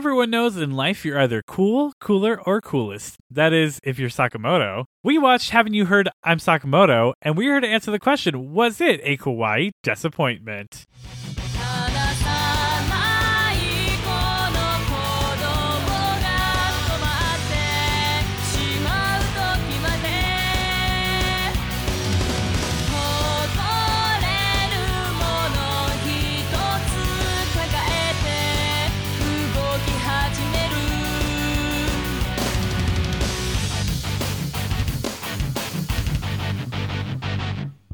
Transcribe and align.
everyone 0.00 0.30
knows 0.30 0.56
in 0.56 0.70
life 0.70 1.04
you're 1.04 1.20
either 1.20 1.42
cool, 1.46 1.92
cooler, 2.00 2.40
or 2.46 2.62
coolest. 2.62 3.18
That 3.30 3.52
is, 3.52 3.78
if 3.84 3.98
you're 3.98 4.08
Sakamoto. 4.08 4.86
We 5.04 5.18
watched 5.18 5.50
Haven't 5.50 5.74
You 5.74 5.84
Heard 5.84 6.08
I'm 6.24 6.38
Sakamoto, 6.38 7.12
and 7.20 7.36
we're 7.36 7.52
here 7.52 7.60
to 7.60 7.68
answer 7.68 7.90
the 7.90 7.98
question 7.98 8.54
Was 8.54 8.80
it 8.80 9.02
a 9.04 9.18
kawaii 9.18 9.72
disappointment? 9.82 10.86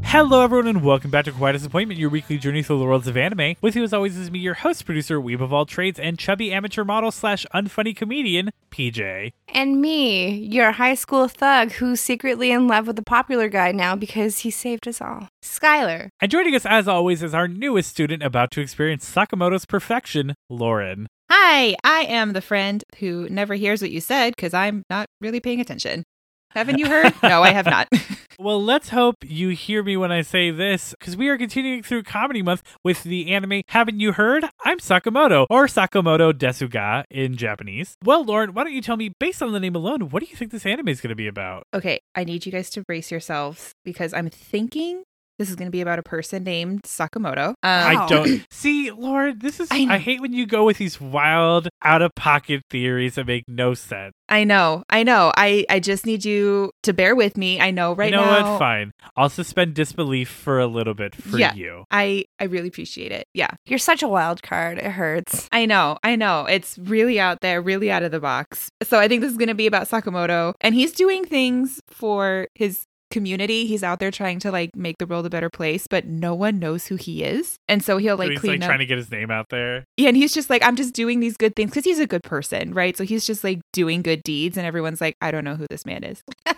Hello, 0.08 0.40
everyone, 0.40 0.68
and 0.68 0.84
welcome 0.84 1.10
back 1.10 1.24
to 1.24 1.32
Kawaii 1.32 1.52
Disappointment, 1.52 1.98
your 1.98 2.08
weekly 2.08 2.38
journey 2.38 2.62
through 2.62 2.78
the 2.78 2.84
worlds 2.84 3.08
of 3.08 3.16
anime. 3.16 3.56
With 3.60 3.74
you, 3.74 3.82
as 3.82 3.92
always, 3.92 4.16
is 4.16 4.30
me, 4.30 4.38
your 4.38 4.54
host, 4.54 4.86
producer, 4.86 5.20
weeb 5.20 5.42
of 5.42 5.52
all 5.52 5.66
trades, 5.66 5.98
and 5.98 6.16
chubby 6.16 6.52
amateur 6.52 6.84
model 6.84 7.10
slash 7.10 7.44
unfunny 7.52 7.94
comedian, 7.94 8.50
PJ. 8.70 9.32
And 9.48 9.80
me, 9.80 10.28
your 10.28 10.70
high 10.72 10.94
school 10.94 11.26
thug 11.26 11.72
who's 11.72 12.00
secretly 12.00 12.52
in 12.52 12.68
love 12.68 12.86
with 12.86 12.94
the 12.94 13.02
popular 13.02 13.48
guy 13.48 13.72
now 13.72 13.96
because 13.96 14.38
he 14.38 14.50
saved 14.50 14.86
us 14.86 15.00
all. 15.00 15.28
Skylar. 15.44 16.10
And 16.20 16.30
joining 16.30 16.54
us, 16.54 16.64
as 16.64 16.86
always, 16.86 17.20
is 17.22 17.34
our 17.34 17.48
newest 17.48 17.90
student 17.90 18.22
about 18.22 18.52
to 18.52 18.60
experience 18.60 19.12
Sakamoto's 19.12 19.66
perfection, 19.66 20.34
Lauren. 20.48 21.08
Hi, 21.28 21.74
I 21.82 22.02
am 22.02 22.32
the 22.32 22.40
friend 22.40 22.84
who 23.00 23.28
never 23.28 23.54
hears 23.54 23.82
what 23.82 23.90
you 23.90 24.00
said 24.00 24.36
because 24.36 24.54
I'm 24.54 24.84
not 24.88 25.08
really 25.20 25.40
paying 25.40 25.60
attention. 25.60 26.04
Haven't 26.50 26.78
you 26.78 26.86
heard? 26.88 27.12
no, 27.22 27.42
I 27.42 27.50
have 27.50 27.66
not. 27.66 27.88
Well, 28.38 28.62
let's 28.62 28.90
hope 28.90 29.16
you 29.24 29.48
hear 29.48 29.82
me 29.82 29.96
when 29.96 30.12
I 30.12 30.20
say 30.20 30.50
this, 30.50 30.94
because 31.00 31.16
we 31.16 31.28
are 31.30 31.38
continuing 31.38 31.82
through 31.82 32.02
Comedy 32.02 32.42
Month 32.42 32.62
with 32.84 33.02
the 33.02 33.32
anime 33.32 33.62
Haven't 33.68 33.98
You 33.98 34.12
Heard? 34.12 34.44
I'm 34.62 34.76
Sakamoto, 34.78 35.46
or 35.48 35.64
Sakamoto 35.66 36.34
Desuga 36.34 37.04
in 37.10 37.36
Japanese. 37.38 37.96
Well, 38.04 38.26
Lauren, 38.26 38.52
why 38.52 38.64
don't 38.64 38.74
you 38.74 38.82
tell 38.82 38.98
me, 38.98 39.10
based 39.18 39.42
on 39.42 39.52
the 39.52 39.58
name 39.58 39.74
alone, 39.74 40.10
what 40.10 40.22
do 40.22 40.28
you 40.28 40.36
think 40.36 40.50
this 40.50 40.66
anime 40.66 40.88
is 40.88 41.00
going 41.00 41.08
to 41.08 41.14
be 41.16 41.26
about? 41.26 41.62
okay, 41.72 41.98
I 42.14 42.24
need 42.24 42.44
you 42.44 42.52
guys 42.52 42.68
to 42.70 42.82
brace 42.82 43.10
yourselves 43.10 43.72
because 43.86 44.12
I'm 44.12 44.28
thinking 44.28 45.04
this 45.38 45.50
is 45.50 45.56
going 45.56 45.66
to 45.66 45.70
be 45.72 45.80
about 45.80 45.98
a 45.98 46.02
person 46.02 46.44
named 46.44 46.82
Sakamoto. 46.82 47.48
Um, 47.48 47.54
I 47.62 48.06
don't 48.08 48.44
see, 48.50 48.90
Lauren. 48.90 49.38
This 49.38 49.60
is 49.60 49.68
I. 49.70 49.86
I 49.90 49.98
hate 49.98 50.20
when 50.20 50.32
you 50.32 50.46
go 50.46 50.64
with 50.64 50.78
these 50.78 51.00
wild, 51.00 51.68
out 51.82 52.02
of 52.02 52.14
pocket 52.14 52.62
theories 52.70 53.14
that 53.16 53.26
make 53.26 53.44
no 53.48 53.74
sense. 53.74 54.12
I 54.28 54.42
know, 54.44 54.82
I 54.90 55.02
know. 55.04 55.32
I 55.36 55.64
I 55.70 55.78
just 55.80 56.04
need 56.06 56.24
you 56.24 56.72
to 56.82 56.92
bear 56.92 57.14
with 57.14 57.36
me. 57.36 57.60
I 57.60 57.70
know 57.70 57.94
right 57.94 58.10
you 58.10 58.16
know 58.16 58.24
now. 58.24 58.52
what? 58.52 58.58
Fine. 58.58 58.92
I'll 59.16 59.28
suspend 59.28 59.74
disbelief 59.74 60.28
for 60.28 60.58
a 60.58 60.66
little 60.66 60.94
bit 60.94 61.14
for 61.14 61.38
Yeah. 61.38 61.54
you. 61.54 61.84
I 61.90 62.24
I 62.40 62.44
really 62.44 62.68
appreciate 62.68 63.12
it. 63.12 63.26
Yeah. 63.34 63.50
You're 63.66 63.78
such 63.78 64.02
a 64.02 64.08
wild 64.08 64.42
card. 64.42 64.78
It 64.78 64.90
hurts. 64.90 65.48
I 65.52 65.66
know, 65.66 65.98
I 66.02 66.16
know. 66.16 66.44
It's 66.46 66.76
really 66.78 67.20
out 67.20 67.40
there, 67.40 67.62
really 67.62 67.90
out 67.90 68.02
of 68.02 68.10
the 68.10 68.20
box. 68.20 68.68
So 68.82 68.98
I 68.98 69.06
think 69.06 69.20
this 69.22 69.30
is 69.30 69.36
going 69.38 69.48
to 69.48 69.54
be 69.54 69.66
about 69.68 69.88
Sakamoto, 69.88 70.54
and 70.60 70.74
he's 70.74 70.92
doing 70.92 71.24
things 71.24 71.80
for 71.88 72.48
his 72.54 72.82
community. 73.10 73.66
He's 73.66 73.82
out 73.82 73.98
there 74.00 74.10
trying 74.10 74.38
to 74.40 74.50
like 74.50 74.70
make 74.76 74.96
the 74.98 75.06
world 75.06 75.26
a 75.26 75.30
better 75.30 75.50
place, 75.50 75.86
but 75.88 76.06
no 76.06 76.34
one 76.34 76.58
knows 76.58 76.86
who 76.86 76.96
he 76.96 77.22
is, 77.24 77.56
and 77.68 77.82
so 77.82 77.98
he'll 77.98 78.16
So 78.16 78.22
like 78.22 78.30
he's 78.32 78.40
clean 78.40 78.52
like 78.54 78.62
up. 78.62 78.66
trying 78.68 78.78
to 78.80 78.86
get 78.86 78.98
his 78.98 79.10
name 79.10 79.30
out 79.30 79.46
there. 79.50 79.84
yeah, 79.96 80.08
and 80.08 80.16
he's 80.16 80.32
just 80.34 80.50
like, 80.50 80.62
I'm 80.64 80.76
just 80.76 80.94
doing 80.94 81.20
these 81.20 81.36
good 81.36 81.54
things 81.56 81.70
because 81.70 81.84
he's 81.84 81.98
a 82.00 82.06
good 82.06 82.22
person, 82.22 82.72
right? 82.74 82.96
So 82.96 83.04
he's 83.04 83.26
just 83.26 83.42
like 83.44 83.60
doing 83.72 84.02
good 84.02 84.22
deeds, 84.22 84.56
and 84.56 84.66
everyone's 84.66 85.00
like, 85.00 85.16
I 85.20 85.30
don't 85.30 85.44
know 85.44 85.54
who 85.56 85.66
this 85.70 85.84
man 85.86 86.04
is. 86.04 86.22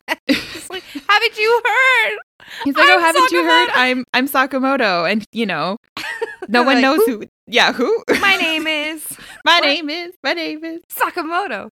Like, 0.71 0.83
haven't 0.83 1.39
you 1.39 1.63
heard? 1.65 2.19
He's 2.65 2.77
like, 2.77 2.85
Oh, 2.87 2.97
I'm 2.97 3.01
haven't 3.01 3.31
you 3.31 3.43
heard? 3.43 3.71
I'm 3.73 4.05
I'm 4.13 4.29
Sakamoto, 4.29 5.11
and 5.11 5.25
you 5.33 5.47
know, 5.47 5.79
no 6.49 6.63
one 6.63 6.75
like, 6.77 6.83
knows 6.83 6.99
"Who- 7.07 7.21
who. 7.21 7.25
Yeah, 7.47 7.73
who? 7.73 8.03
My 8.21 8.37
name 8.37 8.67
is 8.67 9.03
my 9.47 9.61
What? 9.61 9.65
name 9.65 9.89
is. 9.89 10.13
My 10.23 10.35
name 10.35 10.63
is. 10.65 10.83
Sakamoto. 10.95 11.71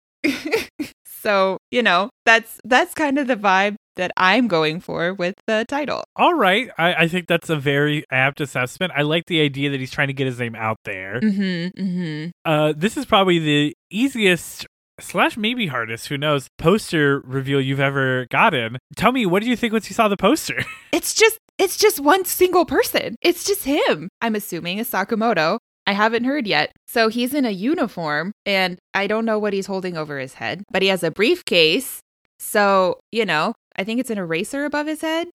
So 1.22 1.58
you 1.70 1.82
know 1.82 2.10
that's 2.24 2.60
that's 2.64 2.94
kind 2.94 3.18
of 3.18 3.26
the 3.26 3.36
vibe 3.36 3.76
that 3.96 4.10
i'm 4.16 4.48
going 4.48 4.80
for 4.80 5.14
with 5.14 5.34
the 5.46 5.64
title 5.68 6.02
All 6.16 6.34
right. 6.34 6.70
I, 6.78 6.94
I 7.04 7.08
think 7.08 7.26
that's 7.26 7.50
a 7.50 7.56
very 7.56 8.04
apt 8.10 8.40
assessment. 8.40 8.92
I 8.96 9.02
like 9.02 9.26
the 9.26 9.40
idea 9.42 9.70
that 9.70 9.80
he's 9.80 9.90
trying 9.90 10.08
to 10.08 10.14
get 10.14 10.26
his 10.26 10.38
name 10.38 10.54
out 10.54 10.78
there. 10.84 11.20
mm-hmm 11.20 11.82
mm-hmm 11.82 12.30
Uh, 12.44 12.72
this 12.76 12.96
is 12.96 13.04
probably 13.04 13.38
the 13.38 13.74
easiest 13.90 14.66
slash 15.00 15.36
maybe 15.36 15.66
hardest, 15.66 16.08
who 16.08 16.16
knows, 16.16 16.48
poster 16.58 17.20
reveal 17.24 17.60
you've 17.60 17.80
ever 17.80 18.26
gotten. 18.30 18.78
Tell 18.96 19.12
me, 19.12 19.26
what 19.26 19.40
did 19.40 19.48
you 19.48 19.56
think 19.56 19.72
once 19.72 19.90
you 19.90 19.94
saw 19.94 20.08
the 20.08 20.16
poster? 20.16 20.64
it's 20.92 21.14
just 21.14 21.38
it's 21.58 21.76
just 21.76 22.00
one 22.00 22.24
single 22.24 22.64
person 22.64 23.14
it's 23.20 23.44
just 23.44 23.64
him 23.64 24.08
i'm 24.20 24.34
assuming 24.34 24.78
is 24.78 24.90
sakamoto 24.90 25.58
I 25.86 25.92
haven't 25.92 26.24
heard 26.24 26.46
yet. 26.46 26.72
So 26.86 27.08
he's 27.08 27.34
in 27.34 27.44
a 27.44 27.50
uniform 27.50 28.32
and 28.46 28.78
I 28.94 29.06
don't 29.06 29.24
know 29.24 29.38
what 29.38 29.52
he's 29.52 29.66
holding 29.66 29.96
over 29.96 30.18
his 30.18 30.34
head, 30.34 30.62
but 30.70 30.82
he 30.82 30.88
has 30.88 31.02
a 31.02 31.10
briefcase. 31.10 32.00
So, 32.38 33.00
you 33.10 33.24
know, 33.24 33.54
I 33.76 33.84
think 33.84 34.00
it's 34.00 34.10
an 34.10 34.18
eraser 34.18 34.64
above 34.64 34.86
his 34.86 35.00
head. 35.00 35.28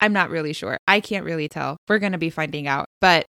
I'm 0.00 0.12
not 0.12 0.30
really 0.30 0.52
sure. 0.52 0.76
I 0.86 1.00
can't 1.00 1.24
really 1.24 1.48
tell. 1.48 1.76
We're 1.88 1.98
going 1.98 2.12
to 2.12 2.18
be 2.18 2.30
finding 2.30 2.66
out. 2.66 2.86
But 3.00 3.26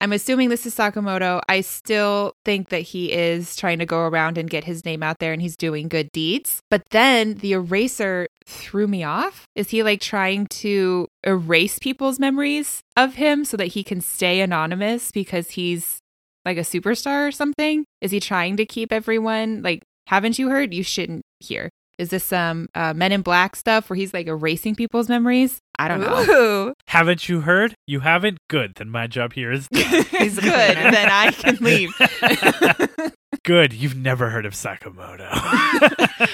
I'm 0.00 0.12
assuming 0.12 0.48
this 0.48 0.66
is 0.66 0.76
Sakamoto. 0.76 1.40
I 1.48 1.60
still 1.60 2.32
think 2.44 2.68
that 2.68 2.82
he 2.82 3.12
is 3.12 3.56
trying 3.56 3.78
to 3.80 3.86
go 3.86 4.00
around 4.00 4.38
and 4.38 4.48
get 4.48 4.64
his 4.64 4.84
name 4.84 5.02
out 5.02 5.18
there 5.18 5.32
and 5.32 5.42
he's 5.42 5.56
doing 5.56 5.88
good 5.88 6.10
deeds. 6.12 6.60
But 6.70 6.82
then 6.90 7.34
the 7.34 7.52
eraser 7.52 8.28
threw 8.46 8.86
me 8.86 9.02
off. 9.02 9.44
Is 9.56 9.70
he 9.70 9.82
like 9.82 10.00
trying 10.00 10.46
to 10.46 11.08
erase 11.24 11.78
people's 11.78 12.20
memories 12.20 12.80
of 12.96 13.14
him 13.14 13.44
so 13.44 13.56
that 13.56 13.68
he 13.68 13.82
can 13.82 14.00
stay 14.00 14.40
anonymous 14.40 15.10
because 15.10 15.50
he's 15.52 16.00
like 16.48 16.56
a 16.58 16.60
superstar 16.60 17.28
or 17.28 17.32
something? 17.32 17.84
Is 18.00 18.10
he 18.10 18.20
trying 18.20 18.56
to 18.56 18.66
keep 18.66 18.92
everyone 18.92 19.62
like, 19.62 19.82
haven't 20.06 20.38
you 20.38 20.48
heard? 20.48 20.72
You 20.72 20.82
shouldn't 20.82 21.22
hear. 21.40 21.68
Is 21.98 22.10
this 22.10 22.24
some 22.24 22.68
uh, 22.74 22.94
Men 22.94 23.12
in 23.12 23.22
Black 23.22 23.56
stuff 23.56 23.90
where 23.90 23.96
he's 23.96 24.14
like 24.14 24.28
erasing 24.28 24.74
people's 24.76 25.08
memories? 25.08 25.58
I 25.80 25.88
don't 25.88 26.00
know. 26.00 26.24
Ooh. 26.28 26.74
haven't 26.86 27.28
you 27.28 27.40
heard? 27.42 27.74
You 27.86 28.00
haven't? 28.00 28.38
Good. 28.48 28.76
Then 28.76 28.88
my 28.88 29.08
job 29.08 29.32
here 29.32 29.50
is 29.52 29.68
done. 29.72 30.04
He's 30.10 30.38
good. 30.38 30.42
then 30.76 31.08
I 31.10 31.32
can 31.32 31.56
leave. 31.60 31.92
Good. 33.44 33.72
You've 33.72 33.96
never 33.96 34.30
heard 34.30 34.46
of 34.46 34.52
Sakamoto. 34.52 35.28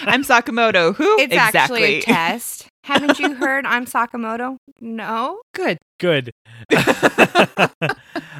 I'm 0.07 0.25
Sakamoto. 0.25 0.95
Who? 0.97 1.19
It's 1.19 1.35
actually 1.35 1.97
a 1.97 2.03
test. 2.03 2.67
Haven't 2.83 3.19
you 3.19 3.35
heard 3.35 3.67
I'm 3.67 3.85
Sakamoto? 3.85 4.57
No. 4.81 5.41
Good. 5.55 5.79
Good. 6.00 6.32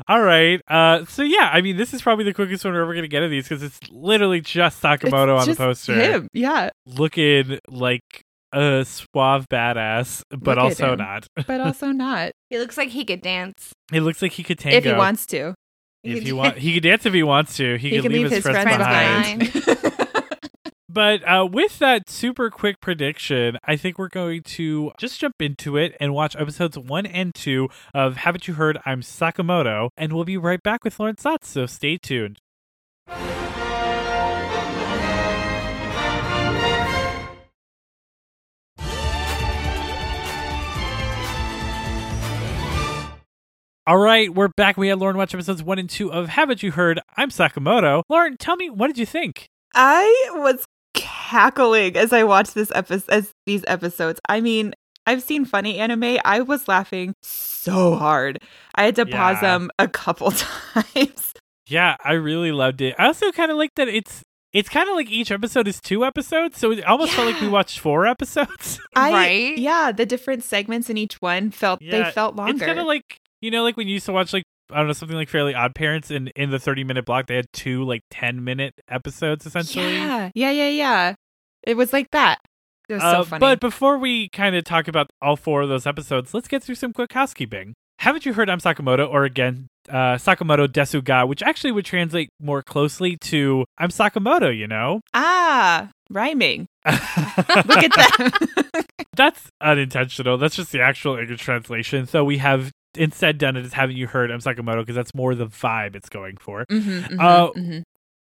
All 0.09 0.21
right. 0.21 0.61
Uh, 0.69 1.05
so 1.07 1.23
yeah, 1.23 1.51
I 1.53 1.61
mean, 1.61 1.77
this 1.77 1.95
is 1.95 2.03
probably 2.03 2.25
the 2.25 2.35
quickest 2.35 2.65
one 2.65 2.75
we're 2.75 2.83
ever 2.83 2.95
gonna 2.95 3.09
get 3.09 3.23
of 3.23 3.31
these 3.31 3.49
because 3.49 3.63
it's 3.63 3.79
literally 3.91 4.41
just 4.41 4.83
Sakamoto 4.83 5.37
It's 5.39 5.43
on 5.43 5.49
the 5.49 5.57
poster, 5.57 5.95
Him. 5.95 6.29
Yeah. 6.33 6.71
looking 6.87 7.59
like 7.69 8.03
a 8.53 8.85
suave 8.85 9.47
badass, 9.49 10.23
but 10.31 10.57
Look 10.57 10.59
also 10.59 10.95
not. 10.95 11.27
But 11.47 11.61
also 11.61 11.89
not. 11.89 12.33
He 12.51 12.59
looks 12.59 12.77
like 12.77 12.91
he 12.91 13.05
could 13.05 13.23
dance. 13.23 13.73
He 13.91 14.01
looks 14.01 14.21
like 14.23 14.33
he 14.33 14.43
could 14.43 14.59
tango 14.59 14.77
if 14.79 14.85
he 14.85 14.93
wants 14.93 15.27
to. 15.27 15.55
If 16.03 16.23
he 16.23 16.33
want, 16.33 16.59
he 16.65 16.75
could 16.75 16.83
dance 16.83 17.07
if 17.07 17.15
he 17.15 17.23
wants 17.23 17.57
to. 17.57 17.77
He, 17.79 17.91
He, 17.91 17.97
could 17.97 18.11
can 18.11 18.13
leave 18.13 18.31
his 18.31 18.43
friends, 18.43 18.77
behind. 18.77 19.41
behind. 19.41 19.94
But 20.95 21.29
uh, 21.29 21.49
with 21.51 21.81
that 21.81 22.09
super 22.09 22.51
quick 22.51 22.81
prediction, 22.81 23.59
I 23.65 23.75
think 23.75 23.99
we're 23.99 24.07
going 24.07 24.45
to 24.45 24.93
just 24.97 25.19
jump 25.19 25.35
into 25.41 25.77
it 25.77 25.97
and 25.99 26.15
watch 26.15 26.37
episodes 26.37 26.79
one 26.79 27.05
and 27.05 27.35
two 27.35 27.69
of 27.93 28.19
Haven't 28.19 28.47
You 28.47 28.55
Heard? 28.55 28.79
I'm 28.87 29.01
Sakamoto, 29.01 29.89
and 29.97 30.13
we'll 30.13 30.23
be 30.23 30.37
right 30.37 30.63
back 30.63 30.85
with 30.85 31.01
Lauren's 31.01 31.21
thoughts. 31.21 31.49
So 31.49 31.67
stay 31.67 31.99
tuned. 31.99 32.39
All 43.87 43.99
right, 43.99 44.33
we're 44.33 44.49
back. 44.57 44.77
We 44.77 44.87
had 44.87 45.01
Lauren 45.01 45.17
watch 45.17 45.35
episodes 45.35 45.61
one 45.61 45.81
and 45.81 45.91
two 45.91 46.13
of 46.13 46.29
Haven't 46.29 46.63
You 46.63 46.71
Heard? 46.71 47.01
I'm 47.17 47.31
Sakamoto. 47.31 48.05
Lauren, 48.09 48.37
tell 48.37 48.55
me, 48.55 48.71
what 48.71 48.87
did 48.87 48.99
you 48.99 49.07
think? 49.07 49.49
I 49.75 50.31
was 50.35 50.65
cackling 51.29 51.97
as 51.97 52.13
I 52.13 52.25
watched 52.25 52.55
this 52.55 52.71
episode 52.75 53.11
as 53.11 53.33
these 53.47 53.65
episodes. 53.67 54.21
I 54.29 54.41
mean, 54.41 54.75
I've 55.07 55.23
seen 55.23 55.45
funny 55.45 55.79
anime. 55.79 56.19
I 56.25 56.41
was 56.41 56.69
laughing 56.69 57.15
so 57.23 57.95
hard. 57.97 58.43
I 58.75 58.85
had 58.85 58.97
to 58.97 59.07
pause 59.07 59.41
them 59.41 59.71
a 59.79 59.89
couple 59.89 60.31
times. 60.75 61.33
Yeah, 61.67 61.97
I 62.05 62.13
really 62.13 62.53
loved 62.53 62.81
it. 62.81 62.95
I 62.99 63.07
also 63.07 63.33
kind 63.33 63.51
of 63.51 63.57
like 63.57 63.71
that 63.77 63.89
it's 63.89 64.23
it's 64.53 64.69
kind 64.69 64.89
of 64.89 64.95
like 64.95 65.11
each 65.11 65.33
episode 65.33 65.67
is 65.67 65.81
two 65.81 66.05
episodes, 66.05 66.59
so 66.59 66.71
it 66.71 66.85
almost 66.85 67.13
felt 67.13 67.27
like 67.27 67.41
we 67.41 67.49
watched 67.49 67.81
four 67.81 68.07
episodes. 68.07 68.79
I, 68.97 69.13
Right? 69.13 69.59
Yeah, 69.59 69.93
the 69.93 70.07
different 70.07 70.45
segments 70.45 70.89
in 70.89 70.97
each 70.97 71.21
one 71.21 71.51
felt 71.51 71.81
Yeah, 71.83 72.05
they 72.05 72.11
felt 72.13 72.37
longer. 72.37 72.53
It's 72.53 72.63
kind 72.65 72.79
of 72.79 72.87
like 72.87 73.19
you 73.41 73.51
know, 73.51 73.63
like 73.63 73.77
when 73.77 73.89
you 73.89 73.95
used 73.95 74.07
to 74.07 74.13
watch 74.13 74.33
like 74.33 74.45
I 74.71 74.79
don't 74.79 74.87
know 74.87 74.93
something 74.93 75.17
like 75.17 75.29
Fairly 75.29 75.55
Odd 75.55 75.75
Parents, 75.75 76.11
and 76.11 76.33
in 76.37 76.51
the 76.51 76.59
thirty 76.59 76.85
minute 76.85 77.05
block 77.05 77.27
they 77.27 77.37
had 77.37 77.47
two 77.53 77.85
like 77.85 78.03
ten 78.11 78.43
minute 78.45 78.75
episodes 78.89 79.47
essentially. 79.47 79.95
Yeah, 79.95 80.31
yeah, 80.35 80.51
yeah, 80.51 80.69
yeah. 80.69 81.15
It 81.63 81.77
was 81.77 81.93
like 81.93 82.11
that. 82.13 82.39
It 82.89 82.95
was 82.95 83.03
Uh, 83.03 83.13
so 83.17 83.25
funny. 83.25 83.41
But 83.41 83.61
before 83.61 83.99
we 83.99 84.29
kind 84.31 84.55
of 84.57 84.65
talk 84.65 84.89
about 84.89 85.09
all 85.23 85.37
four 85.37 85.63
of 85.63 85.69
those 85.69 85.87
episodes, 85.87 86.35
let's 86.35 86.49
get 86.49 86.63
through 86.63 86.75
some 86.75 86.93
quick 86.93 87.13
housekeeping. 87.13 87.75
Haven't 88.01 88.27
you 88.27 88.35
heard 88.35 88.51
I'm 88.51 88.59
Sakamoto, 88.59 89.09
or 89.09 89.25
again, 89.25 89.69
uh, 89.89 90.17
Sakamoto 90.17 90.67
Desuga, 90.67 91.27
which 91.29 91.43
actually 91.43 91.73
would 91.73 91.85
translate 91.87 92.29
more 92.41 92.63
closely 92.63 93.17
to 93.23 93.65
I'm 93.79 93.89
Sakamoto, 93.91 94.55
you 94.55 94.67
know? 94.67 95.01
ah, 95.15 95.91
rhyming. 96.11 96.67
Look 96.87 96.95
at 96.97 97.93
that. 97.95 98.87
That's 99.17 99.49
unintentional. 99.61 100.37
That's 100.39 100.57
just 100.57 100.73
the 100.73 100.81
actual 100.81 101.17
English 101.17 101.41
translation. 101.41 102.07
So 102.07 102.25
we 102.25 102.39
have 102.39 102.73
instead 102.97 103.39
done 103.39 103.57
it 103.57 103.65
as 103.65 103.73
haven't 103.73 103.97
you 103.97 104.07
heard 104.07 104.31
I'm 104.31 104.41
Sakamoto 104.41 104.79
because 104.81 104.95
that's 104.97 105.15
more 105.15 105.35
the 105.35 105.47
vibe 105.47 105.97
it's 105.97 106.09
going 106.09 106.37
for. 106.39 106.65
Mhm, 106.71 107.03
mhm, 107.09 107.21
Uh, 107.21 107.51
mhm. 107.53 107.83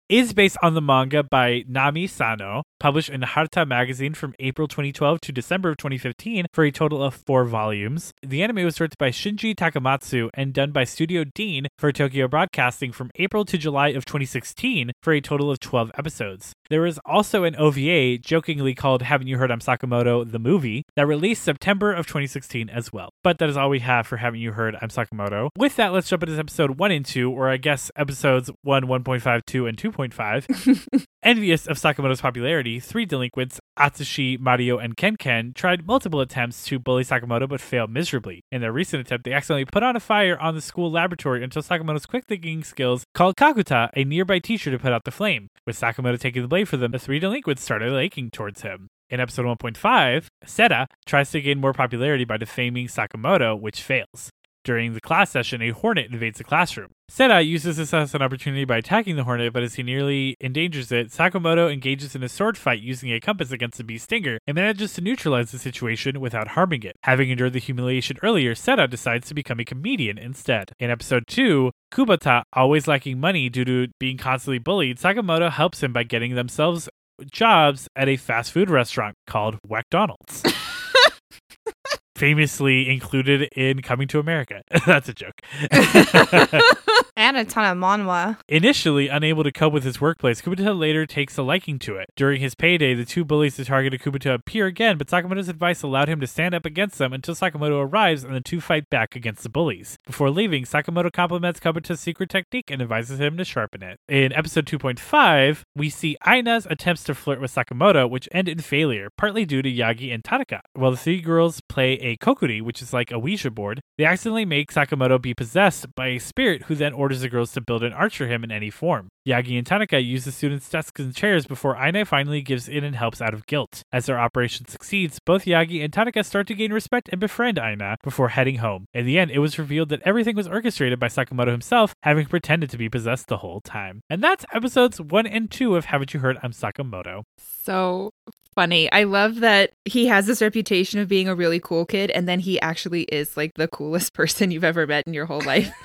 is 0.10 0.34
based 0.34 0.58
on 0.64 0.74
the 0.74 0.82
manga 0.82 1.24
by 1.24 1.64
Nami 1.68 2.08
Sano, 2.08 2.64
published 2.80 3.10
in 3.10 3.22
Harta 3.22 3.66
magazine 3.66 4.14
from 4.14 4.34
April 4.40 4.68
2012 4.68 5.22
to 5.22 5.32
December 5.32 5.70
of 5.70 5.78
2015 5.78 6.48
for 6.54 6.64
a 6.64 6.72
total 6.72 7.04
of 7.04 7.14
four 7.14 7.46
volumes. 7.46 8.12
The 8.22 8.42
anime 8.42 8.64
was 8.66 8.76
directed 8.76 8.98
by 8.98 9.10
Shinji 9.10 9.56
Takamatsu 9.56 10.30
and 10.34 10.54
done 10.54 10.72
by 10.72 10.84
Studio 10.86 11.24
Dean 11.24 11.68
for 11.78 11.92
Tokyo 11.92 12.28
Broadcasting 12.28 12.92
from 12.92 13.12
April 13.16 13.46
to 13.46 13.58
July 13.58 13.90
of 13.90 14.06
2016 14.06 14.92
for 15.04 15.14
a 15.14 15.22
total 15.22 15.52
of 15.52 15.60
12 15.60 15.92
episodes. 15.98 16.54
There 16.70 16.82
was 16.82 17.00
also 17.06 17.44
an 17.44 17.56
OVA 17.56 18.20
jokingly 18.20 18.76
called 18.76 19.02
Haven't 19.02 19.28
You 19.28 19.38
Heard 19.38 19.52
I'm 19.52 19.60
Sakamoto, 19.60 20.30
the 20.30 20.40
movie, 20.40 20.86
that 20.96 21.08
released 21.08 21.44
September 21.44 21.92
of 21.92 22.06
2016 22.06 22.70
as 22.70 22.94
well. 22.94 23.10
But 23.24 23.40
that 23.40 23.50
is 23.50 23.58
all 23.58 23.70
we 23.70 23.80
have 23.80 24.06
for 24.06 24.18
Haven't 24.18 24.40
You 24.40 24.52
Heard 24.52 24.78
I'm 24.82 24.90
Sakamoto. 24.90 25.50
With 25.58 25.76
that, 25.78 25.94
let's 25.94 26.10
jump 26.10 26.24
into 26.24 26.38
episode 26.38 26.78
1 26.78 26.92
and 26.92 27.06
2, 27.06 27.32
or 27.32 27.50
I 27.50 27.58
guess 27.58 27.92
episodes 27.96 28.52
1, 28.62 28.84
1.5, 28.84 29.46
2, 29.46 29.66
and 29.66 29.78
2.5. 29.78 31.06
Envious 31.22 31.68
of 31.68 31.78
Sakamoto's 31.78 32.22
popularity, 32.22 32.80
three 32.80 33.06
delinquents, 33.06 33.60
Atsushi, 33.78 34.40
Mario, 34.40 34.78
and 34.78 34.96
Kenken, 34.96 35.54
tried 35.54 35.86
multiple 35.86 36.22
attempts 36.22 36.64
to 36.64 36.80
bully 36.80 37.04
Sakamoto 37.04 37.46
but 37.46 37.60
failed 37.60 37.90
miserably. 37.90 38.42
In 38.54 38.62
their 38.62 38.72
recent 38.72 39.02
attempt, 39.02 39.26
they 39.26 39.34
accidentally 39.34 39.66
put 39.66 39.84
on 39.84 39.98
a 39.98 40.00
fire 40.00 40.40
on 40.40 40.56
the 40.56 40.62
school 40.62 40.90
laboratory 40.90 41.44
until 41.44 41.62
Sakamoto's 41.62 42.06
quick 42.06 42.24
thinking 42.26 42.64
skills 42.64 43.04
called 43.14 43.36
Kakuta, 43.36 43.90
a 43.98 44.06
nearby 44.06 44.40
teacher, 44.40 44.72
to 44.72 44.80
put 44.80 44.94
out 44.94 45.04
the 45.04 45.12
flame. 45.12 45.50
With 45.68 45.78
Sakamoto 45.78 46.18
taking 46.18 46.42
the 46.42 46.48
blame 46.48 46.66
for 46.66 46.78
them, 46.78 46.92
the 46.92 47.00
three 47.00 47.20
delinquents 47.20 47.64
started 47.64 47.92
laking 47.92 48.32
towards 48.32 48.62
him. 48.62 48.88
In 49.10 49.20
episode 49.20 49.46
1.5, 49.46 50.28
Seta 50.46 50.88
tries 51.06 51.32
to 51.32 51.42
gain 51.42 51.60
more 51.60 51.74
popularity 51.74 52.24
by 52.24 52.38
defaming 52.38 52.88
Sakamoto, 52.88 53.60
which 53.60 53.82
fails. 53.82 54.30
During 54.70 54.94
the 54.94 55.02
class 55.02 55.32
session, 55.32 55.64
a 55.64 55.72
hornet 55.72 56.12
invades 56.12 56.38
the 56.38 56.44
classroom. 56.44 56.92
Seta 57.10 57.42
uses 57.42 57.78
this 57.78 57.92
as 57.92 58.14
an 58.14 58.22
opportunity 58.22 58.66
by 58.66 58.78
attacking 58.78 59.16
the 59.16 59.24
hornet, 59.24 59.52
but 59.52 59.64
as 59.64 59.74
he 59.74 59.82
nearly 59.82 60.38
endangers 60.40 60.92
it, 60.92 61.08
Sakamoto 61.08 61.74
engages 61.74 62.14
in 62.14 62.22
a 62.22 62.30
sword 62.30 62.56
fight 62.56 62.80
using 62.80 63.12
a 63.12 63.20
compass 63.20 63.52
against 63.52 63.80
the 63.80 63.84
bee's 63.84 64.04
stinger 64.04 64.38
and 64.46 64.54
manages 64.54 64.94
to 64.94 65.02
neutralize 65.02 65.52
the 65.52 65.58
situation 65.58 66.20
without 66.20 66.50
harming 66.50 66.84
it. 66.84 66.96
Having 67.02 67.32
endured 67.32 67.54
the 67.54 67.60
humiliation 67.60 68.18
earlier, 68.22 68.54
Seta 68.54 68.88
decides 68.88 69.28
to 69.30 69.34
become 69.34 69.60
a 69.60 69.66
comedian 69.66 70.20
instead. 70.20 70.72
In 70.80 70.92
episode 70.92 71.24
2, 71.26 71.72
Kubota, 71.92 72.44
always 72.54 72.88
lacking 72.88 73.20
money 73.20 73.50
due 73.50 73.66
to 73.66 73.88
being 74.00 74.20
constantly 74.20 74.60
bullied, 74.60 75.00
Sakamoto 75.00 75.50
helps 75.50 75.82
him 75.82 75.94
by 75.94 76.04
getting 76.04 76.36
themselves 76.36 76.88
jobs 77.32 77.88
at 77.96 78.08
a 78.08 78.18
fast 78.18 78.52
food 78.52 78.70
restaurant 78.70 79.16
called 79.26 79.58
McDonald's. 79.68 80.44
Famously 82.20 82.90
included 82.90 83.44
in 83.56 83.82
Coming 83.82 84.10
to 84.10 84.20
America. 84.20 84.62
That's 84.86 85.08
a 85.08 85.14
joke. 85.14 85.42
And 87.20 87.36
a 87.36 87.44
ton 87.44 87.70
of 87.70 87.78
manhwa. 87.78 88.38
Initially 88.48 89.10
unable 89.10 89.44
to 89.44 89.52
cope 89.52 89.74
with 89.74 89.84
his 89.84 90.00
workplace, 90.00 90.42
Kubota 90.42 90.74
later 90.78 91.06
takes 91.06 91.38
a 91.38 91.44
liking 91.44 91.78
to 91.80 91.98
it. 91.98 92.08
During 92.16 92.40
his 92.40 92.56
payday, 92.56 92.94
the 92.94 93.04
two 93.04 93.26
bullies 93.26 93.58
that 93.58 93.68
targeted 93.68 94.00
Kubota 94.00 94.34
appear 94.34 94.68
again, 94.68 94.98
but 94.98 95.08
Sakamoto's 95.08 95.50
advice 95.50 95.84
allowed 95.84 96.08
him 96.08 96.22
to 96.22 96.28
stand 96.28 96.56
up 96.56 96.66
against 96.66 96.98
them 96.98 97.12
until 97.12 97.36
Sakamoto 97.36 97.86
arrives 97.86 98.24
and 98.24 98.34
the 98.34 98.40
two 98.40 98.62
fight 98.62 98.90
back 98.90 99.18
against 99.18 99.44
the 99.44 99.50
bullies. 99.50 99.98
Before 100.06 100.30
leaving, 100.30 100.64
Sakamoto 100.64 101.12
compliments 101.12 101.60
Kubota's 101.60 102.00
secret 102.00 102.30
technique 102.30 102.72
and 102.72 102.82
advises 102.82 103.20
him 103.20 103.36
to 103.36 103.44
sharpen 103.44 103.84
it. 103.84 104.00
In 104.08 104.32
episode 104.32 104.66
2.5, 104.66 105.64
we 105.76 105.90
see 105.90 106.16
Aina's 106.26 106.68
attempts 106.70 107.04
to 107.04 107.14
flirt 107.14 107.42
with 107.42 107.54
Sakamoto, 107.54 108.10
which 108.10 108.30
end 108.32 108.48
in 108.48 108.60
failure, 108.60 109.10
partly 109.18 109.44
due 109.44 109.62
to 109.62 109.70
Yagi 109.70 110.14
and 110.14 110.24
Tanaka. 110.24 110.62
While 110.72 110.92
the 110.92 110.98
three 110.98 111.20
girls 111.20 111.60
play 111.68 111.96
a 111.96 112.09
kokkuri, 112.18 112.62
which 112.62 112.82
is 112.82 112.94
like 112.94 113.12
a 113.12 113.20
Ouija 113.20 113.52
board, 113.52 113.82
they 113.98 114.06
accidentally 114.06 114.46
make 114.46 114.72
Sakamoto 114.72 115.22
be 115.22 115.34
possessed 115.34 115.94
by 115.96 116.08
a 116.08 116.20
spirit 116.20 116.64
who 116.64 116.76
then 116.76 116.94
orders 116.94 117.22
the 117.22 117.30
girls 117.30 117.52
to 117.54 117.62
build 117.62 117.84
an 117.84 117.94
arch 117.94 118.18
for 118.18 118.28
him 118.28 118.44
in 118.44 118.52
any 118.52 118.70
form. 118.70 119.10
Yagi 119.30 119.58
and 119.58 119.68
Tanaka 119.68 120.02
use 120.02 120.26
the 120.26 120.32
students' 120.32 120.68
desks 120.68 121.00
and 121.00 121.16
chairs 121.16 121.46
before 121.46 121.78
Aina 121.78 122.04
finally 122.04 122.42
gives 122.42 122.68
in 122.68 122.84
and 122.84 122.96
helps 122.96 123.22
out 123.22 123.34
of 123.34 123.46
guilt. 123.46 123.84
As 123.94 124.08
their 124.08 124.20
operation 124.20 124.68
succeeds, 124.68 125.20
both 125.24 125.46
Yagi 125.46 125.84
and 125.84 125.94
Tanaka 125.94 126.24
start 126.24 126.48
to 126.48 126.56
gain 126.56 126.74
respect 126.74 127.10
and 127.12 127.22
befriend 127.22 127.60
Aina 127.60 127.98
before 128.04 128.30
heading 128.30 128.56
home. 128.56 128.86
In 128.94 129.06
the 129.06 129.20
end, 129.20 129.30
it 129.30 129.40
was 129.40 129.60
revealed 129.60 129.90
that 129.90 130.02
everything 130.04 130.36
was 130.36 130.48
orchestrated 130.48 131.00
by 131.00 131.08
Sakamoto 131.08 131.52
himself, 131.52 131.94
having 132.02 132.26
pretended 132.26 132.72
to 132.72 132.78
be 132.78 132.90
possessed 132.90 133.28
the 133.28 133.38
whole 133.38 133.62
time. 133.62 134.02
And 134.10 134.24
that's 134.24 134.46
episodes 134.52 135.00
1 135.00 135.28
and 135.28 135.52
2 135.52 135.76
of 135.76 135.86
Haven't 135.86 136.14
You 136.14 136.22
Heard 136.22 136.40
I'm 136.42 136.52
Sakamoto. 136.52 137.24
So 137.38 138.12
funny. 138.56 138.92
I 138.92 139.04
love 139.04 139.42
that 139.42 139.74
he 139.86 140.08
has 140.08 140.26
this 140.26 140.42
reputation 140.42 141.00
of 141.00 141.08
being 141.08 141.28
a 141.28 141.36
really 141.36 141.60
cool 141.60 141.86
kid, 141.86 142.10
and 142.12 142.28
then 142.28 142.40
he 142.40 142.60
actually 142.62 143.04
is 143.04 143.38
like 143.38 143.52
the 143.56 143.68
coolest 143.68 144.14
person 144.16 144.50
you've 144.50 144.64
ever 144.64 144.88
met 144.88 145.06
in 145.06 145.14
your 145.14 145.28
whole 145.28 145.42
life. 145.42 145.72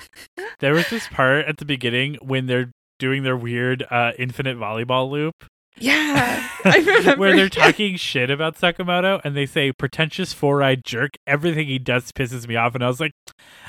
There 0.59 0.73
was 0.73 0.89
this 0.89 1.05
part 1.09 1.45
at 1.47 1.57
the 1.57 1.65
beginning 1.65 2.15
when 2.21 2.45
they're 2.45 2.71
doing 2.99 3.23
their 3.23 3.37
weird 3.37 3.85
uh, 3.89 4.11
infinite 4.17 4.57
volleyball 4.57 5.09
loop 5.09 5.45
yeah, 5.77 6.47
I 6.63 6.77
remember. 6.77 7.15
where 7.17 7.35
they're 7.35 7.49
talking 7.49 7.97
shit 7.97 8.29
about 8.29 8.55
Sakamoto 8.55 9.19
and 9.23 9.35
they 9.35 9.45
say 9.45 9.73
pretentious 9.73 10.31
four-eyed 10.31 10.85
jerk. 10.85 11.17
Everything 11.27 11.67
he 11.67 11.79
does 11.79 12.13
pisses 12.13 12.47
me 12.47 12.55
off, 12.55 12.75
and 12.75 12.83
I 12.83 12.87
was 12.87 13.01
like, 13.01 13.11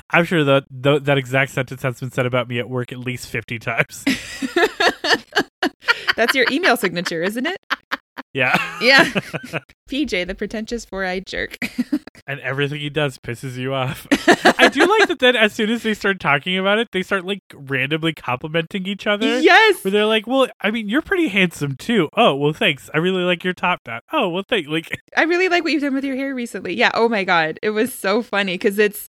I'm 0.09 0.23
sure 0.23 0.45
that 0.45 0.63
th- 0.83 1.03
that 1.03 1.17
exact 1.17 1.51
sentence 1.51 1.81
has 1.81 1.99
been 1.99 2.11
said 2.11 2.25
about 2.25 2.47
me 2.47 2.59
at 2.59 2.69
work 2.69 2.93
at 2.93 2.99
least 2.99 3.27
fifty 3.27 3.59
times. 3.59 4.05
That's 6.15 6.33
your 6.33 6.45
email 6.49 6.77
signature, 6.77 7.21
isn't 7.21 7.45
it? 7.45 7.57
Yeah, 8.33 8.57
Yeah. 8.81 9.05
PJ, 9.89 10.27
the 10.27 10.35
pretentious 10.35 10.83
four-eyed 10.85 11.25
jerk. 11.25 11.57
and 12.27 12.39
everything 12.41 12.79
he 12.81 12.89
does 12.89 13.17
pisses 13.17 13.55
you 13.55 13.73
off. 13.73 14.05
I 14.59 14.67
do 14.67 14.81
like 14.85 15.07
that. 15.07 15.19
Then 15.19 15.35
as 15.35 15.53
soon 15.53 15.69
as 15.69 15.83
they 15.83 15.93
start 15.93 16.19
talking 16.19 16.57
about 16.57 16.77
it, 16.77 16.89
they 16.91 17.01
start 17.03 17.25
like 17.25 17.39
randomly 17.53 18.13
complimenting 18.13 18.85
each 18.85 19.07
other. 19.07 19.39
yes. 19.39 19.83
Where 19.83 19.91
they're 19.91 20.05
like, 20.05 20.27
"Well, 20.27 20.47
I 20.61 20.71
mean, 20.71 20.89
you're 20.89 21.01
pretty 21.01 21.29
handsome 21.29 21.75
too." 21.77 22.09
Oh, 22.17 22.35
well, 22.35 22.53
thanks. 22.53 22.89
I 22.93 22.97
really 22.97 23.23
like 23.23 23.43
your 23.43 23.53
top 23.53 23.79
knot. 23.87 24.03
Oh, 24.11 24.27
well, 24.29 24.43
thank. 24.47 24.67
Like, 24.67 24.89
I 25.15 25.23
really 25.23 25.47
like 25.49 25.63
what 25.63 25.71
you've 25.71 25.81
done 25.83 25.93
with 25.93 26.03
your 26.03 26.15
hair 26.17 26.35
recently. 26.35 26.73
Yeah. 26.75 26.91
Oh 26.93 27.07
my 27.07 27.23
god, 27.23 27.59
it 27.61 27.69
was 27.69 27.93
so 27.93 28.21
funny 28.21 28.55
because 28.55 28.77
it's 28.77 29.07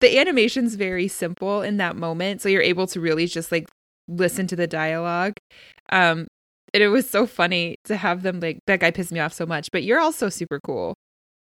the 0.00 0.18
animation's 0.18 0.74
very 0.74 1.08
simple 1.08 1.62
in 1.62 1.76
that 1.76 1.96
moment, 1.96 2.42
so 2.42 2.48
you're 2.48 2.62
able 2.62 2.86
to 2.88 3.00
really 3.00 3.26
just 3.26 3.52
like 3.52 3.68
listen 4.08 4.46
to 4.48 4.56
the 4.56 4.66
dialogue. 4.66 5.34
Um, 5.90 6.26
and 6.76 6.82
it 6.82 6.88
was 6.88 7.08
so 7.08 7.26
funny 7.26 7.76
to 7.84 7.96
have 7.96 8.20
them 8.22 8.38
like 8.38 8.58
that 8.66 8.80
guy 8.80 8.90
pissed 8.90 9.10
me 9.10 9.18
off 9.18 9.32
so 9.32 9.46
much, 9.46 9.70
but 9.72 9.82
you're 9.82 9.98
also 9.98 10.28
super 10.28 10.60
cool. 10.60 10.92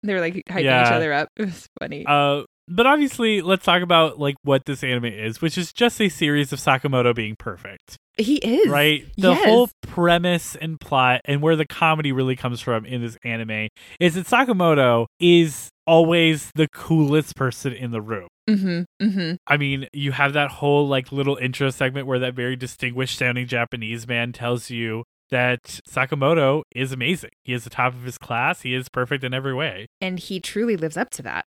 They 0.04 0.14
were 0.14 0.20
like 0.20 0.36
hyping 0.48 0.60
each 0.86 0.92
other 0.92 1.12
up. 1.12 1.30
It 1.38 1.46
was 1.46 1.68
funny. 1.82 2.06
Uh, 2.06 2.44
but 2.68 2.86
obviously, 2.86 3.42
let's 3.42 3.66
talk 3.66 3.82
about 3.82 4.20
like 4.20 4.36
what 4.44 4.66
this 4.66 4.84
anime 4.84 5.06
is, 5.06 5.42
which 5.42 5.58
is 5.58 5.74
just 5.74 6.00
a 6.00 6.08
series 6.10 6.54
of 6.54 6.60
Sakamoto 6.60 7.16
being 7.16 7.36
perfect, 7.36 7.98
he 8.16 8.36
is 8.36 8.70
right? 8.70 9.06
The 9.18 9.32
Yes. 9.32 9.44
whole 9.44 9.70
premise 9.82 10.56
and 10.56 10.80
plot, 10.80 11.22
and 11.26 11.42
where 11.42 11.56
the 11.56 11.66
comedy 11.66 12.12
really 12.12 12.36
comes 12.36 12.62
from 12.62 12.86
in 12.86 13.02
this 13.02 13.18
anime, 13.24 13.70
is 14.00 14.14
that 14.14 14.28
Sakamoto 14.28 15.08
is 15.20 15.70
always 15.88 16.52
the 16.54 16.68
coolest 16.72 17.36
person 17.36 17.74
in 17.74 17.90
the 17.90 18.02
room. 18.02 18.28
Mm-hmm. 18.48 19.06
Mm-hmm. 19.06 19.36
I 19.48 19.58
mean, 19.58 19.88
you 19.94 20.12
have 20.12 20.34
that 20.34 20.52
whole 20.52 20.88
like 20.88 21.12
little 21.12 21.38
intro 21.38 21.70
segment 21.72 22.06
where 22.08 22.20
that 22.20 22.36
very 22.36 22.56
distinguished 22.56 23.18
sounding 23.18 23.48
Japanese 23.48 24.08
man 24.08 24.32
tells 24.32 24.70
you 24.70 25.04
that 25.34 25.82
Sakamoto 25.90 26.62
is 26.76 26.92
amazing. 26.92 27.32
He 27.44 27.54
is 27.54 27.64
the 27.64 27.70
top 27.72 27.94
of 27.94 28.04
his 28.04 28.18
class. 28.18 28.62
He 28.62 28.74
is 28.76 28.88
perfect 28.88 29.24
in 29.24 29.34
every 29.34 29.54
way. 29.54 29.88
And 30.00 30.20
he 30.20 30.40
truly 30.40 30.78
lives 30.78 30.96
up 30.96 31.10
to 31.12 31.24
that. 31.24 31.46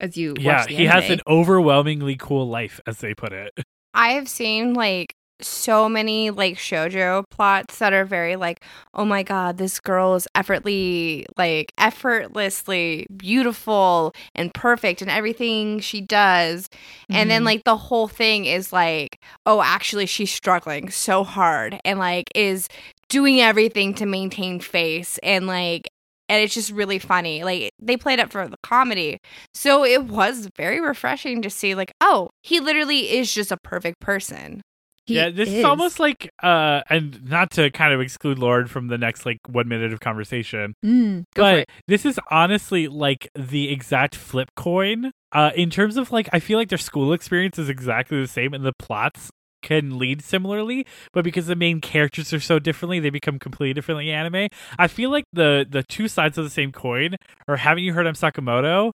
As 0.00 0.16
you 0.16 0.34
yeah, 0.38 0.58
watch 0.62 0.68
the 0.68 0.74
he 0.76 0.84
has 0.86 1.08
an 1.08 1.20
overwhelmingly 1.26 2.16
cool 2.16 2.48
life, 2.48 2.80
as 2.86 2.98
they 2.98 3.14
put 3.14 3.32
it. 3.32 3.52
I 3.94 4.10
have 4.10 4.28
seen 4.28 4.74
like 4.74 5.14
so 5.40 5.88
many 5.88 6.30
like 6.30 6.56
shojo 6.56 7.22
plots 7.30 7.78
that 7.78 7.92
are 7.92 8.04
very 8.04 8.34
like, 8.34 8.60
oh 8.94 9.04
my 9.04 9.22
god, 9.22 9.56
this 9.56 9.78
girl 9.78 10.14
is 10.16 10.26
effortlessly 10.34 11.26
like 11.36 11.72
effortlessly 11.78 13.06
beautiful 13.16 14.12
and 14.34 14.52
perfect 14.52 15.00
in 15.02 15.08
everything 15.08 15.78
she 15.80 16.00
does. 16.00 16.68
And 17.08 17.30
then 17.30 17.42
Mhm. 17.42 17.46
like 17.46 17.64
the 17.64 17.76
whole 17.76 18.08
thing 18.08 18.46
is 18.46 18.72
like, 18.72 19.20
oh, 19.46 19.62
actually 19.62 20.06
she's 20.06 20.32
struggling 20.32 20.90
so 20.90 21.22
hard 21.24 21.78
and 21.84 21.98
like 22.00 22.30
is 22.34 22.68
doing 23.08 23.40
everything 23.40 23.94
to 23.94 24.06
maintain 24.06 24.60
face 24.60 25.18
and 25.22 25.46
like 25.46 25.88
and 26.28 26.42
it's 26.42 26.54
just 26.54 26.70
really 26.72 26.98
funny. 26.98 27.42
Like 27.42 27.72
they 27.78 27.96
played 27.96 28.18
it 28.18 28.30
for 28.30 28.46
the 28.46 28.58
comedy. 28.62 29.18
So 29.54 29.84
it 29.84 30.04
was 30.04 30.48
very 30.56 30.80
refreshing 30.80 31.42
to 31.42 31.50
see 31.50 31.74
like, 31.74 31.92
oh, 32.00 32.30
he 32.42 32.60
literally 32.60 33.16
is 33.16 33.32
just 33.32 33.50
a 33.50 33.56
perfect 33.56 34.00
person. 34.00 34.60
He 35.06 35.14
yeah, 35.14 35.30
this 35.30 35.48
is. 35.48 35.64
almost 35.64 35.98
like 35.98 36.30
uh 36.42 36.82
and 36.90 37.24
not 37.24 37.50
to 37.52 37.70
kind 37.70 37.94
of 37.94 38.00
exclude 38.02 38.38
Lauren 38.38 38.66
from 38.66 38.88
the 38.88 38.98
next 38.98 39.24
like 39.24 39.38
one 39.48 39.66
minute 39.66 39.90
of 39.94 40.00
conversation. 40.00 40.74
Mm, 40.84 41.24
but 41.34 41.66
this 41.86 42.04
is 42.04 42.20
honestly 42.30 42.88
like 42.88 43.30
the 43.34 43.72
exact 43.72 44.14
flip 44.14 44.50
coin. 44.54 45.12
Uh 45.32 45.50
in 45.56 45.70
terms 45.70 45.96
of 45.96 46.12
like 46.12 46.28
I 46.34 46.40
feel 46.40 46.58
like 46.58 46.68
their 46.68 46.76
school 46.76 47.14
experience 47.14 47.58
is 47.58 47.70
exactly 47.70 48.20
the 48.20 48.28
same 48.28 48.52
and 48.52 48.66
the 48.66 48.74
plots 48.78 49.30
can 49.62 49.98
lead 49.98 50.22
similarly, 50.22 50.86
but 51.12 51.24
because 51.24 51.46
the 51.46 51.56
main 51.56 51.80
characters 51.80 52.32
are 52.32 52.40
so 52.40 52.58
differently, 52.58 53.00
they 53.00 53.10
become 53.10 53.38
completely 53.38 53.74
differently 53.74 54.10
anime. 54.10 54.48
I 54.78 54.88
feel 54.88 55.10
like 55.10 55.24
the 55.32 55.66
the 55.68 55.82
two 55.82 56.08
sides 56.08 56.38
of 56.38 56.44
the 56.44 56.50
same 56.50 56.72
coin 56.72 57.16
are 57.46 57.56
haven't 57.56 57.84
you 57.84 57.92
heard 57.92 58.06
I'm 58.06 58.14
Sakamoto 58.14 58.92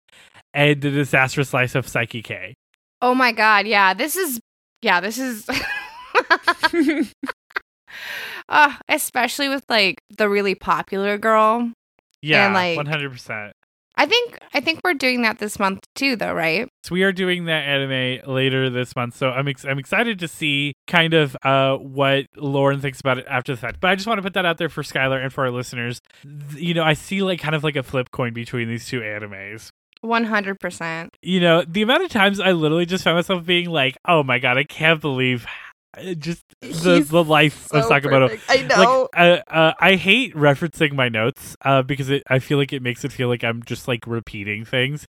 and 0.54 0.80
the 0.80 0.90
disastrous 0.90 1.52
life 1.54 1.74
of 1.74 1.86
Saiki 1.86 2.22
K. 2.22 2.54
Oh 3.00 3.14
my 3.14 3.32
god, 3.32 3.66
yeah. 3.66 3.94
This 3.94 4.16
is 4.16 4.40
yeah, 4.82 5.00
this 5.00 5.18
is 5.18 5.48
uh, 8.48 8.76
especially 8.88 9.48
with 9.48 9.64
like 9.68 10.00
the 10.16 10.28
really 10.28 10.54
popular 10.54 11.18
girl. 11.18 11.72
Yeah, 12.22 12.52
like- 12.52 12.76
one 12.76 12.86
hundred 12.86 13.12
percent. 13.12 13.52
I 14.00 14.06
think 14.06 14.38
I 14.54 14.60
think 14.60 14.80
we're 14.84 14.94
doing 14.94 15.22
that 15.22 15.38
this 15.40 15.58
month 15.58 15.80
too 15.96 16.14
though, 16.14 16.32
right? 16.32 16.68
So 16.84 16.94
we 16.94 17.02
are 17.02 17.10
doing 17.12 17.46
that 17.46 17.64
anime 17.66 18.20
later 18.32 18.70
this 18.70 18.94
month. 18.94 19.16
So 19.16 19.30
I'm 19.30 19.48
ex- 19.48 19.64
I'm 19.64 19.78
excited 19.78 20.20
to 20.20 20.28
see 20.28 20.74
kind 20.86 21.14
of 21.14 21.36
uh 21.42 21.74
what 21.76 22.26
Lauren 22.36 22.80
thinks 22.80 23.00
about 23.00 23.18
it 23.18 23.26
after 23.28 23.52
the 23.52 23.60
fact. 23.60 23.80
But 23.80 23.90
I 23.90 23.96
just 23.96 24.06
want 24.06 24.18
to 24.18 24.22
put 24.22 24.34
that 24.34 24.46
out 24.46 24.56
there 24.58 24.68
for 24.68 24.84
Skylar 24.84 25.20
and 25.22 25.32
for 25.32 25.44
our 25.44 25.50
listeners. 25.50 26.00
Th- 26.22 26.62
You 26.62 26.74
know, 26.74 26.84
I 26.84 26.92
see 26.92 27.22
like 27.22 27.40
kind 27.40 27.56
of 27.56 27.64
like 27.64 27.74
a 27.76 27.82
flip 27.82 28.12
coin 28.12 28.32
between 28.32 28.68
these 28.68 28.86
two 28.86 29.00
animes. 29.00 29.70
100%. 30.04 31.08
You 31.22 31.40
know, 31.40 31.64
the 31.66 31.82
amount 31.82 32.04
of 32.04 32.10
times 32.10 32.38
I 32.38 32.52
literally 32.52 32.86
just 32.86 33.02
found 33.02 33.16
myself 33.16 33.44
being 33.44 33.68
like, 33.68 33.96
"Oh 34.06 34.22
my 34.22 34.38
god, 34.38 34.56
I 34.56 34.62
can't 34.62 35.00
believe 35.00 35.44
just 36.18 36.42
the 36.60 36.96
He's 36.96 37.08
the 37.08 37.24
life 37.24 37.70
of 37.72 37.84
So 37.84 37.90
Sakamoto." 37.90 38.28
perfect. 38.28 38.44
I 38.48 38.62
know. 38.62 39.08
Like, 39.14 39.42
uh, 39.48 39.52
uh, 39.52 39.72
I 39.80 39.94
hate 39.96 40.34
referencing 40.34 40.92
my 40.94 41.08
notes 41.08 41.56
uh, 41.62 41.82
because 41.82 42.10
it, 42.10 42.22
I 42.28 42.38
feel 42.38 42.58
like 42.58 42.72
it 42.72 42.82
makes 42.82 43.04
it 43.04 43.12
feel 43.12 43.28
like 43.28 43.44
I'm 43.44 43.62
just 43.62 43.88
like 43.88 44.06
repeating 44.06 44.64
things. 44.64 45.06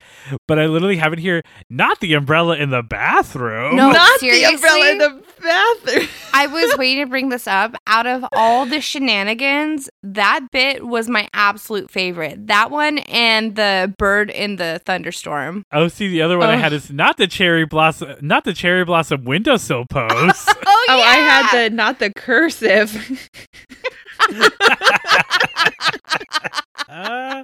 But 0.47 0.59
I 0.59 0.65
literally 0.67 0.97
have 0.97 1.13
it 1.13 1.19
here. 1.19 1.43
Not 1.69 1.99
the 1.99 2.13
umbrella 2.13 2.57
in 2.57 2.69
the 2.69 2.83
bathroom. 2.83 3.75
No. 3.75 3.91
Not 3.91 4.19
seriously? 4.19 4.47
the 4.47 4.53
umbrella 4.55 4.91
in 4.91 4.97
the 4.97 5.23
bathroom. 5.41 6.07
I 6.33 6.47
was 6.47 6.75
waiting 6.77 7.05
to 7.05 7.09
bring 7.09 7.29
this 7.29 7.47
up. 7.47 7.75
Out 7.87 8.05
of 8.07 8.25
all 8.33 8.65
the 8.65 8.81
shenanigans, 8.81 9.89
that 10.03 10.47
bit 10.51 10.85
was 10.85 11.09
my 11.09 11.27
absolute 11.33 11.89
favorite. 11.89 12.47
That 12.47 12.71
one 12.71 12.99
and 12.99 13.55
the 13.55 13.93
bird 13.97 14.29
in 14.29 14.57
the 14.57 14.81
thunderstorm. 14.85 15.63
Oh, 15.71 15.87
see, 15.87 16.07
the 16.07 16.21
other 16.21 16.37
one 16.37 16.49
I 16.49 16.57
had 16.57 16.73
is 16.73 16.91
not 16.91 17.17
the 17.17 17.27
cherry 17.27 17.65
blossom, 17.65 18.15
not 18.21 18.43
the 18.43 18.53
cherry 18.53 18.85
blossom 18.85 19.23
windowsill 19.23 19.85
pose. 19.89 20.47
Oh, 20.69 20.85
oh, 20.89 20.95
yeah. 20.95 20.95
Oh, 20.95 21.01
I 21.01 21.15
had 21.15 21.69
the 21.69 21.75
not 21.75 21.99
the 21.99 22.13
cursive. 22.13 23.29
I'm 26.89 27.43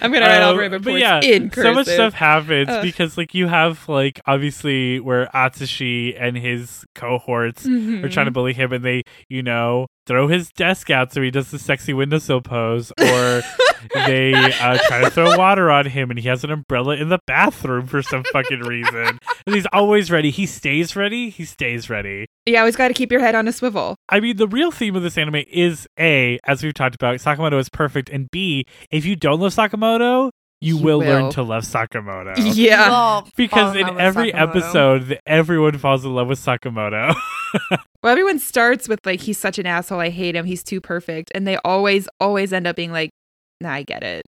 gonna 0.00 0.20
write 0.20 0.42
all 0.42 0.50
um, 0.52 0.56
my 0.56 0.68
but 0.68 0.72
reports 0.80 1.00
yeah, 1.00 1.20
in 1.22 1.50
cursive. 1.50 1.62
so 1.70 1.74
much 1.74 1.86
stuff 1.86 2.14
happens 2.14 2.68
Ugh. 2.68 2.82
because 2.82 3.16
like 3.18 3.34
you 3.34 3.46
have 3.46 3.88
like 3.88 4.20
obviously 4.26 5.00
where 5.00 5.26
Atsushi 5.34 6.16
and 6.18 6.36
his 6.36 6.84
cohorts 6.94 7.66
are 7.66 8.08
trying 8.08 8.26
to 8.26 8.30
Mhm. 8.30 8.32
bully 8.34 8.52
him 8.54 8.72
and 8.72 8.84
they, 8.84 9.02
you 9.28 9.42
know, 9.42 9.86
throw 10.06 10.28
his 10.28 10.50
desk 10.50 10.90
out 10.90 11.12
so 11.12 11.20
he 11.22 11.30
does 11.30 11.50
the 11.50 11.58
sexy 11.58 11.92
windowsill 11.94 12.40
pose 12.40 12.92
or 13.00 13.42
they 13.94 14.32
uh, 14.34 14.78
try 14.86 15.00
to 15.00 15.10
throw 15.10 15.36
water 15.36 15.70
on 15.70 15.86
him 15.86 16.10
and 16.10 16.18
he 16.18 16.28
has 16.28 16.44
an 16.44 16.50
umbrella 16.50 16.96
in 16.96 17.08
the 17.08 17.18
bathroom 17.26 17.86
for 17.86 18.02
some 18.02 18.24
fucking 18.32 18.60
reason. 18.60 19.18
And 19.46 19.54
he's 19.54 19.66
always 19.72 20.10
ready. 20.10 20.30
He 20.30 20.46
stays 20.46 20.96
ready. 20.96 21.30
He 21.30 21.44
stays 21.44 21.90
ready. 21.90 22.26
You 22.46 22.58
always 22.58 22.76
got 22.76 22.88
to 22.88 22.94
keep 22.94 23.10
your 23.10 23.20
head 23.20 23.34
on 23.34 23.48
a 23.48 23.52
swivel. 23.52 23.96
I 24.08 24.20
mean, 24.20 24.36
the 24.36 24.48
real 24.48 24.70
theme 24.70 24.96
of 24.96 25.02
this 25.02 25.16
anime 25.18 25.42
is 25.50 25.86
A, 25.98 26.38
as 26.46 26.62
we've 26.62 26.74
talked 26.74 26.94
about, 26.94 27.16
Sakamoto 27.16 27.58
is 27.58 27.68
perfect, 27.68 28.10
and 28.10 28.30
B, 28.30 28.64
if 28.90 29.04
you 29.06 29.16
don't 29.16 29.40
love 29.40 29.54
Sakamoto, 29.54 30.30
you, 30.60 30.76
You 30.78 30.82
will, 30.82 30.98
learn 31.00 31.30
to 31.32 31.42
love 31.42 31.64
Sakamoto. 31.64 32.34
Yeah. 32.54 32.88
Well, 32.88 33.28
Because 33.36 33.76
in 33.76 33.88
in 33.88 34.00
every 34.00 34.32
Sakamoto. 34.32 34.48
episode, 34.48 35.18
everyone 35.26 35.76
falls 35.78 36.04
in 36.04 36.14
love 36.14 36.28
with 36.28 36.38
Sakamoto. 36.38 37.14
Well, 38.02 38.10
everyone 38.12 38.38
starts 38.38 38.86
with 38.86 38.98
like 39.06 39.20
he's 39.20 39.38
such 39.38 39.58
an 39.58 39.64
asshole. 39.66 39.98
I 40.00 40.10
hate 40.10 40.36
him. 40.36 40.44
He's 40.44 40.62
too 40.62 40.78
perfect, 40.80 41.30
and 41.34 41.46
they 41.46 41.56
always, 41.64 42.06
always 42.20 42.52
end 42.52 42.66
up 42.66 42.76
being 42.76 42.92
like, 42.92 43.08
"Nah, 43.60 43.72
I 43.72 43.82
get 43.82 44.02
it. 44.02 44.24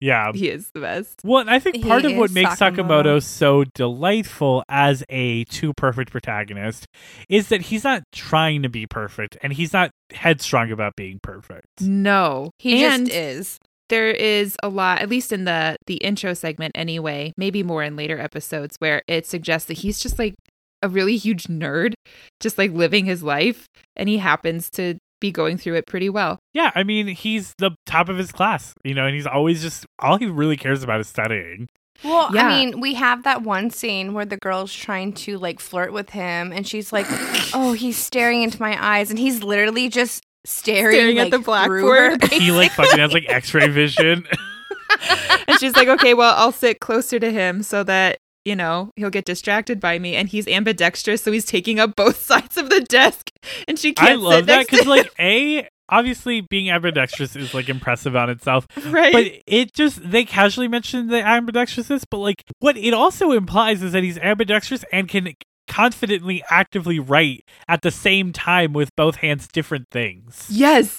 yeah. 0.00 0.32
He 0.32 0.48
is 0.48 0.70
the 0.72 0.80
best." 0.80 1.20
Well, 1.24 1.44
I 1.48 1.58
think 1.58 1.76
He 1.76 1.82
part 1.82 2.04
of 2.04 2.16
what 2.16 2.30
makes 2.32 2.50
Sakamoto. 2.56 3.04
Sakamoto. 3.04 3.22
so 3.22 3.64
delightful 3.74 4.62
as 4.68 5.04
a 5.10 5.44
too 5.44 5.72
perfect 5.74 6.10
protagonist 6.10 6.86
is 7.28 7.48
that 7.48 7.60
he's 7.62 7.84
not 7.84 8.02
trying 8.12 8.62
to 8.62 8.68
be 8.68 8.86
perfect 8.86 9.36
and 9.42 9.52
he's 9.52 9.72
not 9.72 9.90
headstrong 10.12 10.70
about 10.72 10.96
being 10.96 11.20
perfect. 11.22 11.66
No, 11.80 12.50
He 12.58 12.84
and 12.84 13.06
just 13.06 13.16
is. 13.16 13.58
there 13.90 14.10
is 14.10 14.56
a 14.62 14.68
lot, 14.68 15.02
at 15.02 15.08
least 15.10 15.32
in 15.32 15.44
the 15.44 15.76
the 15.86 15.96
intro 15.96 16.32
segment, 16.34 16.72
anyway. 16.74 17.32
Maybe 17.36 17.62
more 17.62 17.82
in 17.82 17.94
later 17.96 18.18
episodes 18.18 18.76
where 18.78 19.02
it 19.06 19.26
suggests 19.26 19.68
that 19.68 19.78
he's 19.78 20.00
just 20.00 20.18
like 20.18 20.34
a 20.82 20.88
really 20.88 21.18
huge 21.18 21.44
nerd, 21.44 21.92
just 22.40 22.56
like 22.56 22.72
living 22.72 23.04
his 23.04 23.22
life, 23.22 23.66
and 23.96 24.08
he 24.08 24.16
happens 24.16 24.70
to 24.70 24.94
be 25.20 25.30
going 25.30 25.56
through 25.58 25.74
it 25.74 25.86
pretty 25.86 26.08
well. 26.08 26.38
Yeah, 26.54 26.70
I 26.74 26.82
mean, 26.82 27.06
he's 27.08 27.54
the 27.58 27.72
top 27.86 28.08
of 28.08 28.18
his 28.18 28.32
class, 28.32 28.74
you 28.84 28.94
know, 28.94 29.06
and 29.06 29.14
he's 29.14 29.26
always 29.26 29.62
just 29.62 29.86
all 29.98 30.16
he 30.16 30.26
really 30.26 30.56
cares 30.56 30.82
about 30.82 31.00
is 31.00 31.08
studying. 31.08 31.68
Well, 32.02 32.34
Yeah. 32.34 32.46
I 32.46 32.48
mean, 32.48 32.80
we 32.80 32.94
have 32.94 33.24
that 33.24 33.42
one 33.42 33.70
scene 33.70 34.14
where 34.14 34.24
the 34.24 34.38
girl's 34.38 34.72
trying 34.72 35.12
to 35.14 35.36
like 35.38 35.60
flirt 35.60 35.92
with 35.92 36.10
him, 36.10 36.50
and 36.52 36.66
she's 36.66 36.92
like, 36.92 37.06
"Oh, 37.54 37.74
he's 37.74 37.98
staring 37.98 38.42
into 38.42 38.60
my 38.60 38.76
eyes," 38.82 39.10
and 39.10 39.18
he's 39.18 39.42
literally 39.42 39.88
just 39.90 40.22
staring, 40.46 40.94
Staring 40.96 41.18
at 41.18 41.30
the 41.30 41.36
through 41.36 41.44
blackboard. 41.44 42.22
her, 42.22 42.28
He 42.38 42.50
like 42.52 42.72
fucking 42.72 42.98
has 42.98 43.12
like 43.12 43.26
X-ray 43.28 43.68
vision. 43.68 44.24
and 45.46 45.58
she's 45.60 45.76
like, 45.76 45.88
"Okay, 45.88 46.14
well, 46.14 46.34
I'll 46.36 46.52
sit 46.52 46.80
closer 46.80 47.18
to 47.18 47.30
him 47.30 47.62
so 47.62 47.84
that." 47.84 48.18
You 48.44 48.56
know, 48.56 48.90
he'll 48.96 49.10
get 49.10 49.26
distracted 49.26 49.80
by 49.80 49.98
me, 49.98 50.16
and 50.16 50.28
he's 50.28 50.48
ambidextrous, 50.48 51.22
so 51.22 51.30
he's 51.30 51.44
taking 51.44 51.78
up 51.78 51.94
both 51.94 52.20
sides 52.24 52.56
of 52.56 52.70
the 52.70 52.80
desk, 52.80 53.30
and 53.68 53.78
she 53.78 53.92
can't. 53.92 54.12
I 54.12 54.14
love 54.14 54.46
that 54.46 54.68
because 54.68 54.86
like 54.86 55.10
a 55.18 55.68
obviously 55.90 56.40
being 56.40 56.70
ambidextrous 56.70 57.36
is 57.36 57.52
like 57.52 57.68
impressive 57.68 58.16
on 58.16 58.30
itself, 58.30 58.66
right? 58.86 59.12
but 59.12 59.26
it 59.46 59.74
just 59.74 60.10
they 60.10 60.24
casually 60.24 60.68
mention 60.68 61.08
the 61.08 61.16
ambidextrousness, 61.16 62.04
but 62.10 62.18
like 62.18 62.44
what 62.60 62.76
it 62.76 62.94
also 62.94 63.32
implies 63.32 63.82
is 63.82 63.92
that 63.92 64.02
he's 64.02 64.18
ambidextrous 64.18 64.84
and 64.92 65.08
can 65.08 65.34
confidently 65.68 66.42
actively 66.50 66.98
write 66.98 67.44
at 67.68 67.82
the 67.82 67.90
same 67.90 68.32
time 68.32 68.72
with 68.72 68.90
both 68.96 69.16
hands 69.16 69.46
different 69.46 69.86
things. 69.90 70.46
yes, 70.50 70.98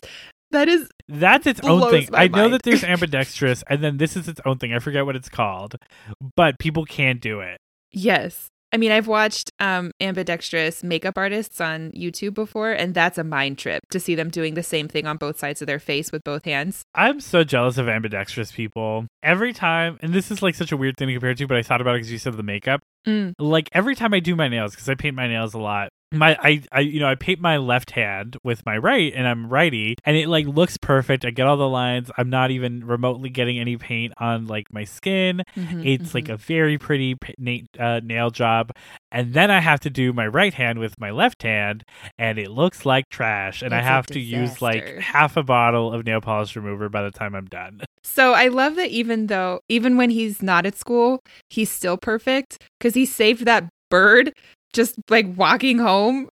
that 0.52 0.68
is 0.68 0.90
That's 1.12 1.46
its 1.46 1.60
own 1.62 1.92
thing. 1.92 2.08
I 2.14 2.28
know 2.30 2.50
that 2.50 2.64
there's 2.64 2.84
ambidextrous, 2.96 3.64
and 3.68 3.84
then 3.84 3.98
this 3.98 4.16
is 4.16 4.28
its 4.28 4.40
own 4.46 4.58
thing. 4.58 4.74
I 4.74 4.80
forget 4.80 5.06
what 5.06 5.16
it's 5.16 5.30
called, 5.30 5.76
but 6.36 6.58
people 6.58 6.86
can 6.86 7.18
do 7.18 7.42
it. 7.42 7.60
Yes. 7.92 8.48
I 8.74 8.78
mean, 8.78 8.94
I've 8.94 9.08
watched 9.08 9.52
um, 9.60 9.92
ambidextrous 10.00 10.82
makeup 10.82 11.18
artists 11.18 11.60
on 11.60 11.92
YouTube 11.92 12.34
before, 12.34 12.72
and 12.72 12.94
that's 12.94 13.18
a 13.18 13.24
mind 13.24 13.58
trip 13.58 13.84
to 13.90 14.00
see 14.00 14.16
them 14.16 14.30
doing 14.30 14.54
the 14.54 14.64
same 14.64 14.88
thing 14.88 15.06
on 15.06 15.18
both 15.18 15.38
sides 15.38 15.62
of 15.62 15.68
their 15.68 15.80
face 15.80 16.14
with 16.14 16.24
both 16.24 16.46
hands. 16.46 16.84
I'm 16.96 17.20
so 17.20 17.44
jealous 17.44 17.78
of 17.78 17.90
ambidextrous 17.90 18.54
people. 18.54 19.08
Every 19.22 19.52
time, 19.52 20.00
and 20.02 20.14
this 20.14 20.32
is 20.32 20.42
like 20.42 20.56
such 20.56 20.72
a 20.72 20.78
weird 20.78 20.96
thing 20.96 21.10
to 21.10 21.14
compare 21.16 21.36
to, 21.36 21.48
but 21.48 21.58
I 21.58 21.64
thought 21.64 21.82
about 21.82 21.96
it 21.96 22.00
because 22.00 22.14
you 22.14 22.18
said 22.18 22.38
the 22.38 22.44
makeup. 22.44 22.80
Mm. 23.06 23.34
Like 23.38 23.68
every 23.74 23.96
time 23.96 24.14
I 24.14 24.22
do 24.22 24.38
my 24.38 24.48
nails, 24.48 24.72
because 24.72 24.88
I 24.88 24.96
paint 24.96 25.18
my 25.18 25.28
nails 25.28 25.54
a 25.54 25.60
lot. 25.60 25.90
My 26.14 26.38
I, 26.42 26.62
I 26.72 26.80
you 26.82 27.00
know 27.00 27.08
I 27.08 27.16
paint 27.16 27.40
my 27.40 27.58
left 27.58 27.92
hand 27.92 28.36
with 28.44 28.66
my 28.66 28.78
right 28.78 29.14
and 29.16 29.26
I'm 29.28 29.48
righty 29.48 29.96
and 30.04 30.18
it 30.18 30.28
like 30.28 30.46
looks 30.46 30.78
perfect. 30.78 31.24
I 31.24 31.30
get 31.32 31.48
all 31.48 31.56
the 31.58 31.70
lines. 31.70 32.12
I'm 32.18 32.30
not 32.30 32.52
even 32.52 32.86
remotely 32.86 33.30
getting 33.30 33.58
any 33.60 33.78
paint 33.78 34.14
on 34.18 34.48
like 34.48 34.72
my 34.74 34.84
skin. 34.84 35.44
Mhm, 35.56 35.86
It's 35.86 36.14
like 36.14 36.26
mhm. 36.26 36.34
a 36.34 36.38
very 36.38 36.78
pretty 36.78 37.16
na- 37.38 37.60
uh, 37.80 38.02
nail 38.04 38.30
job. 38.30 38.72
And 39.12 39.34
then 39.34 39.50
I 39.52 39.60
have 39.60 39.80
to 39.82 39.90
do 39.90 40.12
my 40.14 40.28
right 40.28 40.54
hand 40.54 40.80
with 40.80 41.00
my 41.00 41.12
left 41.12 41.44
hand, 41.44 41.84
and 42.18 42.38
it 42.40 42.52
looks 42.52 42.86
like 42.86 43.10
trash. 43.10 43.62
And 43.62 43.74
I 43.74 43.80
It's 43.80 43.86
a 43.86 43.90
have 43.90 44.06
to 44.08 44.20
use 44.20 44.62
like 44.62 45.00
half 45.00 45.38
a 45.38 45.44
bottle 45.44 45.94
of 45.94 46.06
nail 46.06 46.22
polish 46.22 46.56
remover 46.56 46.90
by 46.90 47.04
the 47.04 47.12
time 47.12 47.36
I'm 47.36 47.46
done. 47.48 47.82
So 48.04 48.34
I 48.34 48.48
love 48.48 48.76
that 48.76 48.90
even 48.90 49.28
though, 49.28 49.60
even 49.70 49.96
when 49.96 50.10
he's 50.10 50.42
not 50.42 50.66
at 50.66 50.76
school, 50.76 51.20
he's 51.50 51.70
still 51.70 51.98
perfect 51.98 52.58
because 52.80 52.96
he 52.96 53.06
saved 53.06 53.46
that 53.46 53.70
bird 53.90 54.34
just 54.74 54.96
like 55.10 55.26
walking 55.36 55.78
home. 55.80 56.30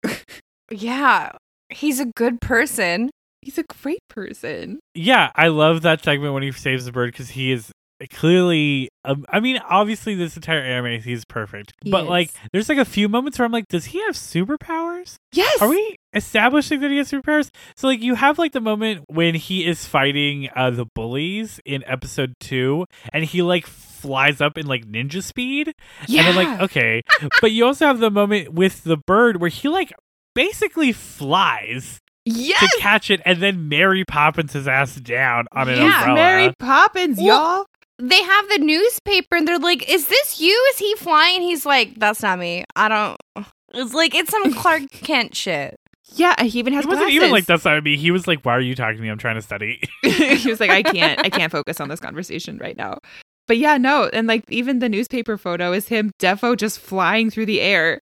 yeah, 0.70 1.32
he's 1.70 2.00
a 2.00 2.06
good 2.06 2.40
person. 2.40 3.10
he's 3.42 3.58
a 3.58 3.64
great 3.82 4.00
person. 4.08 4.80
Yeah, 4.94 5.30
I 5.34 5.48
love 5.48 5.82
that 5.82 6.02
segment 6.02 6.34
when 6.34 6.42
he 6.42 6.52
saves 6.52 6.84
the 6.84 6.92
bird 6.92 7.12
because 7.12 7.30
he 7.30 7.52
is 7.52 7.72
clearly 8.10 8.88
um, 9.04 9.24
I 9.28 9.40
mean 9.40 9.58
obviously 9.68 10.14
this 10.14 10.36
entire 10.36 10.60
anime 10.60 11.00
he's 11.00 11.24
perfect. 11.24 11.72
He 11.82 11.90
but 11.90 12.04
is. 12.04 12.08
like 12.08 12.30
there's 12.52 12.68
like 12.68 12.78
a 12.78 12.84
few 12.84 13.08
moments 13.08 13.38
where 13.38 13.46
I'm 13.46 13.52
like 13.52 13.68
does 13.68 13.86
he 13.86 14.00
have 14.04 14.14
superpowers? 14.14 15.16
Yes. 15.32 15.60
Are 15.60 15.68
we 15.68 15.96
establishing 16.14 16.80
that 16.80 16.90
he 16.90 16.98
has 16.98 17.10
superpowers? 17.10 17.50
So 17.76 17.86
like 17.88 18.00
you 18.00 18.14
have 18.14 18.38
like 18.38 18.52
the 18.52 18.60
moment 18.60 19.04
when 19.08 19.34
he 19.34 19.66
is 19.66 19.84
fighting 19.86 20.48
uh 20.54 20.70
the 20.70 20.86
bullies 20.94 21.60
in 21.64 21.82
episode 21.86 22.34
2 22.40 22.84
and 23.12 23.24
he 23.24 23.42
like 23.42 23.66
flies 23.66 24.40
up 24.40 24.56
in 24.56 24.66
like 24.66 24.84
ninja 24.86 25.22
speed 25.22 25.74
Yeah. 26.06 26.20
and 26.28 26.28
I'm 26.30 26.36
like 26.36 26.60
okay. 26.62 27.02
but 27.40 27.50
you 27.52 27.64
also 27.66 27.86
have 27.86 27.98
the 27.98 28.10
moment 28.10 28.52
with 28.52 28.84
the 28.84 28.96
bird 28.96 29.40
where 29.40 29.50
he 29.50 29.68
like 29.68 29.92
basically 30.34 30.92
flies 30.92 31.98
yes. 32.24 32.60
to 32.60 32.80
catch 32.80 33.10
it 33.10 33.20
and 33.24 33.42
then 33.42 33.68
Mary 33.68 34.04
Poppins 34.04 34.52
his 34.52 34.68
ass 34.68 34.94
down 34.96 35.46
on 35.52 35.68
an 35.68 35.78
Yeah, 35.78 35.98
umbrella. 35.98 36.14
Mary 36.14 36.54
Poppins, 36.58 37.18
Well- 37.18 37.26
y'all. 37.26 37.66
They 38.00 38.22
have 38.22 38.48
the 38.48 38.58
newspaper 38.58 39.36
and 39.36 39.46
they're 39.48 39.58
like, 39.58 39.88
"Is 39.88 40.08
this 40.08 40.40
you? 40.40 40.52
Is 40.72 40.78
he 40.78 40.94
flying?" 40.96 41.42
He's 41.42 41.66
like, 41.66 41.94
"That's 41.96 42.22
not 42.22 42.38
me. 42.38 42.64
I 42.76 42.88
don't." 42.88 43.46
It's 43.74 43.92
like 43.92 44.14
it's 44.14 44.30
some 44.30 44.52
Clark 44.54 44.82
Kent 44.90 45.34
shit. 45.34 45.76
Yeah, 46.14 46.42
he 46.42 46.58
even 46.58 46.72
has 46.72 46.84
He 46.84 46.88
wasn't 46.88 47.06
glasses. 47.08 47.16
even 47.16 47.30
like 47.32 47.46
that's 47.46 47.64
not 47.64 47.82
me. 47.84 47.96
He 47.96 48.10
was 48.10 48.26
like, 48.26 48.42
"Why 48.44 48.54
are 48.54 48.60
you 48.60 48.74
talking 48.74 48.96
to 48.96 49.02
me? 49.02 49.08
I'm 49.08 49.18
trying 49.18 49.34
to 49.34 49.42
study." 49.42 49.80
he 50.02 50.48
was 50.48 50.58
like, 50.60 50.70
I 50.70 50.82
can't, 50.82 51.20
I 51.20 51.28
can't 51.28 51.52
focus 51.52 51.80
on 51.80 51.88
this 51.88 52.00
conversation 52.00 52.56
right 52.58 52.76
now. 52.76 52.98
But 53.46 53.58
yeah, 53.58 53.76
no, 53.78 54.08
and 54.12 54.26
like 54.26 54.44
even 54.48 54.78
the 54.78 54.88
newspaper 54.88 55.36
photo 55.36 55.72
is 55.72 55.88
him, 55.88 56.12
Defo, 56.20 56.56
just 56.56 56.78
flying 56.80 57.30
through 57.30 57.46
the 57.46 57.60
air. 57.60 58.00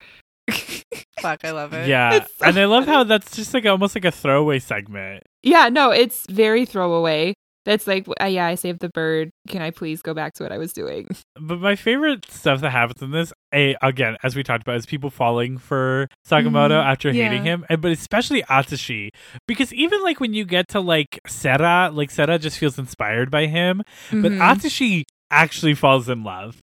Fuck, 1.21 1.45
I 1.45 1.53
love 1.53 1.73
it. 1.73 1.89
yeah, 1.89 2.25
so 2.25 2.45
and 2.47 2.59
I 2.59 2.67
love 2.67 2.87
how 2.87 3.05
that's 3.05 3.35
just 3.35 3.55
like 3.55 3.65
almost 3.65 3.95
like 3.95 4.05
a 4.05 4.11
throwaway 4.11 4.59
segment. 4.59 5.23
Yeah, 5.43 5.69
no, 5.71 5.91
it's 5.91 6.27
very 6.29 6.67
throwaway. 6.67 7.35
That's 7.65 7.87
like, 7.87 8.07
uh, 8.21 8.25
yeah, 8.27 8.47
I 8.47 8.55
saved 8.57 8.81
the 8.81 8.91
bird. 8.91 9.31
Can 9.49 9.63
I 9.63 9.71
please 9.71 10.03
go 10.03 10.13
back 10.15 10.35
to 10.35 10.43
what 10.43 10.53
I 10.53 10.59
was 10.59 10.73
doing? 10.73 11.09
But 11.41 11.59
my 11.61 11.75
favorite 11.75 12.31
stuff 12.31 12.61
that 12.61 12.71
happens 12.71 13.03
in 13.03 13.11
this, 13.11 13.33
a 13.53 13.75
again, 13.83 14.17
as 14.23 14.37
we 14.37 14.43
talked 14.45 14.63
about, 14.63 14.77
is 14.77 14.87
people 14.87 15.11
falling 15.11 15.59
for 15.59 16.09
Sakamoto 16.27 16.71
Mhm, 16.81 16.85
after 16.85 17.13
hating 17.13 17.43
him, 17.45 17.67
and 17.69 17.81
but 17.83 17.91
especially 17.91 18.43
Atsushi, 18.45 19.09
because 19.49 19.73
even 19.73 20.01
like 20.03 20.21
when 20.21 20.33
you 20.33 20.45
get 20.45 20.69
to 20.69 20.81
like 20.81 21.19
Sera, 21.27 21.91
like 21.93 22.11
Sera 22.13 22.39
just 22.39 22.57
feels 22.59 22.79
inspired 22.79 23.31
by 23.33 23.47
him, 23.47 23.83
but 24.13 24.31
Mhm. 24.31 24.39
Atsushi 24.39 25.03
actually 25.31 25.75
falls 25.75 26.09
in 26.09 26.23
love. 26.23 26.61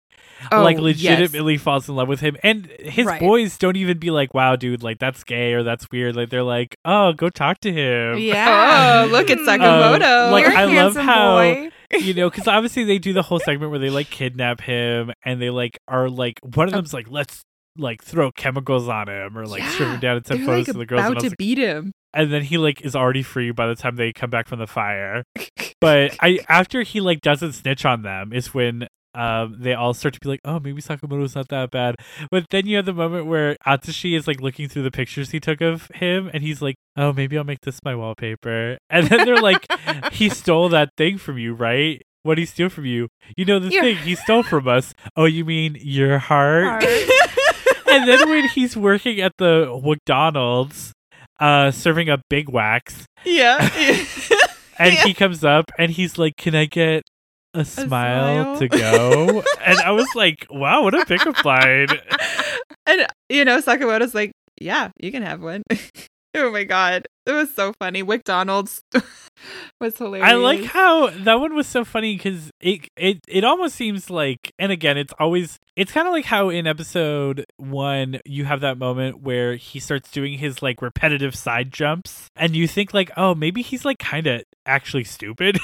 Oh, 0.53 0.63
like 0.63 0.77
yes. 0.77 0.83
legitimately 0.83 1.57
falls 1.57 1.89
in 1.89 1.97
love 1.97 2.09
with 2.09 2.21
him 2.21 2.37
and 2.43 2.67
his 2.81 3.07
Right. 3.07 3.21
boys 3.21 3.59
don't 3.59 3.77
even 3.77 3.99
be 3.99 4.11
like 4.11 4.35
wow 4.35 4.57
dude 4.57 4.83
like 4.83 4.99
that's 4.99 5.25
gay 5.25 5.53
or 5.53 5.63
that's 5.63 5.91
weird 5.91 6.15
like 6.17 6.31
they're 6.31 6.43
like 6.43 6.77
oh 6.85 7.13
go 7.13 7.29
talk 7.29 7.59
to 7.61 7.73
him 7.73 8.19
Yeah. 8.19 9.03
Oh, 9.05 9.07
look 9.11 9.31
at 9.31 9.39
Mm. 9.39 9.47
Sakamoto. 9.47 10.27
Um, 10.27 10.33
like, 10.33 10.45
You're 10.45 10.53
a 10.53 10.57
I 10.57 10.65
love 10.65 10.97
how- 10.97 11.37
boy. 11.37 11.71
you 11.99 12.15
know 12.15 12.29
because 12.31 12.47
obviously 12.47 12.85
they 12.85 12.99
do 12.99 13.13
the 13.13 13.23
whole 13.23 13.41
segment 13.41 13.71
where 13.71 13.81
they 13.81 13.91
like 13.91 14.11
kidnap 14.11 14.61
him 14.61 15.11
and 15.25 15.41
they 15.43 15.51
like 15.51 15.79
are 15.89 16.09
like 16.09 16.39
one 16.43 16.67
of 16.69 16.73
them's 16.75 16.93
like 16.95 17.11
let's 17.11 17.43
like 17.77 18.03
throw 18.03 18.31
chemicals 18.33 18.89
on 18.89 19.09
him 19.09 19.39
or 19.39 19.47
like 19.47 19.63
strip 19.71 19.89
him 19.89 20.01
down 20.01 20.17
and 20.19 20.27
send 20.27 20.41
They're 20.41 20.47
photos 20.47 20.67
like 20.69 20.73
to 20.75 20.79
the 20.79 20.87
girls 20.87 21.01
and, 21.03 21.13
about 21.13 21.19
I 21.23 21.27
to 21.27 21.31
like- 21.31 21.39
beat 21.39 21.59
him. 21.59 21.93
and 22.13 22.33
then 22.33 22.43
he 22.43 22.59
like 22.59 22.81
is 22.83 22.95
already 22.97 23.23
free 23.23 23.51
by 23.53 23.67
the 23.69 23.75
time 23.77 23.97
they 23.97 24.13
come 24.13 24.31
back 24.31 24.49
from 24.49 24.59
the 24.59 24.67
fire 24.67 25.23
but 25.81 26.17
i 26.21 26.41
after 26.49 26.83
he 26.83 27.01
like 27.01 27.21
doesn't 27.21 27.53
snitch 27.53 27.85
on 27.85 28.03
them 28.03 28.33
is 28.33 28.53
when 28.53 28.87
um, 29.15 29.57
they 29.59 29.75
all 29.75 29.95
start 29.95 30.15
to 30.15 30.21
be 30.21 30.29
like, 30.29 30.41
oh, 30.45 30.61
maybe 30.61 30.81
Sakamoto's 30.83 31.35
not 31.35 31.49
that 31.49 31.71
bad. 31.71 31.97
But 32.31 32.47
then 32.51 32.67
you 32.67 32.77
have 32.77 32.87
the 32.87 32.93
moment 32.93 33.27
where 33.27 33.57
Atsushi 33.67 34.17
is 34.17 34.27
like 34.29 34.41
looking 34.41 34.69
through 34.69 34.83
the 34.83 34.91
pictures 34.91 35.31
he 35.31 35.41
took 35.41 35.61
of 35.61 35.89
him, 35.95 36.31
and 36.33 36.43
he's 36.43 36.61
like, 36.63 36.77
oh, 36.97 37.13
maybe 37.13 37.37
I'll 37.39 37.45
make 37.45 37.61
this 37.63 37.79
my 37.85 37.95
wallpaper. 37.95 38.79
And 38.91 39.07
then 39.09 39.25
they're 39.27 39.41
like, 39.41 39.67
he 40.13 40.29
stole 40.31 40.69
that 40.71 40.91
thing 40.97 41.19
from 41.19 41.39
you, 41.39 41.55
right? 41.55 42.03
What 42.23 42.35
did 42.35 42.43
he 42.43 42.47
steal 42.47 42.69
from 42.69 42.85
you? 42.85 43.09
You 43.37 43.45
know 43.45 43.59
the 43.59 43.71
thing 43.71 43.97
he 43.99 44.15
stole 44.15 44.43
from 44.43 44.67
us. 44.69 44.93
Oh, 45.17 45.25
you 45.25 45.45
mean 45.45 45.77
your 45.81 46.19
heart? 46.19 46.83
Heart. 46.83 46.85
and 47.91 48.09
then 48.09 48.29
when 48.29 48.49
he's 48.49 48.77
working 48.77 49.21
at 49.21 49.33
the 49.39 49.81
McDonald's, 49.83 50.93
uh, 51.41 51.71
serving 51.71 52.11
up 52.11 52.21
Big 52.29 52.53
Macs, 52.53 53.05
yeah. 53.25 53.59
and 54.79 54.95
Yeah. 54.95 55.05
he 55.05 55.15
comes 55.15 55.45
up 55.45 55.67
and 55.79 55.93
he's 55.93 56.19
like, 56.19 56.37
"Can 56.37 56.55
I 56.55 56.65
get 56.65 57.05
a 57.55 57.65
smile, 57.65 58.57
smile? 58.57 58.59
to 58.59 58.69
go?" 58.69 59.43
and 59.65 59.79
I 59.81 59.91
was 59.93 60.09
like, 60.15 60.47
"Wow, 60.51 60.83
what 60.83 60.95
a 60.95 61.05
pickup 61.05 61.45
line!" 61.45 61.89
and 62.87 63.07
you 63.29 63.45
know, 63.45 63.61
Sakamoto's 63.61 64.15
like, 64.15 64.33
yeah, 64.61 64.91
you 64.99 65.13
can 65.13 65.23
have 65.23 65.43
one. 65.43 65.63
oh 66.35 66.51
my 66.51 66.65
god, 66.65 67.07
it 67.27 67.33
was 67.33 67.55
so 67.55 67.73
funny. 67.73 68.03
McDonald's 68.03 68.83
was 69.81 69.97
hilarious. 69.97 70.29
I 70.29 70.35
like 70.35 70.65
how 70.65 71.11
that 71.11 71.41
one 71.41 71.55
was 71.55 71.67
so 71.67 71.85
funny 71.85 72.17
because 72.17 72.51
it 72.61 72.89
it 72.97 73.19
it 73.29 73.45
almost 73.45 73.75
seems 73.75 74.11
like, 74.11 74.53
and 74.59 74.73
again, 74.73 74.99
it's 74.99 75.15
always 75.19 75.59
it's 75.77 75.93
kind 75.93 76.07
of 76.07 76.13
like 76.13 76.25
how 76.25 76.49
in 76.49 76.67
episode 76.67 77.45
one 77.57 78.21
you 78.25 78.45
have 78.45 78.61
that 78.61 78.79
moment 78.79 79.23
where 79.23 79.57
he 79.57 79.81
starts 79.81 80.11
doing 80.11 80.39
his 80.39 80.63
like 80.63 80.83
repetitive 80.83 81.35
side 81.35 81.73
jumps, 81.73 82.29
and 82.37 82.57
you 82.57 82.67
think 82.67 82.93
like, 82.95 83.11
oh, 83.17 83.35
maybe 83.35 83.63
he's 83.63 83.85
like 83.85 83.99
kind 83.99 84.27
of 84.27 84.43
actually 84.67 85.05
stupid. 85.05 85.59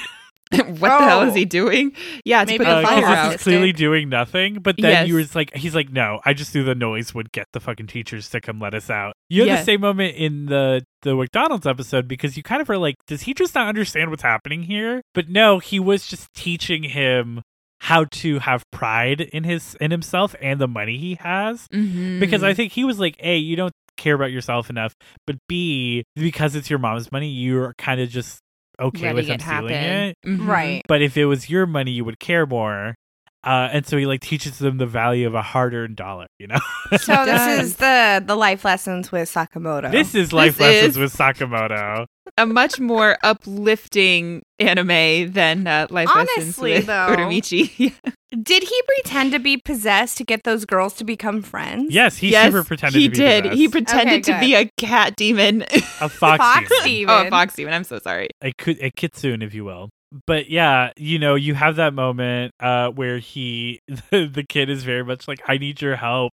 what 0.51 0.79
the 0.79 1.05
hell 1.05 1.21
is 1.23 1.31
Oh. 1.31 1.35
he 1.35 1.45
doing? 1.45 1.91
Yeah, 2.23 2.41
to 2.45 2.51
Maybe 2.51 2.63
put 2.63 2.69
the 2.69 2.77
Uh, 2.77 2.83
fire 2.83 3.05
out. 3.05 3.31
He's 3.31 3.41
clearly 3.43 3.71
doing 3.73 4.09
nothing. 4.09 4.59
But 4.61 4.75
then 4.77 4.91
Yes. 4.91 5.07
you 5.07 5.15
was 5.15 5.35
like, 5.35 5.53
he's 5.55 5.73
like, 5.73 5.91
no, 5.91 6.19
I 6.23 6.33
just 6.33 6.53
knew 6.53 6.63
the 6.63 6.75
noise 6.75 7.13
would 7.15 7.31
get 7.31 7.47
the 7.53 7.59
fucking 7.59 7.87
teachers 7.87 8.29
to 8.29 8.39
come 8.41 8.59
let 8.59 8.73
us 8.75 8.89
out. 8.89 9.13
You 9.29 9.45
Yeah. 9.45 9.57
the 9.57 9.63
same 9.63 9.81
moment 9.81 10.15
in 10.15 10.45
the 10.45 10.83
the 11.01 11.15
McDonald's 11.15 11.67
episode 11.67 12.07
because 12.07 12.35
you 12.37 12.43
kind 12.43 12.61
of 12.61 12.69
are 12.69 12.77
like, 12.77 12.95
does 13.07 13.23
he 13.23 13.33
just 13.33 13.53
not 13.55 13.67
understand 13.67 14.09
what's 14.11 14.23
happening 14.23 14.63
here? 14.63 15.01
But 15.13 15.29
no, 15.29 15.59
he 15.59 15.79
was 15.79 16.07
just 16.07 16.33
teaching 16.35 16.83
him 16.83 17.41
how 17.81 18.05
to 18.05 18.39
have 18.39 18.63
pride 18.71 19.21
in 19.21 19.43
his 19.43 19.75
in 19.81 19.91
himself 19.91 20.35
and 20.41 20.59
the 20.59 20.67
money 20.67 20.97
he 20.97 21.15
has. 21.21 21.67
Mhm. 21.73 22.19
Because 22.19 22.41
I 22.43 22.53
think 22.53 22.71
he 22.71 22.83
was 22.83 22.99
like, 22.99 23.15
a, 23.19 23.37
you 23.37 23.55
don't 23.55 23.73
care 23.97 24.13
about 24.15 24.31
yourself 24.31 24.69
enough, 24.69 24.93
but 25.27 25.37
b, 25.47 26.03
because 26.15 26.55
it's 26.55 26.69
your 26.69 26.79
mom's 26.79 27.11
money, 27.11 27.29
you're 27.29 27.73
kind 27.77 28.01
of 28.01 28.09
just 28.09 28.39
okay 28.79 29.13
with 29.13 29.25
him 29.25 29.29
Letting 29.29 29.33
it 29.35 29.41
stealing 29.41 29.73
happen. 29.73 30.09
it 30.09 30.17
Mhm. 30.25 30.47
Right. 30.47 30.81
but 30.87 31.01
if 31.01 31.17
it 31.17 31.25
was 31.25 31.49
your 31.49 31.65
money 31.65 31.91
you 31.91 32.03
would 32.05 32.19
care 32.19 32.45
more 32.45 32.95
uh, 33.45 33.69
and 33.71 33.85
so 33.85 33.97
he 33.97 34.05
like 34.05 34.21
teaches 34.21 34.57
them 34.59 34.77
the 34.77 34.85
value 34.87 35.27
of 35.27 35.35
a 35.35 35.41
hard-earned 35.41 35.95
dollar 35.95 36.27
you 36.39 36.47
know 36.47 36.59
So 36.97 37.25
this 37.25 37.59
is 37.63 37.75
the 37.77 38.23
the 38.25 38.35
life 38.35 38.65
lessons 38.65 39.11
with 39.11 39.31
Sakamoto. 39.31 39.91
this 39.91 40.15
is 40.15 40.33
life 40.33 40.57
This 40.57 40.61
lessons 40.67 40.97
is- 40.97 40.97
with 40.97 41.13
sakamoto 41.15 42.05
A 42.37 42.45
much 42.45 42.79
more 42.79 43.17
uplifting 43.23 44.41
anime 44.59 45.31
than 45.31 45.67
uh, 45.67 45.87
Life 45.89 46.07
Lessons 46.15 46.37
Honestly, 46.57 46.71
with 46.73 46.85
though. 46.87 47.07
Uramichi. 47.09 47.93
Did 48.43 48.63
he 48.63 48.81
pretend 48.87 49.31
to 49.31 49.39
be 49.39 49.57
possessed 49.57 50.17
to 50.17 50.23
get 50.25 50.43
those 50.43 50.65
girls 50.65 50.93
to 50.95 51.03
become 51.03 51.41
friends? 51.41 51.93
yes 51.93 52.17
he 52.17 52.29
yes, 52.31 52.51
super 52.51 52.63
pretended 52.65 52.99
he 52.99 53.05
to 53.07 53.11
be 53.11 53.17
did. 53.17 53.43
possessed. 53.43 53.57
He 53.57 53.67
pretended 53.69 54.23
to 54.25 54.39
be 54.39 54.55
a 54.55 54.69
cat 54.77 55.15
demon. 55.15 55.61
a 56.01 56.09
fox, 56.09 56.37
Fox 56.37 56.69
demon. 56.83 56.83
demon. 56.85 57.15
oh, 57.15 57.27
a 57.27 57.29
fox 57.29 57.55
demon. 57.55 57.73
I'm 57.73 57.83
so 57.83 57.99
sorry. 57.99 58.29
a, 58.41 58.51
ki- 58.57 58.79
a 58.81 58.91
kitsune 58.91 59.41
if 59.41 59.53
you 59.53 59.63
will 59.63 59.89
but 60.25 60.49
yeah 60.49 60.91
you 60.97 61.19
know 61.19 61.35
you 61.35 61.53
have 61.53 61.75
that 61.75 61.93
moment 61.93 62.53
uh 62.59 62.89
where 62.89 63.17
he 63.19 63.81
the, 64.11 64.25
the 64.27 64.43
kid 64.43 64.69
is 64.69 64.83
very 64.83 65.03
much 65.03 65.27
like 65.27 65.41
i 65.47 65.57
need 65.57 65.81
your 65.81 65.95
help 65.95 66.33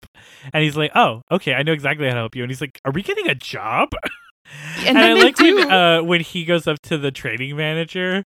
and 0.52 0.62
he's 0.64 0.76
like 0.76 0.90
oh 0.94 1.22
okay 1.30 1.54
i 1.54 1.62
know 1.62 1.72
exactly 1.72 2.06
how 2.06 2.14
to 2.14 2.20
help 2.20 2.34
you 2.34 2.42
and 2.42 2.50
he's 2.50 2.60
like 2.60 2.80
are 2.84 2.92
we 2.92 3.02
getting 3.02 3.28
a 3.28 3.34
job 3.34 3.88
And, 4.78 4.96
and 4.96 4.98
I 4.98 5.12
like 5.12 5.36
do. 5.36 5.54
when 5.54 5.70
uh 5.70 6.02
when 6.02 6.20
he 6.22 6.44
goes 6.44 6.66
up 6.66 6.80
to 6.82 6.98
the 6.98 7.12
training 7.12 7.56
manager 7.56 8.24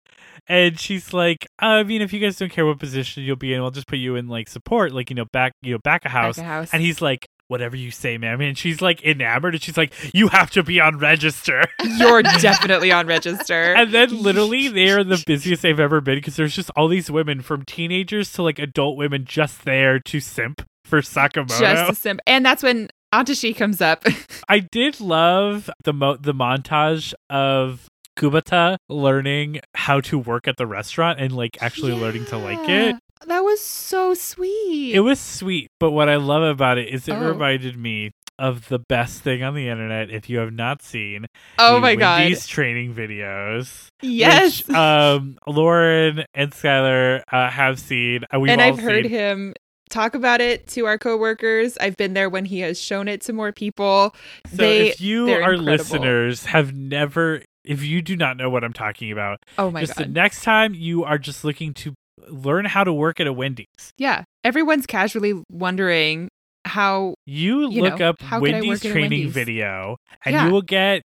and 0.48 0.78
she's 0.78 1.12
like, 1.12 1.46
I 1.58 1.82
mean, 1.82 2.02
if 2.02 2.12
you 2.12 2.20
guys 2.20 2.36
don't 2.36 2.50
care 2.50 2.66
what 2.66 2.78
position 2.78 3.22
you'll 3.22 3.36
be 3.36 3.54
in, 3.54 3.60
we'll 3.60 3.70
just 3.70 3.86
put 3.86 3.98
you 3.98 4.16
in 4.16 4.28
like 4.28 4.48
support, 4.48 4.92
like 4.92 5.10
you 5.10 5.16
know, 5.16 5.24
back 5.32 5.52
you 5.62 5.72
know, 5.72 5.78
back 5.82 6.04
a 6.04 6.08
house. 6.08 6.36
Back 6.36 6.44
a 6.44 6.48
house. 6.48 6.70
And 6.72 6.82
he's 6.82 7.00
like, 7.00 7.26
Whatever 7.52 7.76
you 7.76 7.90
say, 7.90 8.16
ma'am. 8.16 8.40
And 8.40 8.56
she's 8.56 8.80
like 8.80 9.02
enamored 9.04 9.54
and 9.54 9.62
she's 9.62 9.76
like, 9.76 9.92
You 10.14 10.28
have 10.28 10.50
to 10.52 10.62
be 10.62 10.80
on 10.80 10.96
register. 10.98 11.64
You're 11.84 12.22
definitely 12.22 12.90
on 12.90 13.06
register. 13.06 13.74
and 13.74 13.92
then 13.92 14.22
literally 14.22 14.68
they're 14.68 15.04
the 15.04 15.22
busiest 15.26 15.60
they've 15.60 15.78
ever 15.78 16.00
been 16.00 16.14
because 16.16 16.36
there's 16.36 16.56
just 16.56 16.70
all 16.76 16.88
these 16.88 17.10
women 17.10 17.42
from 17.42 17.64
teenagers 17.66 18.32
to 18.32 18.42
like 18.42 18.58
adult 18.58 18.96
women 18.96 19.26
just 19.26 19.66
there 19.66 20.00
to 20.00 20.18
simp 20.18 20.62
for 20.84 21.02
Sakamoto. 21.02 21.60
Just 21.60 21.90
to 21.90 21.94
simp. 21.94 22.20
And 22.26 22.44
that's 22.44 22.62
when 22.62 22.88
Atsushi 23.12 23.54
comes 23.54 23.82
up. 23.82 24.04
I 24.48 24.60
did 24.60 24.98
love 24.98 25.68
the 25.84 25.92
mo- 25.92 26.16
the 26.16 26.32
montage 26.32 27.12
of 27.28 27.86
Kubota 28.18 28.76
learning 28.88 29.60
how 29.74 30.00
to 30.00 30.18
work 30.18 30.48
at 30.48 30.56
the 30.56 30.66
restaurant 30.66 31.20
and 31.20 31.34
like 31.36 31.62
actually 31.62 31.92
learning 31.92 32.24
to 32.26 32.38
like 32.38 32.68
it. 32.68 32.96
That 33.26 33.40
was 33.40 33.60
so 33.60 34.14
sweet. 34.14 34.94
It 34.94 35.00
was 35.00 35.20
sweet, 35.20 35.68
but 35.80 35.92
what 35.92 36.08
I 36.08 36.16
love 36.16 36.42
about 36.42 36.78
it 36.78 36.88
is 36.88 37.08
it 37.08 37.12
Oh. 37.12 37.28
reminded 37.30 37.76
me 37.76 38.10
of 38.38 38.68
the 38.68 38.78
best 38.80 39.22
thing 39.22 39.42
on 39.42 39.54
the 39.54 39.68
internet. 39.68 40.10
If 40.10 40.28
you 40.28 40.38
have 40.38 40.52
not 40.52 40.82
seen, 40.82 41.26
oh 41.58 41.78
my 41.78 41.94
god. 41.94 42.22
these 42.28 42.46
training 42.46 42.94
videos. 42.94 43.86
Yes. 44.02 44.66
which, 44.66 44.76
um, 44.76 45.38
Lauren 45.46 46.24
and 46.34 46.50
Skylar 46.50 47.22
uh, 47.30 47.50
have 47.50 47.78
seen. 47.78 48.24
Uh, 48.34 48.40
we've 48.40 48.50
and 48.50 48.60
all 48.60 48.68
I've 48.68 48.78
heard 48.80 49.04
seen. 49.04 49.12
him 49.12 49.54
talk 49.90 50.14
about 50.14 50.40
it 50.40 50.66
to 50.68 50.86
our 50.86 50.98
coworkers. 50.98 51.76
I've 51.78 51.96
been 51.96 52.14
there 52.14 52.28
when 52.30 52.46
he 52.46 52.60
has 52.60 52.80
shown 52.80 53.06
it 53.08 53.20
to 53.22 53.32
more 53.32 53.52
people. 53.52 54.14
So 54.50 54.56
they 54.56 54.88
if 54.88 55.00
you, 55.00 55.30
our 55.30 55.52
incredible. 55.52 55.64
listeners, 55.64 56.46
have 56.46 56.74
never, 56.74 57.42
if 57.64 57.84
you 57.84 58.00
do 58.02 58.16
not 58.16 58.36
know 58.38 58.48
what 58.50 58.64
I'm 58.64 58.72
talking 58.72 59.12
about, 59.12 59.38
Oh 59.58 59.70
my 59.70 59.82
just 59.82 59.96
the 59.96 60.06
next 60.06 60.42
time 60.42 60.74
you 60.74 61.04
are 61.04 61.18
just 61.18 61.44
looking 61.44 61.74
to 61.74 61.94
learn 62.28 62.64
how 62.64 62.84
to 62.84 62.92
work 62.92 63.20
at 63.20 63.26
a 63.26 63.32
Wendy's. 63.32 63.66
Yeah. 63.98 64.24
Everyone's 64.44 64.86
casually 64.86 65.40
wondering 65.50 66.28
how 66.64 67.14
You, 67.26 67.70
You 67.70 67.82
look 67.82 67.98
know, 67.98 68.10
up 68.10 68.20
how 68.22 68.40
Wendy's 68.40 68.68
work 68.68 68.84
at 68.84 68.90
a 68.90 68.92
training 68.92 69.10
Wendy's? 69.10 69.32
video 69.32 69.96
and 70.24 70.34
Yeah. 70.34 70.46
you 70.46 70.52
will 70.52 70.62
get 70.62 71.02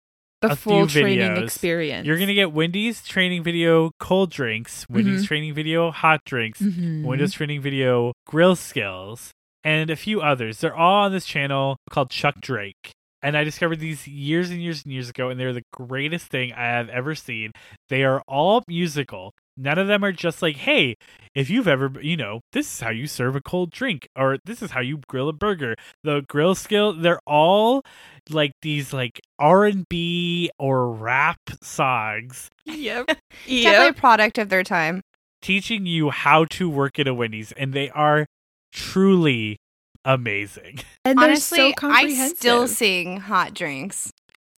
the 0.42 0.54
A 0.54 0.56
full 0.56 0.88
few 0.88 1.02
training 1.04 1.20
videos. 1.36 1.44
experience. 1.44 2.08
you're 2.08 2.18
gonna 2.18 2.34
get 2.34 2.52
Wendy's 2.52 3.04
training 3.06 3.44
video 3.44 3.92
cold 4.00 4.32
drinks, 4.32 4.88
Wendy's 4.90 5.24
Mhm. 5.24 5.28
training 5.28 5.54
video 5.54 5.92
hot 5.92 6.22
drinks, 6.26 6.62
Mhm. 6.62 7.04
Wendy's 7.04 7.34
training 7.34 7.62
video 7.62 8.14
grill 8.26 8.56
skills, 8.56 9.32
and 9.64 9.90
a 9.92 9.96
few 9.96 10.22
others. 10.22 10.60
They're 10.60 10.76
all 10.76 11.04
on 11.04 11.12
this 11.12 11.26
channel 11.26 11.78
called 11.92 12.10
Chuck 12.10 12.42
Drake. 12.42 12.92
And 13.22 13.38
I 13.38 13.44
discovered 13.44 13.80
these 13.80 14.08
years 14.08 14.50
and 14.50 14.60
years 14.64 14.84
and 14.84 14.92
years 14.92 15.10
ago, 15.10 15.30
and 15.30 15.40
they're 15.40 15.54
the 15.54 15.62
greatest 15.72 16.26
thing 16.32 16.54
I 16.54 16.64
have 16.64 16.90
ever 16.90 17.14
seen. 17.14 17.52
They 17.90 18.04
are 18.04 18.22
all 18.28 18.64
musical. 18.68 19.34
None 19.58 19.78
of 19.78 19.88
them 19.88 20.04
are 20.04 20.12
just 20.12 20.42
like, 20.42 20.58
hey, 20.58 20.96
if 21.36 21.50
you've 21.50 21.68
ever, 21.68 21.92
you 22.02 22.18
know, 22.18 22.42
this 22.54 22.74
is 22.74 22.80
how 22.82 22.90
you 22.90 23.06
serve 23.08 23.36
a 23.36 23.42
cold 23.42 23.72
drink, 23.72 24.08
or 24.16 24.38
this 24.46 24.62
is 24.62 24.72
how 24.72 24.80
you 24.82 25.00
grill 25.08 25.30
a 25.30 25.34
burger. 25.34 25.76
The 26.04 26.24
grill 26.28 26.56
skill, 26.56 26.94
they're 26.94 27.20
all 27.28 27.84
like 28.30 28.52
these 28.62 28.94
like 28.94 29.20
R 29.40 29.66
and 29.66 29.86
B 29.90 30.50
or 30.60 30.90
rap 30.92 31.40
songs 31.62 32.50
Yep. 32.66 33.08
Definitely 33.48 33.88
a 33.88 33.94
product 33.94 34.38
of 34.38 34.50
their 34.50 34.64
time. 34.64 35.02
teaching 35.42 35.86
you 35.86 36.10
how 36.12 36.46
to 36.46 36.70
work 36.70 36.98
at 37.00 37.08
a 37.08 37.14
Wendy's, 37.14 37.52
and 37.54 37.74
they 37.74 37.90
are 37.92 38.26
truly 38.72 39.58
amazing. 40.06 40.80
And 41.06 41.18
they're 41.20 41.30
Honestly, 41.30 41.58
so 41.58 41.66
I 41.68 41.72
comprehensive. 41.72 42.38
still 42.38 42.68
sing 42.68 43.18
hot 43.18 43.54
drinks. 43.54 44.12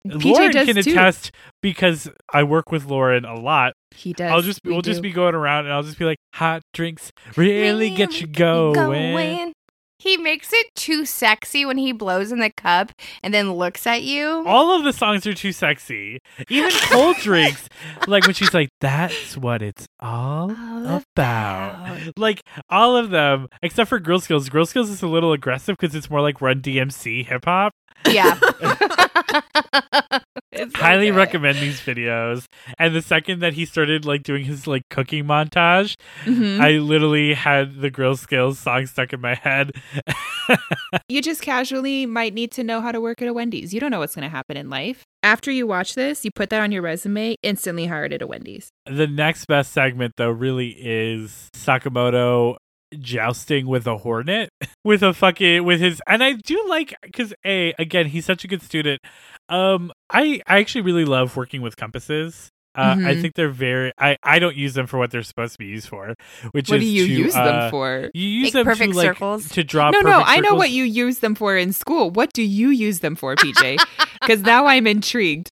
PJ 0.08 0.26
Lauren 0.26 0.52
can 0.52 0.76
too. 0.76 0.92
attest 0.92 1.32
because 1.62 2.10
I 2.32 2.44
work 2.44 2.72
with 2.72 2.86
Lauren 2.86 3.26
a 3.26 3.40
lot. 3.40 3.74
He 3.92 4.14
does. 4.14 4.32
I'll 4.32 4.42
just 4.42 4.60
We 4.64 4.72
we'll 4.72 4.82
just 4.82 5.02
be 5.02 5.12
going 5.12 5.36
around 5.36 5.66
and 5.66 5.74
I'll 5.74 5.84
just 5.84 5.98
be 6.00 6.06
like, 6.06 6.18
hot 6.34 6.62
drinks 6.74 7.12
really 7.38 7.90
get 7.90 8.20
you 8.20 8.28
going. 8.28 9.54
He 10.04 10.18
makes 10.18 10.52
it 10.52 10.68
too 10.76 11.06
sexy 11.06 11.66
when 11.66 11.78
he 11.78 11.94
blows 11.94 12.34
in 12.34 12.40
the 12.40 12.50
cup 12.50 12.92
and 13.22 13.34
then 13.34 13.54
looks 13.54 13.88
at 13.88 14.04
you. 14.04 14.44
All 14.46 14.76
of 14.78 14.84
the 14.84 14.92
songs 14.92 15.26
are 15.26 15.34
too 15.34 15.54
sexy. 15.54 16.20
Even 16.50 16.72
cold 16.92 17.16
drinks, 17.18 17.70
like 18.06 18.26
when 18.26 18.34
she's 18.34 18.54
like, 18.54 18.68
"That's 18.82 19.38
what 19.38 19.62
it's 19.62 19.88
all 20.02 20.52
All 20.60 20.86
about." 20.86 21.06
about. 21.16 22.18
Like 22.18 22.42
all 22.70 22.98
of 22.98 23.12
them, 23.12 23.48
except 23.62 23.88
for 23.88 23.98
Grill 24.00 24.20
Skills. 24.20 24.50
Grill 24.50 24.66
Skills 24.66 24.90
is 24.90 25.02
a 25.02 25.08
little 25.08 25.32
aggressive 25.32 25.78
because 25.80 25.96
it's 25.96 26.10
more 26.10 26.20
like 26.20 26.42
Run 26.42 26.62
DMC 26.62 27.26
hip 27.26 27.46
hop. 27.46 27.72
Yeah. 28.10 28.40
It's 30.56 30.76
highly 30.76 31.08
good. 31.10 31.16
recommend 31.16 31.58
these 31.58 31.80
videos. 31.82 32.46
And 32.78 32.94
the 32.94 33.02
second 33.02 33.40
that 33.40 33.54
he 33.54 33.66
started 33.66 34.06
like 34.06 34.22
doing 34.22 34.46
his 34.46 34.68
like 34.68 34.84
cooking 34.92 35.24
montage, 35.26 35.96
Mhm. 36.26 36.60
I 36.60 36.74
literally 36.78 37.34
had 37.34 37.82
the 37.82 37.90
Grill 37.90 38.16
Skills 38.16 38.60
song 38.60 38.86
stuck 38.86 39.14
in 39.14 39.20
my 39.20 39.34
head. 39.34 39.72
you 41.10 41.24
just 41.24 41.42
casually 41.42 42.06
might 42.06 42.36
need 42.36 42.52
to 42.52 42.64
know 42.64 42.82
how 42.82 42.92
to 42.92 43.02
work 43.02 43.20
at 43.24 43.28
a 43.28 43.34
Wendy's. 43.34 43.74
You 43.74 43.80
don't 43.80 43.90
know 43.90 44.00
what's 44.00 44.14
going 44.14 44.30
to 44.30 44.36
happen 44.36 44.56
in 44.56 44.70
life. 44.70 45.02
After 45.24 45.50
you 45.50 45.66
watch 45.66 45.96
this, 45.96 46.24
you 46.24 46.30
put 46.30 46.52
that 46.52 46.62
on 46.62 46.72
your 46.72 46.84
resume, 46.84 47.36
instantly 47.42 47.88
hired 47.88 48.14
at 48.14 48.22
a 48.22 48.28
Wendy's. 48.28 48.70
the 48.86 49.08
next 49.08 49.46
best 49.46 49.74
segment 49.74 50.14
though 50.18 50.30
really 50.30 50.76
is 50.80 51.50
Sakamoto 51.56 52.58
jousting 53.02 53.68
with 53.68 53.88
a 53.88 53.98
hornet 53.98 54.50
with 54.84 55.02
a 55.04 55.14
fucking 55.14 55.64
with 55.64 55.80
his 55.82 56.02
and 56.08 56.24
I 56.24 56.34
do 56.34 56.64
like 56.68 56.94
cuz 57.14 57.34
a 57.46 57.74
again 57.80 58.08
he's 58.08 58.26
such 58.26 58.44
a 58.44 58.48
good 58.48 58.62
student. 58.62 59.02
Um 59.50 59.92
I 60.10 60.42
I 60.48 60.60
actually 60.60 60.82
really 60.82 61.06
love 61.06 61.36
working 61.36 61.62
with 61.62 61.76
compasses. 61.78 62.50
Uh, 62.76 62.96
I 62.98 63.14
Mhm. 63.14 63.22
think 63.22 63.34
they're 63.36 63.50
very. 63.50 63.92
I, 64.00 64.18
I 64.24 64.40
don't 64.40 64.56
use 64.56 64.74
them 64.74 64.88
for 64.88 64.98
what 64.98 65.12
they're 65.12 65.22
supposed 65.22 65.52
to 65.54 65.60
be 65.60 65.66
used 65.68 65.88
for, 65.88 66.16
which 66.54 66.70
What 66.70 66.80
is 66.80 66.84
do 66.86 66.90
you 66.90 67.06
to, 67.06 67.12
use 67.14 67.36
uh, 67.36 67.44
them 67.44 67.70
for? 67.70 68.10
You 68.16 68.28
use 68.28 68.46
Make 68.46 68.54
them 68.54 68.66
perfect 68.66 68.94
to 68.94 68.98
like 68.98 69.08
circles. 69.10 69.48
to 69.50 69.64
draw. 69.64 69.92
No, 69.92 70.00
no, 70.02 70.10
perfect 70.14 70.30
I 70.30 70.40
know 70.40 70.56
what 70.56 70.72
you 70.72 70.84
use 70.84 71.20
them 71.20 71.36
for 71.36 71.56
in 71.56 71.72
school. 71.72 72.10
What 72.10 72.34
do 72.34 72.42
you 72.42 72.70
use 72.70 73.02
them 73.02 73.16
for, 73.16 73.36
PJ? 73.36 73.78
Because 74.20 74.42
now 74.42 74.66
I'm 74.66 74.88
intrigued. 74.88 75.50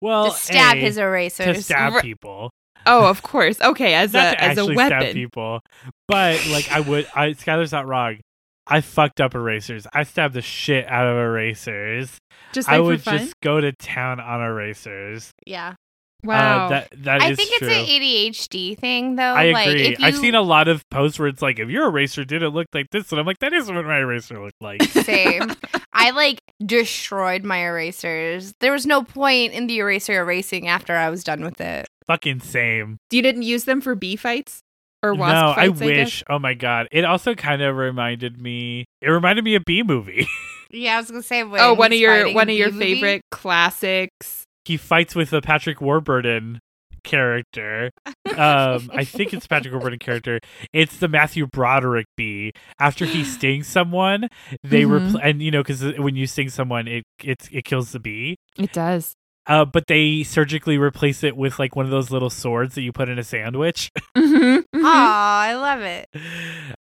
Well, 0.00 0.32
to 0.32 0.36
stab 0.36 0.76
A, 0.78 0.80
his 0.80 0.98
erasers. 0.98 1.58
to 1.58 1.62
stab 1.62 2.02
people, 2.02 2.50
Oh, 2.86 3.06
of 3.06 3.22
course. 3.22 3.60
Okay, 3.60 3.94
as 3.94 4.12
not 4.12 4.34
a 4.34 4.36
to 4.36 4.42
as 4.42 4.58
a 4.58 4.60
actually 4.60 4.74
stab 4.76 4.90
weapon. 4.90 5.12
people, 5.14 5.60
but 6.08 6.46
like 6.48 6.70
I 6.70 6.80
would. 6.80 7.06
I 7.14 7.30
Skylar's 7.30 7.72
not 7.72 7.86
wrong. 7.86 8.18
I 8.66 8.80
fucked 8.80 9.20
up 9.20 9.34
erasers. 9.34 9.86
I 9.92 10.04
stabbed 10.04 10.34
the 10.34 10.42
shit 10.42 10.86
out 10.88 11.06
of 11.06 11.16
erasers. 11.18 12.16
Just 12.52 12.68
I 12.68 12.80
would 12.80 13.00
for 13.00 13.10
fun. 13.10 13.18
just 13.18 13.34
go 13.42 13.60
to 13.60 13.72
town 13.72 14.20
on 14.20 14.40
erasers. 14.40 15.32
Yeah. 15.46 15.74
wow. 16.22 16.66
Uh, 16.66 16.68
that 16.70 16.88
that 16.96 17.20
I 17.20 17.30
is 17.30 17.36
think 17.36 17.50
true. 17.58 17.68
it's 17.68 17.76
an 17.76 17.84
ADHD 17.86 18.78
thing, 18.78 19.16
though. 19.16 19.22
I 19.22 19.50
like, 19.52 19.68
agree. 19.68 19.82
If 19.88 19.98
you, 20.00 20.06
I've 20.06 20.16
seen 20.16 20.34
a 20.34 20.40
lot 20.40 20.68
of 20.68 20.82
posts 20.88 21.18
where 21.18 21.28
it's 21.28 21.42
like, 21.42 21.58
if 21.58 21.68
your 21.68 21.88
eraser 21.88 22.24
didn't 22.24 22.54
look 22.54 22.66
like 22.72 22.86
this, 22.90 23.10
and 23.12 23.20
I'm 23.20 23.26
like, 23.26 23.40
that 23.40 23.52
isn't 23.52 23.74
what 23.74 23.84
my 23.84 23.98
eraser 23.98 24.42
looked 24.42 24.62
like. 24.62 24.82
Same. 25.04 25.52
I 25.92 26.10
like 26.10 26.40
destroyed 26.64 27.44
my 27.44 27.58
erasers. 27.58 28.54
There 28.60 28.72
was 28.72 28.86
no 28.86 29.02
point 29.02 29.52
in 29.52 29.66
the 29.66 29.78
eraser 29.78 30.20
erasing 30.20 30.68
after 30.68 30.96
I 30.96 31.10
was 31.10 31.22
done 31.22 31.44
with 31.44 31.60
it. 31.60 31.86
Fucking 32.06 32.40
same. 32.40 32.98
you 33.10 33.22
didn't 33.22 33.42
use 33.42 33.64
them 33.64 33.80
for 33.80 33.94
bee 33.94 34.16
fights 34.16 34.60
or 35.02 35.14
wasp 35.14 35.34
no, 35.34 35.54
fights? 35.54 35.80
I 35.82 35.84
wish. 35.86 36.24
oh 36.30 36.38
my 36.38 36.54
god! 36.54 36.88
It 36.92 37.04
also 37.04 37.34
kind 37.34 37.62
of 37.62 37.76
reminded 37.76 38.40
me. 38.40 38.84
It 39.00 39.08
reminded 39.10 39.44
me 39.44 39.54
of 39.54 39.64
Bee 39.64 39.82
Movie. 39.82 40.26
Yeah, 40.70 40.96
I 40.96 41.00
was 41.00 41.08
gonna 41.08 41.22
say. 41.22 41.44
When 41.44 41.60
oh, 41.60 41.74
one 41.74 41.92
of 41.92 41.98
your 41.98 42.32
one 42.34 42.50
of 42.50 42.56
your 42.56 42.72
movie. 42.72 42.94
favorite 42.94 43.22
classics. 43.30 44.42
he 44.64 44.76
fights 44.76 45.14
with 45.14 45.30
the 45.30 45.40
Patrick 45.40 45.80
Warburton 45.80 46.58
character. 47.04 47.90
Um, 48.26 48.90
I 48.92 49.04
think 49.04 49.32
it's 49.32 49.46
Patrick 49.46 49.72
Warburton 49.72 50.00
character. 50.00 50.40
It's 50.72 50.96
the 50.96 51.06
Matthew 51.06 51.46
Broderick 51.46 52.06
bee. 52.16 52.50
After 52.80 53.04
he 53.04 53.22
stings 53.36 53.68
someone, 53.68 54.28
they 54.64 54.82
Mhm. 54.82 55.12
repl- 55.12 55.20
and 55.22 55.40
you 55.42 55.52
know 55.52 55.62
because 55.62 55.82
when 55.98 56.16
you 56.16 56.26
sting 56.26 56.48
someone, 56.48 56.88
it 56.88 57.04
it 57.22 57.48
it 57.52 57.64
kills 57.64 57.92
the 57.92 58.00
bee. 58.00 58.36
It 58.58 58.72
does. 58.72 59.12
Uh, 59.46 59.64
but 59.64 59.86
they 59.86 60.22
surgically 60.22 60.78
replace 60.78 61.22
it 61.22 61.36
with 61.36 61.58
like 61.58 61.76
one 61.76 61.84
of 61.84 61.90
those 61.90 62.10
little 62.10 62.30
swords 62.30 62.74
that 62.74 62.82
you 62.82 62.92
put 62.92 63.08
in 63.08 63.18
a 63.18 63.24
sandwich. 63.24 63.90
Mm-hmm, 64.16 64.84
Aw, 64.84 65.40
I 65.42 65.54
love 65.54 65.80
it. 65.80 66.08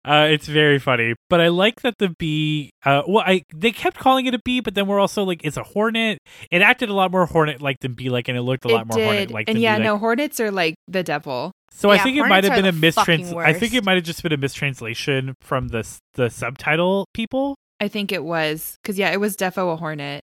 Uh, 0.05 0.27
it's 0.29 0.47
very 0.47 0.79
funny, 0.79 1.15
but 1.29 1.41
I 1.41 1.47
like 1.49 1.81
that 1.81 1.95
the 1.97 2.09
bee. 2.09 2.71
Uh, 2.85 3.01
well, 3.07 3.23
I 3.25 3.43
they 3.53 3.71
kept 3.71 3.97
calling 3.97 4.25
it 4.25 4.33
a 4.33 4.39
bee, 4.43 4.59
but 4.59 4.75
then 4.75 4.87
we're 4.87 4.99
also 4.99 5.23
like 5.23 5.41
it's 5.43 5.57
a 5.57 5.63
hornet. 5.63 6.19
It 6.51 6.61
acted 6.61 6.89
a 6.89 6.93
lot 6.93 7.11
more 7.11 7.25
hornet 7.25 7.61
like 7.61 7.79
than 7.79 7.93
bee 7.93 8.09
like, 8.09 8.27
and 8.27 8.37
it 8.37 8.41
looked 8.41 8.65
a 8.65 8.69
lot 8.69 8.81
it 8.81 8.87
more 8.87 8.97
did. 8.97 9.05
hornet 9.05 9.31
like. 9.31 9.49
and 9.49 9.55
than 9.55 9.61
yeah, 9.63 9.75
bee-like. 9.77 9.85
no, 9.85 9.97
hornets 9.97 10.39
are 10.39 10.51
like 10.51 10.75
the 10.87 11.03
devil. 11.03 11.51
So 11.71 11.89
I 11.89 11.97
think 11.97 12.17
it 12.17 12.27
might 12.27 12.43
have 12.43 12.53
been 12.55 12.65
a 12.65 12.71
the 12.71 12.87
mistrans. 12.87 13.35
I 13.35 13.53
think 13.53 13.73
it 13.73 13.83
might 13.83 13.95
have 13.95 14.03
just 14.03 14.21
been 14.21 14.33
a 14.33 14.37
mistranslation 14.37 15.35
from 15.41 15.69
the 15.69 15.87
the 16.13 16.29
subtitle 16.29 17.07
people. 17.13 17.55
I 17.79 17.87
think 17.87 18.11
it 18.11 18.23
was 18.23 18.77
because 18.81 18.97
yeah, 18.97 19.11
it 19.11 19.19
was 19.19 19.35
defo 19.35 19.73
a 19.73 19.75
hornet. 19.75 20.23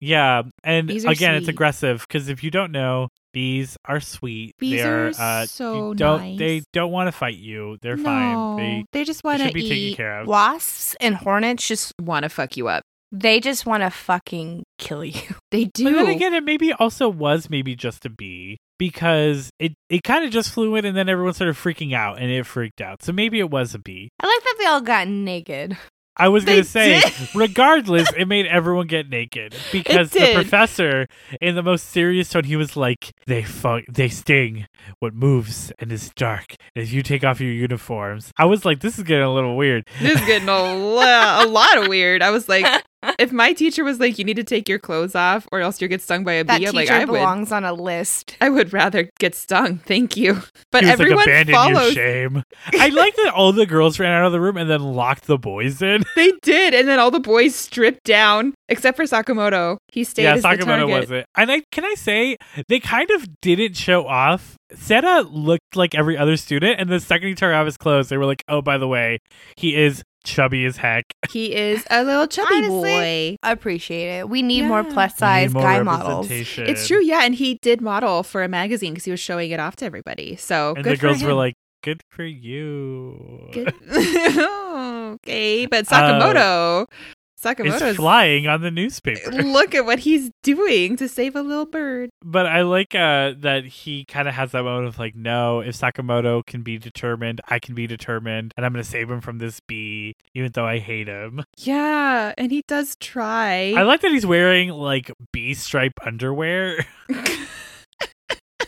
Yeah, 0.00 0.42
and 0.62 0.90
again, 0.90 1.34
it's 1.34 1.48
aggressive 1.48 2.04
because 2.06 2.28
if 2.28 2.44
you 2.44 2.50
don't 2.50 2.70
know, 2.72 3.08
bees 3.32 3.76
are 3.84 4.00
sweet. 4.00 4.54
Bees 4.58 4.80
they 4.80 4.88
are, 4.88 5.08
uh, 5.18 5.46
so 5.46 5.94
don't 5.94 6.20
nice. 6.20 6.38
they 6.38 6.62
don't 6.72 6.92
want 6.92 7.08
to 7.08 7.12
fight 7.12 7.36
you. 7.36 7.78
They're 7.82 7.96
no, 7.96 8.04
fine. 8.04 8.56
They, 8.56 8.84
they 8.92 9.04
just 9.04 9.24
want 9.24 9.42
to 9.42 9.52
be 9.52 9.62
taken 9.62 9.76
eat. 9.76 9.96
care 9.96 10.20
of. 10.20 10.28
Wasps 10.28 10.94
and 11.00 11.16
hornets 11.16 11.66
just 11.66 11.92
Want 12.00 12.22
to 12.22 12.28
fuck 12.28 12.56
you 12.56 12.68
up? 12.68 12.82
they 13.10 13.40
just 13.40 13.64
want 13.64 13.82
to 13.82 13.90
fucking 13.90 14.64
kill 14.78 15.04
you. 15.04 15.20
They 15.50 15.64
But 15.64 15.72
do. 15.74 15.84
then 15.94 16.08
again, 16.08 16.34
it 16.34 16.44
maybe 16.44 16.74
also 16.74 17.08
was 17.08 17.48
maybe 17.48 17.74
just 17.74 18.04
a 18.04 18.10
bee 18.10 18.58
because 18.78 19.48
it, 19.58 19.72
it 19.88 20.02
kind 20.04 20.26
of 20.26 20.30
just 20.30 20.50
flew 20.50 20.74
in 20.76 20.84
and 20.84 20.94
then 20.94 21.08
everyone 21.08 21.32
started 21.32 21.56
freaking 21.56 21.94
out 21.94 22.18
and 22.20 22.30
it 22.30 22.44
freaked 22.44 22.82
out. 22.82 23.02
So 23.02 23.12
maybe 23.12 23.38
it 23.38 23.48
was 23.50 23.74
a 23.74 23.78
bee. 23.78 24.10
I 24.20 24.26
like 24.26 24.44
that 24.44 24.54
they 24.58 24.66
all 24.66 24.82
got 24.82 25.08
naked. 25.08 25.78
I 26.18 26.28
was 26.28 26.44
going 26.44 26.58
to 26.58 26.64
say, 26.64 27.00
did. 27.00 27.12
regardless, 27.34 28.08
it 28.16 28.26
made 28.26 28.46
everyone 28.46 28.86
get 28.86 29.08
naked 29.08 29.54
because 29.72 30.10
the 30.10 30.32
professor, 30.34 31.06
in 31.40 31.54
the 31.54 31.62
most 31.62 31.88
serious 31.90 32.28
tone, 32.28 32.44
he 32.44 32.56
was 32.56 32.76
like, 32.76 33.12
"They 33.26 33.42
fu- 33.42 33.82
they 33.88 34.08
sting 34.08 34.66
what 34.98 35.14
moves 35.14 35.72
and 35.78 35.92
is 35.92 36.10
dark. 36.10 36.56
And 36.74 36.82
if 36.84 36.92
you 36.92 37.02
take 37.02 37.24
off 37.24 37.40
your 37.40 37.52
uniforms, 37.52 38.32
I 38.36 38.46
was 38.46 38.64
like, 38.64 38.80
this 38.80 38.98
is 38.98 39.04
getting 39.04 39.24
a 39.24 39.32
little 39.32 39.56
weird. 39.56 39.86
this 40.00 40.20
is 40.20 40.26
getting 40.26 40.48
a, 40.48 40.74
lo- 40.74 41.42
a 41.44 41.46
lot 41.46 41.78
of 41.78 41.88
weird. 41.88 42.22
I 42.22 42.30
was 42.30 42.48
like, 42.48 42.64
if 43.18 43.32
my 43.32 43.52
teacher 43.52 43.84
was 43.84 44.00
like, 44.00 44.18
you 44.18 44.24
need 44.24 44.36
to 44.36 44.44
take 44.44 44.68
your 44.68 44.78
clothes 44.78 45.14
off 45.14 45.46
or 45.52 45.60
else 45.60 45.80
you'll 45.80 45.88
get 45.88 46.02
stung 46.02 46.24
by 46.24 46.34
a 46.34 46.44
That 46.44 46.58
bee, 46.58 46.66
I'm 46.66 46.72
teacher 46.72 46.76
like, 46.76 46.90
I 46.90 47.04
would. 47.04 47.18
belongs 47.18 47.52
on 47.52 47.64
a 47.64 47.72
list. 47.72 48.36
I 48.40 48.48
would 48.48 48.72
rather 48.72 49.08
get 49.18 49.34
stung. 49.34 49.78
Thank 49.78 50.16
you. 50.16 50.42
But 50.70 50.84
he 50.84 50.90
was 50.90 51.00
everyone 51.00 51.16
like, 51.18 51.26
abandon 51.28 51.54
follows. 51.54 51.94
your 51.96 52.04
shame. 52.04 52.42
I 52.74 52.88
like 52.88 53.16
that 53.16 53.32
all 53.34 53.52
the 53.52 53.64
girls 53.64 53.98
ran 53.98 54.12
out 54.12 54.26
of 54.26 54.32
the 54.32 54.40
room 54.40 54.58
and 54.58 54.68
then 54.68 54.82
locked 54.82 55.26
the 55.26 55.38
boys 55.38 55.80
in. 55.80 56.04
They 56.14 56.32
did, 56.42 56.74
and 56.74 56.86
then 56.86 56.98
all 56.98 57.10
the 57.10 57.20
boys 57.20 57.54
stripped 57.54 58.04
down, 58.04 58.52
except 58.68 58.96
for 58.96 59.04
Sakamoto. 59.04 59.78
He 59.92 60.04
stayed 60.04 60.24
yeah, 60.24 60.34
as 60.34 60.42
Sakamoto 60.42 60.64
target. 60.66 60.88
wasn't. 60.88 61.26
And 61.36 61.50
I 61.50 61.62
can 61.72 61.84
I 61.86 61.94
say 61.94 62.36
they 62.68 62.80
kind 62.80 63.10
of 63.12 63.26
didn't 63.40 63.76
show 63.76 64.06
off. 64.06 64.56
Seta 64.74 65.26
looked 65.30 65.74
like 65.74 65.94
every 65.94 66.18
other 66.18 66.36
student, 66.36 66.78
and 66.80 66.90
the 66.90 67.00
second 67.00 67.28
he 67.28 67.34
took 67.34 67.52
off 67.52 67.64
his 67.64 67.78
clothes, 67.78 68.08
they 68.10 68.18
were 68.18 68.26
like, 68.26 68.42
"Oh, 68.48 68.60
by 68.60 68.76
the 68.76 68.88
way, 68.88 69.20
he 69.56 69.74
is 69.74 70.02
chubby 70.28 70.64
as 70.64 70.76
heck." 70.76 71.04
He 71.30 71.54
is 71.54 71.84
a 71.90 72.04
little 72.04 72.26
chubby 72.36 72.54
Honestly, 72.54 73.38
boy. 73.42 73.50
Appreciate 73.50 74.20
it. 74.20 74.28
We 74.28 74.42
need 74.42 74.64
more 74.64 74.84
plus 74.84 75.16
size 75.16 75.52
more 75.52 75.62
guy 75.62 75.82
models. 75.82 76.28
It's 76.30 76.86
true, 76.86 77.02
yeah, 77.02 77.22
and 77.22 77.34
he 77.34 77.58
did 77.62 77.80
model 77.80 78.22
for 78.22 78.42
a 78.42 78.48
magazine 78.48 78.92
because 78.92 79.04
he 79.04 79.10
was 79.10 79.20
showing 79.20 79.50
it 79.50 79.60
off 79.60 79.76
to 79.76 79.84
everybody. 79.84 80.36
So 80.36 80.74
And 80.74 80.84
good 80.84 80.98
the 80.98 81.00
girls 81.00 81.20
for 81.22 81.28
were 81.28 81.34
like, 81.34 81.54
Good 81.82 82.02
for 82.08 82.24
you. 82.24 83.48
Good. 83.52 83.72
okay, 83.92 85.66
but 85.66 85.86
uh, 85.92 85.96
Sakamoto, 85.96 86.82
Is 86.82 86.86
Sakamoto's 87.40 87.96
flying 87.96 88.48
on 88.48 88.62
the 88.62 88.70
newspaper. 88.70 89.30
look 89.30 89.74
at 89.74 89.84
what 89.84 90.00
he's 90.00 90.30
doing 90.42 90.96
to 90.96 91.08
save 91.08 91.36
a 91.36 91.42
little 91.42 91.66
bird. 91.66 92.10
But 92.22 92.46
I 92.46 92.62
like 92.62 92.94
uh, 92.94 93.34
that 93.38 93.64
he 93.64 94.04
kind 94.04 94.26
of 94.26 94.34
has 94.34 94.52
that 94.52 94.64
moment 94.64 94.88
of 94.88 94.98
like, 94.98 95.14
no, 95.14 95.60
if 95.60 95.76
Sakamoto 95.76 96.44
can 96.44 96.62
be 96.62 96.78
determined, 96.78 97.40
I 97.48 97.58
can 97.58 97.74
be 97.74 97.86
determined, 97.86 98.54
and 98.56 98.66
I'm 98.66 98.72
going 98.72 98.82
to 98.82 98.90
save 98.90 99.10
him 99.10 99.20
from 99.20 99.38
this 99.38 99.60
bee, 99.60 100.16
even 100.34 100.50
though 100.52 100.66
I 100.66 100.78
hate 100.78 101.06
him. 101.06 101.44
Yeah, 101.56 102.34
and 102.36 102.50
he 102.50 102.62
does 102.66 102.96
try. 102.96 103.72
I 103.76 103.82
like 103.82 104.00
that 104.00 104.10
he's 104.10 104.26
wearing 104.26 104.70
like 104.70 105.12
bee 105.32 105.54
stripe 105.54 105.98
underwear. 106.04 106.84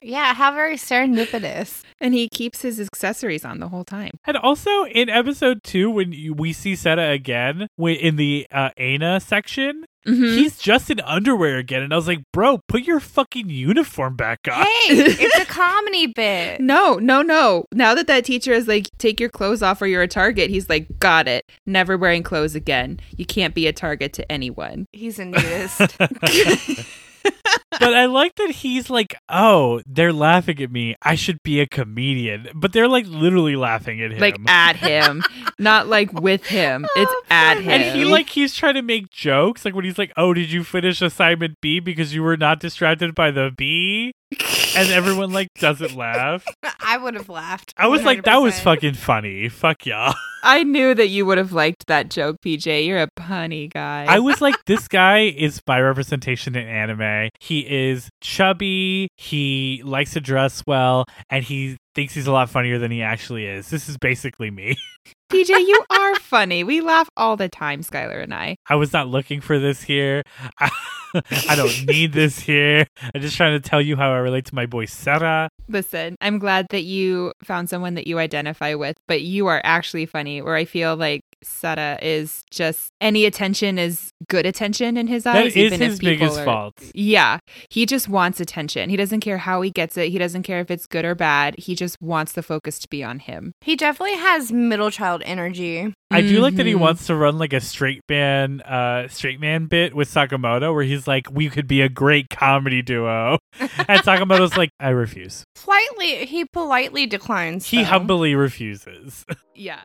Yeah, 0.02 0.34
how 0.34 0.52
very 0.52 0.76
serendipitous. 0.76 1.82
and 2.00 2.14
he 2.14 2.28
keeps 2.28 2.62
his 2.62 2.80
accessories 2.80 3.44
on 3.44 3.60
the 3.60 3.68
whole 3.68 3.84
time. 3.84 4.12
And 4.26 4.36
also 4.36 4.84
in 4.86 5.08
episode 5.10 5.62
two, 5.62 5.90
when 5.90 6.12
you, 6.12 6.32
we 6.32 6.52
see 6.52 6.74
Seta 6.74 7.08
again 7.10 7.66
in 7.78 8.16
the 8.16 8.46
uh, 8.50 8.70
Aina 8.78 9.20
section, 9.20 9.84
Mhm. 10.06 10.34
he's 10.38 10.56
just 10.56 10.88
in 10.90 10.98
underwear 11.00 11.58
again. 11.58 11.82
And 11.82 11.92
I 11.92 11.96
was 11.96 12.06
like, 12.08 12.20
bro, 12.32 12.60
put 12.68 12.84
your 12.84 13.00
fucking 13.00 13.50
uniform 13.50 14.16
back 14.16 14.38
on. 14.50 14.62
Hey, 14.62 14.66
it's 14.88 15.38
a 15.38 15.44
comedy 15.44 16.06
bit. 16.06 16.62
No, 16.62 16.94
no, 16.94 17.20
no. 17.20 17.66
Now 17.70 17.94
that 17.94 18.06
that 18.06 18.24
teacher 18.24 18.52
is 18.54 18.66
like, 18.66 18.88
take 18.96 19.20
your 19.20 19.28
clothes 19.28 19.62
off 19.62 19.82
or 19.82 19.86
you're 19.86 20.00
a 20.00 20.08
target, 20.08 20.48
he's 20.48 20.70
like, 20.70 20.98
got 21.00 21.28
it. 21.28 21.44
Never 21.66 21.98
wearing 21.98 22.22
clothes 22.22 22.54
again. 22.54 22.98
You 23.18 23.26
can't 23.26 23.54
be 23.54 23.66
a 23.66 23.74
target 23.74 24.14
to 24.14 24.32
anyone. 24.32 24.86
He's 24.92 25.18
a 25.18 25.26
nudist. 25.26 25.98
but 27.22 27.94
I 27.94 28.06
like 28.06 28.34
that 28.36 28.50
he's 28.50 28.90
like, 28.90 29.14
oh, 29.28 29.80
they're 29.86 30.12
laughing 30.12 30.60
at 30.62 30.70
me. 30.70 30.96
I 31.02 31.14
should 31.14 31.42
be 31.42 31.60
a 31.60 31.66
comedian. 31.66 32.48
But 32.54 32.72
they're 32.72 32.88
like 32.88 33.06
literally 33.06 33.56
laughing 33.56 34.00
at 34.02 34.12
him. 34.12 34.18
Like 34.18 34.38
at 34.48 34.76
him, 34.76 35.22
not 35.58 35.88
like 35.88 36.12
with 36.12 36.46
him. 36.46 36.86
It's 36.96 37.12
at 37.30 37.58
him. 37.58 37.70
and 37.70 37.82
he 37.96 38.04
like 38.04 38.28
he's 38.28 38.54
trying 38.54 38.74
to 38.74 38.82
make 38.82 39.10
jokes, 39.10 39.64
like 39.64 39.74
when 39.74 39.84
he's 39.84 39.96
like, 39.98 40.12
"Oh, 40.16 40.34
did 40.34 40.50
you 40.52 40.64
finish 40.64 41.00
assignment 41.00 41.60
B 41.60 41.80
because 41.80 42.14
you 42.14 42.22
were 42.22 42.36
not 42.36 42.60
distracted 42.60 43.14
by 43.14 43.30
the 43.30 43.50
bee?" 43.56 44.12
And 44.76 44.90
everyone 44.90 45.32
like 45.32 45.48
doesn't 45.58 45.96
laugh. 45.96 46.44
I 46.80 46.96
would 46.96 47.14
have 47.14 47.28
laughed. 47.28 47.74
I 47.76 47.88
was 47.88 48.04
like, 48.04 48.24
"That 48.24 48.36
was 48.36 48.58
fucking 48.60 48.94
funny." 48.94 49.48
Fuck 49.48 49.86
y'all. 49.86 50.14
I 50.42 50.62
knew 50.62 50.94
that 50.94 51.08
you 51.08 51.26
would 51.26 51.38
have 51.38 51.52
liked 51.52 51.86
that 51.88 52.08
joke, 52.08 52.36
PJ. 52.44 52.86
You're 52.86 53.02
a 53.02 53.08
punny 53.18 53.70
guy. 53.70 54.06
I 54.08 54.20
was 54.20 54.40
like, 54.40 54.54
this 54.64 54.88
guy 54.88 55.24
is 55.24 55.60
by 55.60 55.80
representation 55.80 56.56
in 56.56 56.66
anime. 56.66 57.28
He 57.40 57.60
is 57.60 58.08
chubby, 58.20 59.08
he 59.16 59.82
likes 59.84 60.14
to 60.14 60.20
dress 60.20 60.62
well, 60.66 61.04
and 61.28 61.44
he 61.44 61.76
thinks 61.94 62.14
he's 62.14 62.26
a 62.26 62.32
lot 62.32 62.50
funnier 62.50 62.78
than 62.78 62.90
he 62.90 63.02
actually 63.02 63.46
is. 63.46 63.70
This 63.70 63.88
is 63.88 63.96
basically 63.98 64.50
me. 64.50 64.76
PJ, 65.30 65.48
you 65.48 65.84
are 65.90 66.16
funny. 66.16 66.64
We 66.64 66.80
laugh 66.80 67.08
all 67.16 67.36
the 67.36 67.48
time, 67.48 67.82
Skylar 67.82 68.22
and 68.22 68.34
I. 68.34 68.56
I 68.68 68.74
was 68.74 68.92
not 68.92 69.08
looking 69.08 69.40
for 69.40 69.58
this 69.58 69.82
here. 69.82 70.22
I, 70.58 70.70
I 71.48 71.54
don't 71.54 71.86
need 71.86 72.12
this 72.12 72.40
here. 72.40 72.86
I'm 73.14 73.20
just 73.20 73.36
trying 73.36 73.60
to 73.60 73.68
tell 73.68 73.80
you 73.80 73.96
how 73.96 74.10
I 74.10 74.18
relate 74.18 74.46
to 74.46 74.54
my 74.54 74.66
boy 74.66 74.86
Sarah. 74.86 75.48
Listen, 75.68 76.16
I'm 76.20 76.38
glad 76.38 76.66
that 76.70 76.82
you 76.82 77.32
found 77.44 77.68
someone 77.68 77.94
that 77.94 78.06
you 78.06 78.18
identify 78.18 78.74
with, 78.74 78.96
but 79.06 79.22
you 79.22 79.46
are 79.46 79.60
actually 79.64 80.06
funny. 80.06 80.42
Where 80.42 80.56
I 80.56 80.64
feel 80.64 80.96
like 80.96 81.22
Sara 81.42 81.98
is 82.02 82.44
just 82.50 82.92
any 83.00 83.24
attention 83.24 83.78
is 83.78 84.12
good 84.28 84.46
attention 84.46 84.96
in 84.96 85.06
his 85.06 85.24
eyes. 85.26 85.48
is 85.48 85.56
even 85.56 85.80
his 85.80 85.98
people 85.98 86.12
biggest 86.26 86.40
are- 86.40 86.44
fault. 86.44 86.74
Yeah, 86.94 87.38
he 87.68 87.86
just 87.86 88.08
wants 88.08 88.40
attention. 88.40 88.90
He 88.90 88.96
doesn't 88.96 89.20
care 89.20 89.38
how 89.38 89.62
he 89.62 89.70
gets 89.70 89.96
it. 89.96 90.10
He 90.10 90.18
doesn't 90.18 90.42
care 90.42 90.60
if 90.60 90.70
it's 90.70 90.86
good 90.86 91.04
or 91.04 91.14
bad. 91.14 91.54
He 91.58 91.74
just 91.74 92.00
wants 92.00 92.32
the 92.32 92.42
focus 92.42 92.78
to 92.80 92.88
be 92.88 93.02
on 93.02 93.18
him. 93.20 93.52
He 93.60 93.76
definitely 93.76 94.16
has 94.18 94.52
middle 94.52 94.90
child 94.90 95.22
energy. 95.24 95.94
I 96.10 96.22
do 96.22 96.40
like 96.40 96.56
that 96.56 96.66
he 96.66 96.72
Mhm. 96.74 96.80
wants 96.80 97.06
to 97.06 97.14
run 97.14 97.38
like 97.38 97.52
a 97.52 97.60
straight 97.60 98.02
man, 98.08 98.60
uh, 98.62 99.06
straight 99.08 99.38
man 99.40 99.66
bit 99.66 99.94
with 99.94 100.12
Sakamoto, 100.12 100.74
where 100.74 100.82
he's 100.82 101.06
like, 101.06 101.30
"We 101.30 101.48
could 101.48 101.68
be 101.68 101.82
a 101.82 101.88
great 101.88 102.28
comedy 102.30 102.82
duo," 102.82 103.38
and 103.60 104.00
Sakamoto's 104.02 104.56
like, 104.56 104.70
"I 104.80 104.88
refuse." 104.88 105.44
Politely, 105.54 106.26
he 106.26 106.44
politely 106.46 107.06
declines. 107.06 107.68
He 107.70 107.78
though. 107.78 107.84
humbly 107.84 108.34
refuses. 108.34 109.24
Yeah. 109.54 109.80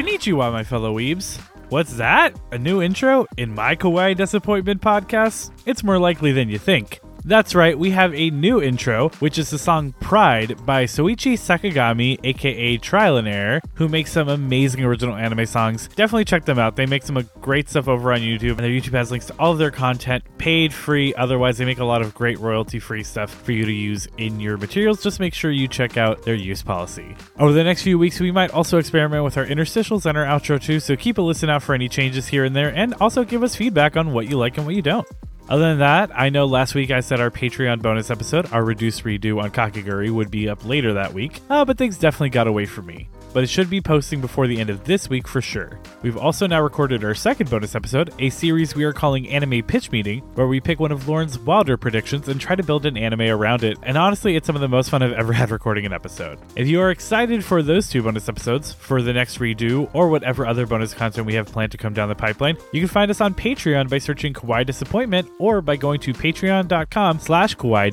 Konnichiwa, 0.00 0.50
my 0.50 0.64
fellow 0.64 0.96
weebs. 0.96 1.38
What's 1.68 1.98
that? 1.98 2.34
A 2.52 2.58
new 2.58 2.80
intro 2.80 3.26
in 3.36 3.54
my 3.54 3.76
Kawaii 3.76 4.16
Disappointment 4.16 4.80
podcast? 4.80 5.50
It's 5.66 5.84
more 5.84 5.98
likely 5.98 6.32
than 6.32 6.48
you 6.48 6.58
think. 6.58 7.00
That's 7.24 7.54
right, 7.54 7.78
we 7.78 7.90
have 7.90 8.14
a 8.14 8.30
new 8.30 8.62
intro, 8.62 9.10
which 9.20 9.38
is 9.38 9.50
the 9.50 9.58
song 9.58 9.92
Pride 10.00 10.64
by 10.64 10.84
Soichi 10.84 11.34
Sakagami, 11.34 12.18
aka 12.24 12.78
Trial 12.78 13.18
and 13.18 13.28
Error, 13.28 13.60
who 13.74 13.88
makes 13.88 14.12
some 14.12 14.28
amazing 14.28 14.82
original 14.84 15.14
anime 15.14 15.44
songs. 15.44 15.88
Definitely 15.88 16.24
check 16.24 16.46
them 16.46 16.58
out. 16.58 16.76
They 16.76 16.86
make 16.86 17.02
some 17.02 17.18
uh, 17.18 17.22
great 17.40 17.68
stuff 17.68 17.88
over 17.88 18.12
on 18.12 18.20
YouTube, 18.20 18.50
and 18.50 18.60
their 18.60 18.70
YouTube 18.70 18.94
has 18.94 19.10
links 19.10 19.26
to 19.26 19.34
all 19.38 19.52
of 19.52 19.58
their 19.58 19.70
content, 19.70 20.24
paid, 20.38 20.72
free. 20.72 21.14
Otherwise, 21.14 21.58
they 21.58 21.64
make 21.64 21.78
a 21.78 21.84
lot 21.84 22.00
of 22.00 22.14
great 22.14 22.38
royalty 22.38 22.78
free 22.78 23.02
stuff 23.02 23.30
for 23.30 23.52
you 23.52 23.64
to 23.64 23.72
use 23.72 24.08
in 24.16 24.40
your 24.40 24.56
materials. 24.56 25.02
Just 25.02 25.20
make 25.20 25.34
sure 25.34 25.50
you 25.50 25.68
check 25.68 25.98
out 25.98 26.22
their 26.22 26.34
use 26.34 26.62
policy. 26.62 27.14
Over 27.38 27.52
the 27.52 27.64
next 27.64 27.82
few 27.82 27.98
weeks, 27.98 28.18
we 28.18 28.30
might 28.30 28.50
also 28.52 28.78
experiment 28.78 29.24
with 29.24 29.36
our 29.36 29.46
interstitials 29.46 30.06
and 30.06 30.16
our 30.16 30.24
outro 30.24 30.60
too, 30.60 30.80
so 30.80 30.96
keep 30.96 31.18
a 31.18 31.22
listen 31.22 31.50
out 31.50 31.62
for 31.62 31.74
any 31.74 31.88
changes 31.88 32.28
here 32.28 32.44
and 32.44 32.56
there, 32.56 32.74
and 32.74 32.94
also 32.94 33.24
give 33.24 33.42
us 33.42 33.54
feedback 33.54 33.96
on 33.96 34.12
what 34.12 34.28
you 34.28 34.38
like 34.38 34.56
and 34.56 34.64
what 34.64 34.74
you 34.74 34.82
don't. 34.82 35.06
Other 35.50 35.64
than 35.64 35.78
that, 35.80 36.12
I 36.14 36.28
know 36.28 36.46
last 36.46 36.76
week 36.76 36.92
I 36.92 37.00
said 37.00 37.18
our 37.18 37.30
Patreon 37.30 37.82
bonus 37.82 38.08
episode, 38.08 38.52
our 38.52 38.64
reduced 38.64 39.02
redo 39.02 39.42
on 39.42 39.50
Kakegurui, 39.50 40.08
would 40.08 40.30
be 40.30 40.48
up 40.48 40.64
later 40.64 40.94
that 40.94 41.12
week, 41.12 41.40
uh, 41.50 41.64
but 41.64 41.76
things 41.76 41.98
definitely 41.98 42.30
got 42.30 42.46
away 42.46 42.66
from 42.66 42.86
me. 42.86 43.08
But 43.32 43.44
it 43.44 43.48
should 43.48 43.68
be 43.70 43.80
posting 43.80 44.20
before 44.20 44.46
the 44.46 44.58
end 44.58 44.70
of 44.70 44.84
this 44.84 45.08
week 45.08 45.28
for 45.28 45.40
sure. 45.40 45.78
We've 46.02 46.16
also 46.16 46.46
now 46.46 46.62
recorded 46.62 47.04
our 47.04 47.14
second 47.14 47.50
bonus 47.50 47.74
episode, 47.74 48.12
a 48.18 48.30
series 48.30 48.74
we 48.74 48.84
are 48.84 48.92
calling 48.92 49.28
Anime 49.28 49.62
Pitch 49.62 49.90
Meeting, 49.90 50.20
where 50.34 50.46
we 50.46 50.60
pick 50.60 50.80
one 50.80 50.92
of 50.92 51.08
Lauren's 51.08 51.38
wilder 51.38 51.76
predictions 51.76 52.28
and 52.28 52.40
try 52.40 52.54
to 52.54 52.62
build 52.62 52.86
an 52.86 52.96
anime 52.96 53.22
around 53.22 53.64
it. 53.64 53.76
And 53.82 53.98
honestly, 53.98 54.36
it's 54.36 54.46
some 54.46 54.56
of 54.56 54.62
the 54.62 54.68
most 54.68 54.90
fun 54.90 55.02
I've 55.02 55.12
ever 55.12 55.32
had 55.40 55.50
recording 55.50 55.86
an 55.86 55.92
episode. 55.92 56.38
If 56.56 56.68
you 56.68 56.80
are 56.80 56.90
excited 56.90 57.44
for 57.44 57.62
those 57.62 57.88
two 57.88 58.02
bonus 58.02 58.28
episodes, 58.28 58.72
for 58.72 59.02
the 59.02 59.12
next 59.12 59.38
redo, 59.38 59.90
or 59.92 60.08
whatever 60.08 60.46
other 60.46 60.66
bonus 60.66 60.94
content 60.94 61.26
we 61.26 61.34
have 61.34 61.46
planned 61.46 61.72
to 61.72 61.78
come 61.78 61.92
down 61.92 62.08
the 62.08 62.14
pipeline, 62.14 62.56
you 62.72 62.80
can 62.80 62.88
find 62.88 63.10
us 63.10 63.20
on 63.20 63.34
Patreon 63.34 63.88
by 63.88 63.98
searching 63.98 64.32
Kawaii 64.32 64.64
Disappointment 64.64 65.28
or 65.38 65.60
by 65.60 65.76
going 65.76 66.00
to 66.00 66.12
patreon.com 66.12 67.18
slash 67.20 67.56
Kawaii. 67.56 67.90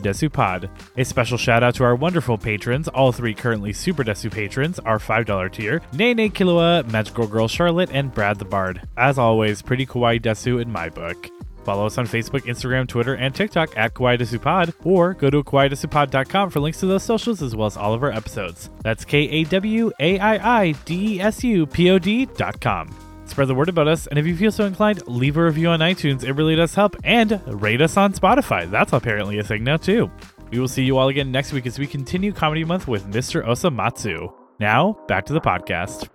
A 0.97 1.06
special 1.06 1.38
shout 1.38 1.63
out 1.63 1.76
to 1.76 1.84
our 1.84 1.95
wonderful 1.95 2.38
patrons, 2.38 2.88
all 2.88 3.12
three 3.12 3.34
currently 3.34 3.73
Super 3.73 4.04
Desu 4.04 4.32
patrons, 4.32 4.80
our 4.80 5.00
$5 5.28 5.52
tier, 5.52 5.82
Nene 5.94 6.32
Killua, 6.32 6.90
Magical 6.92 7.28
Girl 7.28 7.48
Charlotte, 7.48 7.90
and 7.92 8.13
Brad 8.13 8.40
the 8.40 8.46
Bard. 8.46 8.88
As 8.98 9.18
always, 9.18 9.62
pretty 9.62 9.86
Kawaii 9.86 10.22
Desu 10.22 10.62
in 10.62 10.72
my 10.72 10.90
book. 10.90 11.30
Follow 11.63 11.86
us 11.86 11.98
on 11.98 12.08
Facebook, 12.08 12.44
Instagram, 12.44 12.88
Twitter, 12.88 13.16
and 13.16 13.36
TikTok 13.36 13.78
at 13.78 13.94
Kawaii 13.94 14.18
Desupod, 14.18 14.74
or 14.86 15.13
go 15.13 15.30
to 15.30 15.44
kawaiidesupod.com 15.44 16.50
for 16.50 16.62
links 16.62 16.80
to 16.80 16.86
those 16.86 17.04
socials 17.04 17.42
as 17.42 17.58
well 17.58 17.68
as 17.68 17.76
all 17.76 17.94
of 17.94 18.04
our 18.04 18.12
episodes. 18.12 18.70
That's 18.84 19.04
K 19.04 19.20
A 19.24 19.44
W 19.44 19.92
A 20.00 20.18
I 20.18 20.60
I 20.62 20.72
D 20.86 21.16
E 21.16 21.20
S 21.20 21.44
U 21.44 21.66
P 21.66 21.90
O 21.90 22.00
D 22.00 22.26
dot 22.26 22.62
com. 22.62 22.96
Spread 23.26 23.50
the 23.50 23.56
word 23.56 23.68
about 23.68 23.90
us, 23.90 24.08
and 24.08 24.18
if 24.18 24.26
you 24.26 24.38
feel 24.38 24.54
so 24.54 24.63
inclined, 24.63 25.06
leave 25.10 25.36
a 25.36 25.44
review 25.44 25.68
on 25.68 25.82
iTunes. 25.82 26.24
It 26.24 26.32
really 26.32 26.56
does 26.56 26.74
help. 26.74 26.96
And 27.04 27.42
rate 27.46 27.82
us 27.82 27.98
on 27.98 28.13
Spotify. 28.13 28.72
That's 28.72 28.94
apparently 28.94 29.38
a 29.40 29.44
thing 29.44 29.66
now, 29.66 29.76
too. 29.76 30.10
We 30.50 30.60
will 30.60 30.70
see 30.70 30.86
you 30.86 30.98
all 30.98 31.10
again 31.10 31.30
next 31.34 31.52
week 31.52 31.66
as 31.66 31.78
we 31.78 31.86
continue 31.86 32.32
Comedy 32.32 32.63
Month 32.63 32.88
with 32.88 33.06
Mr. 33.12 33.46
Osomatsu. 33.46 34.34
Now, 34.60 34.98
back 35.08 35.26
to 35.28 35.34
the 35.34 35.41
podcast. 35.41 36.10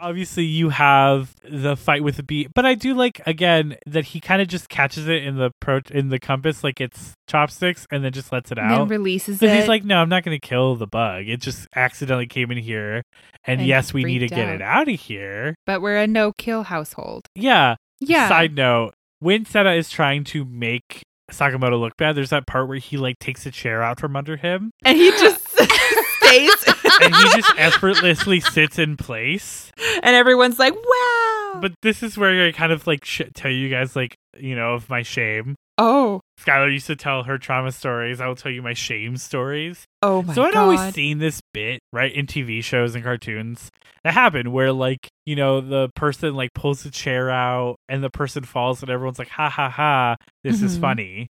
Obviously, 0.00 0.44
you 0.44 0.68
have 0.68 1.34
the 1.50 1.76
fight 1.76 2.04
with 2.04 2.16
the 2.18 2.22
bee, 2.22 2.46
but 2.54 2.66
I 2.66 2.74
do 2.74 2.92
like 2.92 3.22
again 3.26 3.76
that 3.86 4.04
he 4.06 4.20
kind 4.20 4.42
of 4.42 4.48
just 4.48 4.68
catches 4.68 5.08
it 5.08 5.24
in 5.24 5.36
the 5.38 5.50
pro 5.60 5.80
in 5.90 6.10
the 6.10 6.18
compass 6.18 6.62
like 6.62 6.78
it's 6.78 7.14
chopsticks, 7.26 7.86
and 7.90 8.04
then 8.04 8.12
just 8.12 8.30
lets 8.30 8.52
it 8.52 8.58
And 8.58 8.70
then 8.70 8.80
out. 8.82 8.90
releases 8.90 9.38
Because 9.38 9.54
it. 9.56 9.60
he's 9.60 9.68
like, 9.68 9.82
no, 9.84 9.96
I'm 9.98 10.10
not 10.10 10.22
going 10.22 10.38
to 10.38 10.46
kill 10.46 10.76
the 10.76 10.86
bug. 10.86 11.26
It 11.28 11.40
just 11.40 11.66
accidentally 11.74 12.26
came 12.26 12.50
in 12.50 12.58
here. 12.58 13.02
And, 13.46 13.60
And 13.60 13.66
yes, 13.68 13.94
we 13.94 14.04
need 14.04 14.18
to 14.18 14.28
get 14.28 14.48
it 14.50 14.60
out 14.60 14.88
of 14.88 15.00
here. 15.00 15.54
but 15.64 15.80
we're 15.80 15.96
a 15.96 16.06
no 16.06 16.32
kill 16.36 16.64
household. 16.64 17.26
Yeah. 17.34 17.76
Yeah. 18.00 18.28
Side 18.28 18.54
note 18.54 18.92
when 19.20 19.46
Seta 19.46 19.72
is 19.72 19.88
trying 19.88 20.24
to 20.24 20.44
make 20.44 21.02
Sakamoto 21.30 21.80
look 21.80 21.96
bad, 21.96 22.14
there's 22.16 22.30
that 22.30 22.46
part 22.46 22.68
where 22.68 22.78
he 22.78 22.96
like 22.96 23.18
takes 23.18 23.46
a 23.46 23.50
chair 23.50 23.82
out 23.82 23.98
from 24.00 24.14
under 24.16 24.36
him 24.36 24.70
and 24.84 24.96
he 24.96 25.10
just 25.12 25.48
stays. 25.48 26.64
and 27.02 27.14
he 27.14 27.24
just 27.34 27.52
effortlessly 27.58 28.40
sits 28.40 28.78
in 28.78 28.96
place. 28.96 29.72
and 30.02 30.14
everyone's 30.14 30.58
like, 30.58 30.74
wow. 30.74 31.58
But 31.60 31.72
this 31.82 32.02
is 32.02 32.18
where 32.18 32.46
I 32.46 32.52
kind 32.52 32.72
of 32.72 32.86
like 32.86 33.04
sh- 33.04 33.22
tell 33.34 33.50
you 33.50 33.68
guys, 33.68 33.96
like, 33.96 34.16
you 34.38 34.54
know, 34.54 34.74
of 34.74 34.88
my 34.88 35.02
shame. 35.02 35.54
Oh. 35.78 36.20
Skylar 36.40 36.72
used 36.72 36.86
to 36.88 36.96
tell 36.96 37.24
her 37.24 37.38
trauma 37.38 37.72
stories. 37.72 38.20
I 38.20 38.26
will 38.28 38.36
tell 38.36 38.52
you 38.52 38.62
my 38.62 38.74
shame 38.74 39.16
stories. 39.16 39.84
Oh 40.02 40.22
my 40.22 40.26
god. 40.28 40.34
so 40.34 40.42
I'd 40.44 40.52
god. 40.54 40.60
always 40.60 40.94
seen 40.94 41.18
this 41.18 41.40
bit, 41.52 41.80
right, 41.92 42.12
in 42.12 42.26
TV 42.26 42.62
shows 42.62 42.94
and 42.94 43.02
cartoons 43.02 43.70
that 44.04 44.14
happen 44.14 44.52
where 44.52 44.72
like, 44.72 45.08
you 45.26 45.34
know, 45.36 45.60
the 45.60 45.88
person 45.96 46.34
like 46.34 46.50
pulls 46.54 46.82
the 46.84 46.90
chair 46.90 47.30
out 47.30 47.76
and 47.88 48.04
the 48.04 48.10
person 48.10 48.44
falls 48.44 48.82
and 48.82 48.90
everyone's 48.90 49.18
like, 49.18 49.28
ha 49.30 49.48
ha 49.48 49.68
ha, 49.68 50.16
this 50.42 50.62
is 50.62 50.76
Mhm. 50.76 50.80
funny. 50.80 51.26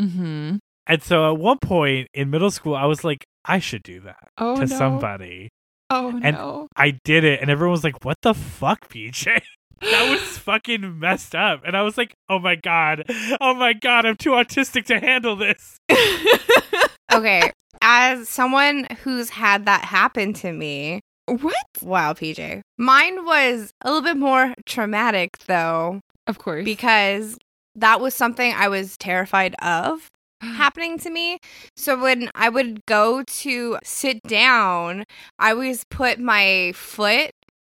mm-hmm. 0.00 0.56
And 0.86 1.02
so 1.02 1.32
at 1.32 1.38
one 1.38 1.58
point 1.58 2.08
in 2.14 2.30
middle 2.30 2.50
school, 2.50 2.74
I 2.74 2.84
was 2.86 3.04
like, 3.04 3.24
I 3.44 3.58
should 3.58 3.82
do 3.82 4.00
that 4.00 4.28
Oh 4.38 4.54
to 4.56 4.66
no. 4.66 4.66
somebody. 4.66 5.48
Oh 5.90 6.08
And- 6.22 6.36
no. 6.36 6.68
I 6.76 6.98
did 7.04 7.24
it, 7.24 7.40
and 7.40 7.50
everyone 7.50 7.72
was 7.72 7.84
like, 7.84 8.04
"What 8.04 8.16
the 8.22 8.34
fuck, 8.34 8.88
PJ?" 8.88 9.40
That 9.90 10.08
was 10.10 10.38
fucking 10.38 10.98
messed 10.98 11.34
up. 11.34 11.62
And 11.64 11.76
I 11.76 11.82
was 11.82 11.96
like, 11.98 12.14
"Oh 12.28 12.38
my 12.38 12.54
god, 12.56 13.04
oh 13.40 13.54
my 13.54 13.72
god, 13.74 14.06
I'm 14.06 14.16
too 14.16 14.30
autistic 14.30 14.84
to 14.86 14.98
handle 15.00 15.36
this." 15.36 15.78
Okay, 17.12 17.52
as 17.80 18.28
someone 18.28 18.86
who's 19.04 19.30
had 19.30 19.66
that 19.66 19.84
happen 19.84 20.32
to 20.34 20.52
me, 20.52 21.00
what? 21.26 21.54
wow, 21.80 22.12
PJ. 22.12 22.60
Mine 22.76 23.24
was 23.24 23.70
a 23.82 23.88
little 23.92 24.02
bit 24.02 24.16
more 24.16 24.52
traumatic 24.66 25.38
though, 25.46 26.00
Of 26.26 26.38
course. 26.38 26.64
because 26.64 27.38
that 27.76 28.00
was 28.00 28.14
something 28.14 28.52
I 28.52 28.66
was 28.68 28.96
terrified 28.96 29.54
of 29.62 30.08
happening 30.40 30.98
to 31.00 31.10
me. 31.10 31.38
So 31.76 32.00
when 32.00 32.30
I 32.34 32.48
would 32.48 32.84
go 32.86 33.22
to 33.22 33.78
sit 33.84 34.20
down, 34.26 35.04
I 35.38 35.50
always 35.52 35.84
put 35.90 36.18
my 36.18 36.72
foot 36.74 37.30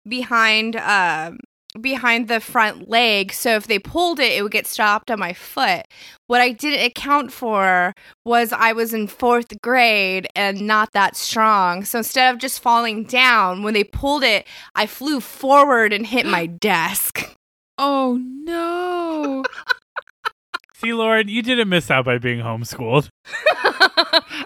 behind 0.08 0.76
um 0.76 1.38
behind 1.80 2.28
the 2.28 2.40
front 2.40 2.88
leg 2.88 3.32
so 3.32 3.56
if 3.56 3.66
they 3.66 3.78
pulled 3.78 4.20
it 4.20 4.32
it 4.32 4.42
would 4.42 4.52
get 4.52 4.66
stopped 4.66 5.10
on 5.10 5.18
my 5.18 5.32
foot. 5.32 5.86
What 6.26 6.40
I 6.40 6.50
didn't 6.50 6.84
account 6.86 7.32
for 7.32 7.92
was 8.24 8.52
I 8.52 8.72
was 8.72 8.94
in 8.94 9.06
4th 9.08 9.60
grade 9.62 10.26
and 10.34 10.62
not 10.62 10.92
that 10.92 11.16
strong. 11.16 11.84
So 11.84 11.98
instead 11.98 12.32
of 12.32 12.40
just 12.40 12.60
falling 12.60 13.04
down, 13.04 13.62
when 13.62 13.74
they 13.74 13.84
pulled 13.84 14.24
it, 14.24 14.46
I 14.74 14.86
flew 14.86 15.20
forward 15.20 15.92
and 15.92 16.06
hit 16.06 16.26
my 16.26 16.46
desk. 16.60 17.34
oh 17.78 18.18
no. 18.22 19.44
See, 20.82 20.92
Lauren, 20.92 21.28
you 21.28 21.42
didn't 21.42 21.68
miss 21.68 21.90
out 21.90 22.04
by 22.04 22.18
being 22.18 22.40
homeschooled. 22.40 23.08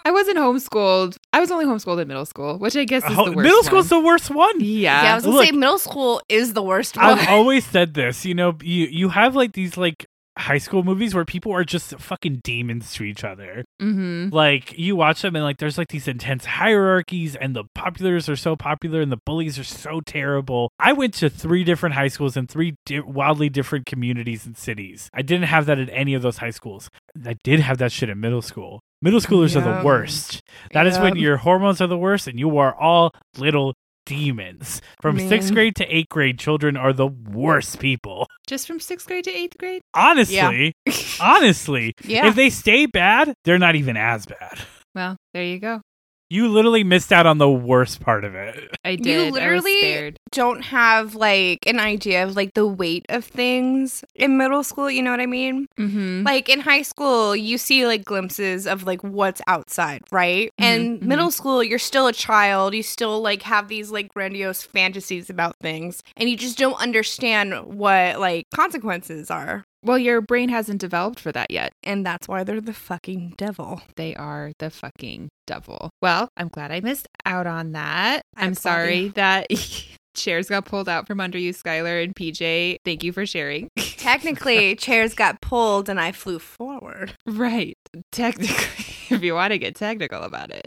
I 0.04 0.10
wasn't 0.10 0.38
homeschooled. 0.38 1.16
I 1.32 1.40
was 1.40 1.50
only 1.50 1.64
homeschooled 1.64 2.00
in 2.00 2.08
middle 2.08 2.26
school, 2.26 2.58
which 2.58 2.76
I 2.76 2.84
guess 2.84 3.04
is 3.04 3.12
Ho- 3.14 3.24
the 3.26 3.32
worst. 3.32 3.42
middle 3.42 3.56
one. 3.58 3.64
school's 3.64 3.88
the 3.88 4.00
worst 4.00 4.30
one. 4.30 4.60
Yeah. 4.60 5.02
yeah, 5.02 5.12
I 5.12 5.14
was 5.16 5.24
gonna 5.24 5.36
look. 5.36 5.46
say 5.46 5.52
middle 5.52 5.78
school 5.78 6.20
is 6.28 6.52
the 6.52 6.62
worst 6.62 6.96
one. 6.96 7.06
I've 7.06 7.28
always 7.28 7.64
said 7.66 7.94
this. 7.94 8.24
You 8.24 8.34
know, 8.34 8.56
you 8.62 8.86
you 8.86 9.08
have 9.08 9.34
like 9.34 9.52
these 9.52 9.76
like 9.76 10.06
high 10.38 10.58
school 10.58 10.82
movies 10.82 11.14
where 11.14 11.24
people 11.24 11.52
are 11.52 11.64
just 11.64 11.98
fucking 11.98 12.40
demons 12.44 12.92
to 12.94 13.04
each 13.04 13.24
other. 13.24 13.64
mm-hmm. 13.80 14.34
Like 14.34 14.78
you 14.78 14.96
watch 14.96 15.22
them 15.22 15.34
and 15.36 15.44
like 15.44 15.58
there's 15.58 15.78
like 15.78 15.88
these 15.88 16.08
intense 16.08 16.44
hierarchies 16.44 17.36
and 17.36 17.56
the 17.56 17.64
populars 17.76 18.28
are 18.28 18.36
so 18.36 18.56
popular 18.56 19.00
and 19.00 19.10
the 19.10 19.20
bullies 19.24 19.58
are 19.58 19.64
so 19.64 20.00
terrible. 20.00 20.70
I 20.78 20.92
went 20.92 21.14
to 21.14 21.30
three 21.30 21.64
different 21.64 21.94
high 21.94 22.08
schools 22.08 22.36
in 22.36 22.46
three 22.46 22.76
di- 22.84 23.00
wildly 23.00 23.48
different 23.48 23.86
communities 23.86 24.46
and 24.46 24.56
cities. 24.56 25.08
I 25.14 25.22
didn't 25.22 25.46
have 25.46 25.66
that 25.66 25.78
at 25.78 25.88
any 25.90 26.14
of 26.14 26.22
those 26.22 26.38
high 26.38 26.50
schools. 26.50 26.90
I 27.24 27.36
did 27.42 27.60
have 27.60 27.78
that 27.78 27.92
shit 27.92 28.10
in 28.10 28.20
middle 28.20 28.42
school. 28.42 28.80
Middle 29.02 29.20
schoolers 29.20 29.54
are 29.56 29.60
the 29.60 29.84
worst. 29.84 30.42
That 30.72 30.86
is 30.86 30.98
when 30.98 31.16
your 31.16 31.36
hormones 31.36 31.80
are 31.80 31.86
the 31.86 31.98
worst 31.98 32.26
and 32.26 32.38
you 32.38 32.56
are 32.58 32.74
all 32.74 33.12
little 33.36 33.74
demons. 34.06 34.80
From 35.02 35.18
sixth 35.18 35.52
grade 35.52 35.76
to 35.76 35.84
eighth 35.94 36.08
grade, 36.08 36.38
children 36.38 36.76
are 36.78 36.94
the 36.94 37.08
worst 37.08 37.78
people. 37.78 38.26
Just 38.46 38.66
from 38.66 38.80
sixth 38.80 39.06
grade 39.06 39.24
to 39.24 39.30
eighth 39.30 39.58
grade. 39.58 39.82
Honestly, 39.92 40.72
honestly, 41.20 41.92
Yeah. 42.04 42.28
if 42.28 42.34
they 42.34 42.48
stay 42.48 42.86
bad, 42.86 43.34
they're 43.44 43.58
not 43.58 43.76
even 43.76 43.96
as 43.98 44.24
bad. 44.24 44.58
Well, 44.94 45.16
there 45.34 45.44
you 45.44 45.58
go. 45.58 45.82
You 46.28 46.48
literally 46.48 46.82
missed 46.82 47.12
out 47.12 47.26
on 47.26 47.38
the 47.38 47.50
worst 47.50 48.00
part 48.00 48.24
of 48.24 48.34
it. 48.34 48.76
I 48.84 48.96
did. 48.96 49.20
I 49.20 49.24
was 49.26 49.32
literally- 49.64 50.14
don't 50.32 50.62
have 50.64 51.14
like 51.14 51.66
an 51.66 51.78
idea 51.80 52.24
of 52.24 52.36
like 52.36 52.54
the 52.54 52.66
weight 52.66 53.06
of 53.08 53.24
things 53.24 54.04
in 54.14 54.36
middle 54.36 54.62
school, 54.64 54.90
you 54.90 55.02
know 55.02 55.10
what 55.10 55.20
I 55.20 55.26
mean? 55.26 55.66
Mm-hmm. 55.78 56.24
Like 56.24 56.48
in 56.48 56.60
high 56.60 56.82
school, 56.82 57.34
you 57.34 57.56
see 57.58 57.86
like 57.86 58.04
glimpses 58.04 58.66
of 58.66 58.84
like 58.84 59.02
what's 59.02 59.40
outside, 59.46 60.02
right? 60.10 60.48
Mhm, 60.60 60.64
and 60.64 61.00
mhm. 61.00 61.02
middle 61.04 61.30
school, 61.30 61.62
you're 61.62 61.78
still 61.78 62.06
a 62.06 62.12
child. 62.12 62.74
You 62.74 62.82
still 62.82 63.20
like 63.22 63.42
have 63.42 63.68
these 63.68 63.90
like 63.90 64.12
grandiose 64.12 64.62
fantasies 64.62 65.30
about 65.30 65.56
things, 65.58 66.02
and 66.16 66.28
you 66.28 66.36
just 66.36 66.58
don't 66.58 66.80
understand 66.80 67.54
what 67.64 68.18
like 68.20 68.46
consequences 68.52 69.30
are. 69.30 69.64
Well, 69.86 69.98
your 69.98 70.20
brain 70.20 70.48
hasn't 70.48 70.80
developed 70.80 71.20
for 71.20 71.30
that 71.30 71.48
yet. 71.50 71.72
And 71.84 72.04
that's 72.04 72.26
why 72.26 72.42
they're 72.42 72.60
the 72.60 72.72
fucking 72.72 73.34
devil. 73.36 73.82
They 73.94 74.16
are 74.16 74.50
the 74.58 74.68
fucking 74.68 75.28
devil. 75.46 75.90
Well, 76.02 76.28
I'm 76.36 76.48
glad 76.48 76.72
I 76.72 76.80
missed 76.80 77.06
out 77.24 77.46
on 77.46 77.70
that. 77.72 78.22
I 78.36 78.44
I'm 78.44 78.54
sorry 78.54 78.96
you. 78.98 79.10
that 79.12 79.46
chairs 80.16 80.48
got 80.48 80.64
pulled 80.64 80.88
out 80.88 81.06
from 81.06 81.20
under 81.20 81.38
you, 81.38 81.52
Skylar 81.54 82.02
and 82.02 82.16
PJ. 82.16 82.78
Thank 82.84 83.04
you 83.04 83.12
for 83.12 83.26
sharing. 83.26 83.68
Technically, 83.76 84.74
chairs 84.74 85.14
got 85.14 85.40
pulled 85.40 85.88
and 85.88 86.00
I 86.00 86.10
flew 86.10 86.40
forward. 86.40 87.14
right. 87.24 87.76
Technically, 88.10 88.84
if 89.14 89.22
you 89.22 89.34
want 89.34 89.52
to 89.52 89.58
get 89.58 89.76
technical 89.76 90.22
about 90.22 90.50
it. 90.50 90.66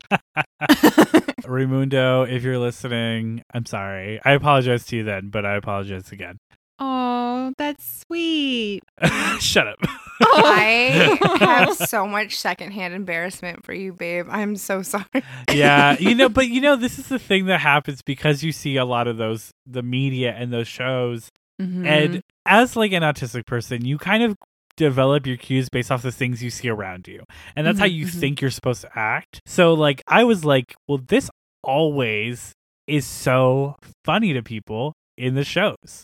Raimundo, 1.45 2.23
if 2.23 2.43
you're 2.43 2.59
listening, 2.59 3.43
I'm 3.53 3.65
sorry. 3.65 4.21
I 4.23 4.31
apologize 4.31 4.85
to 4.87 4.95
you 4.97 5.03
then, 5.03 5.29
but 5.29 5.45
I 5.45 5.55
apologize 5.55 6.11
again. 6.13 6.37
Oh, 6.79 7.53
that's 7.57 8.03
sweet. 8.07 8.81
Shut 9.39 9.67
up. 9.67 9.77
I 10.21 11.17
have 11.39 11.75
so 11.89 12.05
much 12.07 12.37
secondhand 12.37 12.93
embarrassment 12.93 13.65
for 13.65 13.73
you, 13.73 13.93
babe. 13.93 14.27
I'm 14.29 14.55
so 14.55 14.81
sorry. 14.81 15.05
yeah, 15.51 15.97
you 15.99 16.15
know, 16.15 16.29
but 16.29 16.47
you 16.49 16.61
know, 16.61 16.75
this 16.75 16.99
is 16.99 17.07
the 17.07 17.19
thing 17.19 17.45
that 17.45 17.59
happens 17.61 18.01
because 18.01 18.43
you 18.43 18.51
see 18.51 18.75
a 18.77 18.85
lot 18.85 19.07
of 19.07 19.17
those, 19.17 19.51
the 19.65 19.83
media 19.83 20.33
and 20.37 20.51
those 20.53 20.67
shows. 20.67 21.29
Mhm. 21.61 21.85
And 21.85 22.21
as 22.45 22.75
like 22.75 22.91
an 22.93 23.03
autistic 23.03 23.45
person, 23.45 23.85
you 23.85 23.97
kind 23.97 24.23
of 24.23 24.35
develop 24.77 25.27
your 25.27 25.35
cues 25.37 25.67
based 25.69 25.91
off 25.91 26.01
the 26.01 26.11
things 26.11 26.41
you 26.41 26.49
see 26.49 26.69
around 26.69 27.07
you. 27.07 27.23
And 27.55 27.67
that's 27.67 27.79
how 27.79 27.85
Mhm, 27.85 27.93
you 27.95 28.05
mhm. 28.05 28.19
think 28.19 28.41
you're 28.41 28.51
supposed 28.51 28.81
to 28.81 28.89
act. 28.97 29.41
So 29.45 29.73
like 29.73 30.01
I 30.07 30.23
was 30.23 30.45
like, 30.45 30.75
well, 30.87 30.99
this 31.05 31.29
always 31.63 32.53
is 32.87 33.05
so 33.05 33.75
funny 34.05 34.33
to 34.33 34.41
people 34.41 34.93
in 35.17 35.35
the 35.35 35.43
shows. 35.43 36.03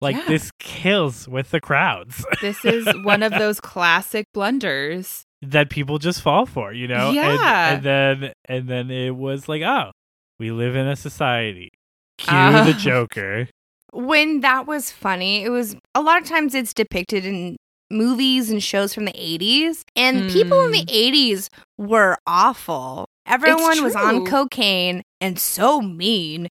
Like 0.00 0.16
Yeah. 0.16 0.24
this 0.28 0.50
kills 0.58 1.28
with 1.28 1.50
the 1.50 1.60
crowds 1.60 2.24
this 2.40 2.64
is 2.64 2.86
one 3.04 3.22
of 3.22 3.32
those 3.32 3.60
classic 3.60 4.26
blunders. 4.34 5.24
that 5.42 5.68
people 5.70 5.98
just 5.98 6.22
fall 6.22 6.46
for, 6.46 6.72
you 6.72 6.88
know? 6.88 7.08
And- 7.08 7.14
Yeah. 7.16 7.74
And, 7.74 7.82
then 7.82 8.32
and 8.48 8.68
then 8.68 8.90
it 8.90 9.14
was 9.16 9.48
like, 9.48 9.62
oh, 9.62 9.90
we 10.38 10.50
live 10.50 10.74
in 10.76 10.86
a 10.86 10.96
society. 10.96 11.70
Cue 12.18 12.28
Ah. 12.32 12.64
the 12.64 12.72
Joker. 12.88 13.48
when 13.92 14.40
that 14.40 14.66
was 14.66 14.90
funny, 14.90 15.44
it 15.44 15.50
was 15.50 15.76
a 15.94 16.00
lot 16.02 16.20
of 16.22 16.26
times 16.28 16.54
it's 16.54 16.72
depicted 16.74 17.24
in 17.24 17.56
movies 17.90 18.50
and 18.50 18.62
shows 18.62 18.92
from 18.94 19.04
the 19.04 19.12
80s, 19.12 19.82
and 19.94 20.30
people 20.32 20.64
in 20.64 20.72
the 20.72 20.84
80s 20.86 21.48
were 21.78 22.16
awful. 22.26 23.06
Everyone 23.26 23.82
was 23.84 23.94
on 23.94 24.26
cocaine 24.26 25.02
and 25.20 25.38
so 25.38 25.80
mean. 25.80 26.48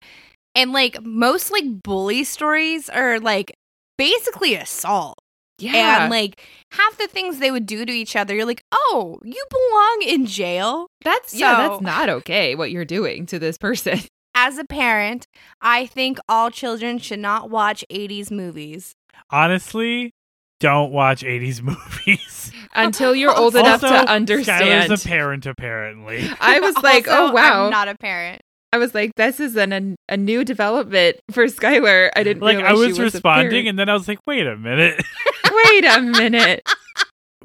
And 0.56 0.72
like 0.72 1.02
most 1.04 1.52
like 1.52 1.82
bully 1.84 2.24
stories 2.24 2.89
are 2.89 3.20
like 3.20 3.54
basically 3.98 4.56
assault. 4.56 5.18
Yeah. 5.60 6.04
And 6.04 6.12
like 6.12 6.42
half 6.72 6.98
the 6.98 7.08
things 7.08 7.39
they 7.39 7.52
would 7.52 7.66
do 7.66 7.86
to 7.86 7.92
each 7.92 8.16
other, 8.16 8.36
you're 8.36 8.46
like, 8.46 8.63
oh, 8.72 9.20
you 9.24 9.44
belong 9.50 10.04
in 10.08 10.26
jail. 10.26 10.88
that's 11.04 11.34
yeah, 11.34 11.68
that's 11.68 11.82
not 11.82 12.10
okay 12.10 12.56
what 12.56 12.72
you're 12.72 12.86
doing 12.86 13.26
to 13.28 13.39
this 13.39 13.58
person. 13.58 14.00
As 14.36 14.58
a 14.58 14.66
parent, 14.66 15.28
I 15.62 15.86
think 15.86 16.18
all 16.28 16.50
children 16.50 16.98
should 16.98 17.20
not 17.20 17.52
watch 17.52 17.86
80s 17.92 18.32
movies. 18.32 18.96
Honestly, 19.30 20.12
don't 20.60 20.92
watch 20.92 21.24
80s 21.24 21.62
movies. 21.62 22.52
Until 22.74 23.13
you're 23.13 23.36
old 23.36 23.56
enough 23.56 23.82
to 23.82 23.88
understand. 24.12 24.89
Skylar's 24.89 25.06
a 25.06 25.08
parent, 25.08 25.46
apparently. 25.46 26.28
I 26.39 26.60
was 26.62 26.76
like, 26.84 27.08
Also, 27.08 27.28
oh 27.28 27.32
wow. 27.32 27.66
I'm 27.66 27.70
not 27.72 27.88
a 27.89 27.96
parent. 27.96 28.42
I 28.74 28.78
was 28.80 28.94
like, 28.96 29.12
this 29.16 29.40
is 29.40 29.56
an, 29.56 29.72
an 29.72 29.96
a 30.10 30.18
new 30.18 30.44
development 30.44 31.18
for 31.32 31.46
Skylar. 31.46 32.10
I 32.16 32.24
didn't 32.24 32.42
Like, 32.42 32.58
realize 32.58 32.72
I 32.72 32.76
she 32.76 32.88
was, 32.90 33.00
was 33.00 33.14
responding, 33.14 33.68
and 33.68 33.78
then 33.78 33.88
I 33.88 33.94
was 33.94 34.08
like, 34.08 34.20
wait 34.26 34.48
a 34.48 34.58
minute. 34.58 35.00
Wait 35.72 35.86
a 35.86 36.02
minute. 36.02 36.68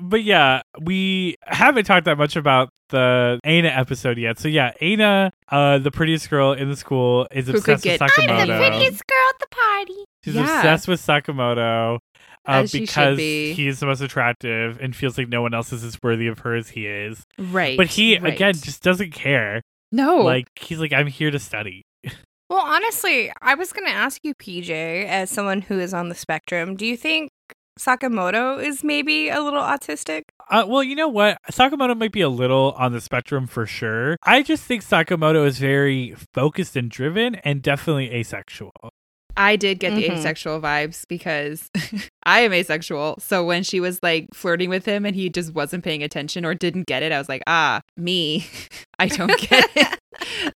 but 0.01 0.23
yeah, 0.25 0.63
we 0.81 1.35
haven't 1.43 1.85
talked 1.85 2.07
that 2.07 2.17
much 2.17 2.37
about 2.37 2.71
the 2.89 3.39
Aina 3.45 3.69
episode 3.69 4.17
yet. 4.17 4.39
So 4.39 4.49
yeah, 4.49 4.73
Aina, 4.81 5.31
uh, 5.51 5.77
the 5.79 5.91
prettiest 5.91 6.31
girl 6.31 6.53
in 6.55 6.71
the 6.71 6.77
school, 6.77 7.27
is 7.31 7.47
Who 7.49 7.61
could 7.61 7.75
obsessed 7.75 7.85
with 7.85 8.01
Sakamoto. 8.01 8.31
I'm 8.31 8.49
the 8.49 8.57
prettiest 8.57 9.03
girl 9.07 9.27
at 9.29 9.39
the 9.41 9.47
party. 9.55 10.05
She's 10.25 10.35
Yeah. 10.37 10.57
obsessed 10.59 10.89
with 10.89 11.01
Sakamoto. 11.05 11.97
Uh, 12.47 12.63
As 12.63 12.71
she 12.71 12.79
should 12.79 12.87
because 12.87 13.17
be. 13.19 13.53
he's 13.53 13.79
the 13.81 13.85
most 13.87 14.01
attractive 14.01 14.79
and 14.81 14.97
feels 14.97 15.19
like 15.19 15.29
no 15.29 15.43
one 15.43 15.53
else 15.53 15.71
is 15.71 15.85
as 15.85 15.99
worthy 16.03 16.29
of 16.29 16.39
her 16.41 16.55
as 16.55 16.71
he 16.71 16.87
is. 16.87 17.23
Right. 17.39 17.77
But 17.77 17.89
he 17.89 18.17
right. 18.19 18.33
again 18.33 18.55
just 18.55 18.83
doesn't 18.83 19.11
care. 19.13 19.61
No. 19.93 20.19
Like 20.19 20.47
he's 20.59 20.79
like, 20.79 20.93
I'm 20.93 21.07
here 21.07 21.31
to 21.31 21.39
study. 21.39 21.83
Well, 22.51 22.65
honestly, 22.65 23.31
I 23.43 23.57
was 23.57 23.75
going 23.75 23.85
to 23.85 23.93
ask 23.93 24.25
you, 24.25 24.35
PJ, 24.35 24.71
as 25.05 25.31
someone 25.31 25.61
who 25.61 25.79
is 25.79 25.93
on 25.93 26.09
the 26.09 26.15
spectrum, 26.15 26.77
do 26.77 26.87
you 26.87 26.97
think 26.97 27.31
Sakamoto 27.79 28.63
is 28.63 28.83
maybe 28.83 29.29
a 29.29 29.41
little 29.41 29.63
autistic. 29.63 30.23
Uh, 30.51 30.65
well, 30.67 30.83
you 30.83 30.97
know 30.97 31.09
what? 31.09 31.39
Sakamoto 31.51 31.97
might 31.97 32.13
be 32.13 32.21
a 32.21 32.29
little 32.29 32.73
on 32.77 32.93
the 32.93 33.01
spectrum 33.01 33.47
for 33.47 33.67
sure. 33.67 34.17
I 34.25 34.43
just 34.43 34.65
think 34.65 34.83
Sakamoto 34.83 35.47
is 35.47 35.59
very 35.59 36.15
focused 36.35 36.77
and 36.77 36.91
driven 36.91 37.37
and 37.37 37.63
definitely 37.63 38.13
asexual. 38.13 38.73
I 39.39 39.57
did 39.57 39.79
get 39.79 39.95
the 39.95 40.05
Mhm. 40.09 40.19
asexual 40.19 40.61
vibes 40.61 41.05
because 41.09 41.71
I 42.25 42.41
am 42.41 42.53
asexual. 42.53 43.19
So 43.21 43.45
when 43.45 43.63
she 43.63 43.81
was 43.81 44.01
like 44.03 44.27
flirting 44.35 44.69
with 44.69 44.85
him 44.85 45.07
and 45.07 45.15
he 45.17 45.31
just 45.31 45.55
wasn't 45.55 45.85
paying 45.85 46.03
attention 46.03 46.45
or 46.45 46.55
didn't 46.55 46.87
get 46.87 47.03
it, 47.03 47.13
I 47.13 47.19
was 47.19 47.29
like, 47.29 47.43
ah, 47.47 47.81
me. 47.97 48.47
I 48.99 49.07
don't 49.07 49.39
get 49.49 49.71
it. 49.77 49.99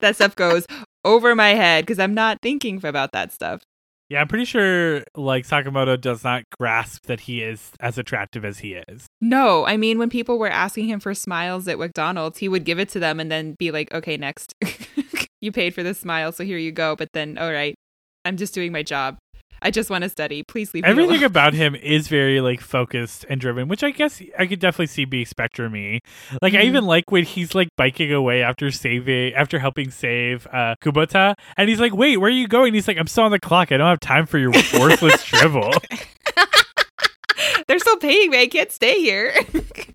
that 0.00 0.16
stuff 0.16 0.34
goes 0.36 0.66
over 1.04 1.34
my 1.34 1.50
head 1.54 1.86
because 1.86 1.98
I'm 1.98 2.12
not 2.14 2.38
thinking 2.42 2.84
about 2.84 3.12
that 3.12 3.32
stuff. 3.32 3.62
Yeah, 4.08 4.20
I'm 4.20 4.28
pretty 4.28 4.44
sure 4.44 5.04
like 5.16 5.46
Sakamoto 5.46 5.98
does 5.98 6.22
not 6.22 6.42
grasp 6.58 7.06
that 7.06 7.20
he 7.20 7.40
is 7.40 7.70
as 7.80 7.96
attractive 7.96 8.44
as 8.44 8.58
he 8.58 8.74
is. 8.88 9.06
No, 9.22 9.64
I 9.64 9.78
mean, 9.78 9.98
when 9.98 10.10
people 10.10 10.38
were 10.38 10.50
asking 10.50 10.88
him 10.88 11.00
for 11.00 11.14
smiles 11.14 11.66
at 11.66 11.78
McDonald's, 11.78 12.38
he 12.38 12.48
would 12.48 12.64
give 12.64 12.78
it 12.78 12.90
to 12.90 12.98
them 13.00 13.20
and 13.20 13.30
then 13.30 13.54
be 13.58 13.70
like, 13.70 13.90
okay, 13.94 14.18
next. 14.18 14.54
you 15.40 15.50
paid 15.50 15.72
for 15.74 15.82
this 15.82 15.98
smile, 15.98 16.30
so 16.30 16.44
here 16.44 16.58
you 16.58 16.72
go. 16.72 16.94
But 16.94 17.08
then, 17.14 17.38
all 17.38 17.50
right, 17.52 17.74
I'm 18.24 18.36
just 18.36 18.54
doing 18.54 18.72
my 18.72 18.82
job. 18.82 19.18
I 19.64 19.70
just 19.70 19.90
want 19.90 20.02
to 20.02 20.10
study. 20.10 20.42
Please 20.42 20.74
leave 20.74 20.82
me 20.82 20.90
Everything 20.90 21.22
about 21.22 21.54
him 21.54 21.76
is 21.76 22.08
very 22.08 22.40
like 22.40 22.60
focused 22.60 23.24
and 23.28 23.40
driven, 23.40 23.68
which 23.68 23.84
I 23.84 23.90
guess 23.92 24.20
I 24.36 24.46
could 24.46 24.58
definitely 24.58 24.88
see 24.88 25.04
being 25.04 25.24
spectrumy. 25.24 26.00
Like 26.40 26.54
I 26.54 26.62
Mhm. 26.62 26.64
even 26.64 26.84
like 26.86 27.12
when 27.12 27.22
he's 27.24 27.54
like 27.54 27.68
biking 27.76 28.12
away 28.12 28.42
after 28.42 28.72
saving 28.72 29.34
after 29.34 29.60
helping 29.60 29.92
save 29.92 30.48
uh 30.48 30.74
Kubota 30.82 31.34
and 31.56 31.68
he's 31.68 31.78
like, 31.78 31.94
Wait, 31.94 32.16
where 32.16 32.28
are 32.28 32.32
you 32.34 32.48
going? 32.48 32.74
He's 32.74 32.88
like, 32.88 32.98
I'm 32.98 33.06
still 33.06 33.22
on 33.22 33.30
the 33.30 33.38
clock. 33.38 33.70
I 33.70 33.76
don't 33.76 33.86
have 33.88 34.00
time 34.00 34.26
for 34.26 34.38
your 34.38 34.50
worthless 34.50 35.22
drivel. 35.30 35.72
They're 37.68 37.78
still 37.78 37.98
paying 37.98 38.30
me. 38.30 38.40
I 38.42 38.46
can't 38.48 38.72
stay 38.72 38.94
here. 39.00 39.32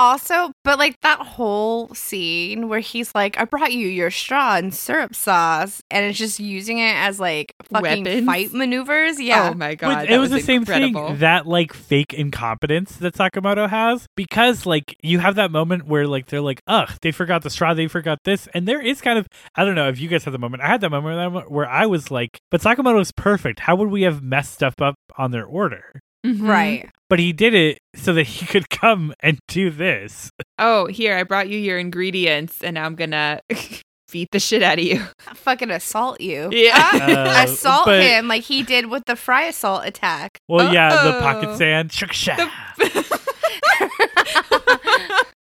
Also, 0.00 0.50
but 0.64 0.78
like 0.78 0.98
that 1.02 1.18
whole 1.18 1.94
scene 1.94 2.70
where 2.70 2.80
he's 2.80 3.14
like, 3.14 3.38
I 3.38 3.44
brought 3.44 3.70
you 3.70 3.86
your 3.86 4.10
straw 4.10 4.56
and 4.56 4.74
syrup 4.74 5.14
sauce, 5.14 5.82
and 5.90 6.06
it's 6.06 6.18
just 6.18 6.40
using 6.40 6.78
it 6.78 6.94
as 6.94 7.20
like 7.20 7.52
fucking 7.64 8.04
Weapons? 8.04 8.24
fight 8.24 8.52
maneuvers. 8.54 9.18
Oh 9.18 9.22
yeah. 9.22 9.50
Oh 9.52 9.54
my 9.54 9.72
But 9.72 9.76
god. 9.76 10.04
it 10.04 10.08
that 10.08 10.18
was, 10.18 10.30
the 10.30 10.40
same 10.40 10.64
thing 10.64 10.94
that 11.18 11.46
like 11.46 11.74
fake 11.74 12.14
incompetence 12.14 12.96
that 12.96 13.12
Sakamoto 13.12 13.68
has 13.68 14.06
because 14.16 14.64
like 14.64 14.96
you 15.02 15.18
have 15.18 15.34
that 15.34 15.50
moment 15.50 15.84
where 15.84 16.06
like 16.06 16.26
they're 16.28 16.40
like 16.40 16.62
ugh 16.66 16.90
they 17.02 17.12
forgot 17.12 17.42
the 17.42 17.50
straw 17.50 17.74
they 17.74 17.86
forgot 17.86 18.20
this 18.24 18.48
and 18.54 18.66
there 18.66 18.80
is 18.80 19.02
kind 19.02 19.18
of 19.18 19.26
I 19.54 19.66
don't 19.66 19.74
know 19.74 19.88
if 19.88 20.00
you 20.00 20.08
guys 20.08 20.24
had 20.24 20.32
the 20.32 20.38
moment 20.38 20.62
I 20.62 20.68
had 20.68 20.80
that 20.80 20.90
moment 20.90 21.50
where 21.50 21.68
I 21.68 21.84
was 21.84 22.10
like 22.10 22.40
but 22.50 22.62
Sakamoto 22.62 23.02
is 23.02 23.12
perfect 23.12 23.60
how 23.60 23.76
would 23.76 23.90
we 23.90 24.02
have 24.02 24.22
messed 24.22 24.54
stuff 24.54 24.80
up 24.80 24.94
on 25.18 25.30
their 25.30 25.44
order 25.44 26.00
Mhm. 26.26 26.46
Right. 26.46 26.90
but 27.08 27.18
he 27.18 27.32
did 27.32 27.54
it 27.54 27.78
so 27.94 28.12
that 28.12 28.24
he 28.26 28.44
could 28.52 28.68
come 28.70 29.14
and 29.20 29.38
do 29.48 29.70
this 29.70 30.30
Oh, 30.58 30.86
here, 30.86 31.16
I 31.16 31.22
brought 31.22 31.48
you 31.48 31.58
your 31.58 31.78
ingredients 31.78 32.62
and 32.62 32.74
now 32.74 32.84
I'm 32.84 32.94
gonna 32.94 33.40
beat 34.12 34.28
the 34.32 34.40
shit 34.40 34.62
out 34.62 34.78
of 34.78 34.84
you. 34.84 35.02
Fucking 35.34 35.70
assault 35.70 36.20
you. 36.20 36.48
Yeah. 36.52 36.90
Uh, 36.92 37.44
assault 37.44 37.86
but- 37.86 38.02
him 38.02 38.28
like 38.28 38.42
he 38.42 38.62
did 38.62 38.86
with 38.86 39.04
the 39.06 39.16
fry 39.16 39.44
assault 39.44 39.86
attack. 39.86 40.38
well 40.48 40.72
yeah 40.74 41.04
the 41.04 41.20
pocket 41.20 41.56
sand 41.56 41.90
shuk-sha. 41.92 42.36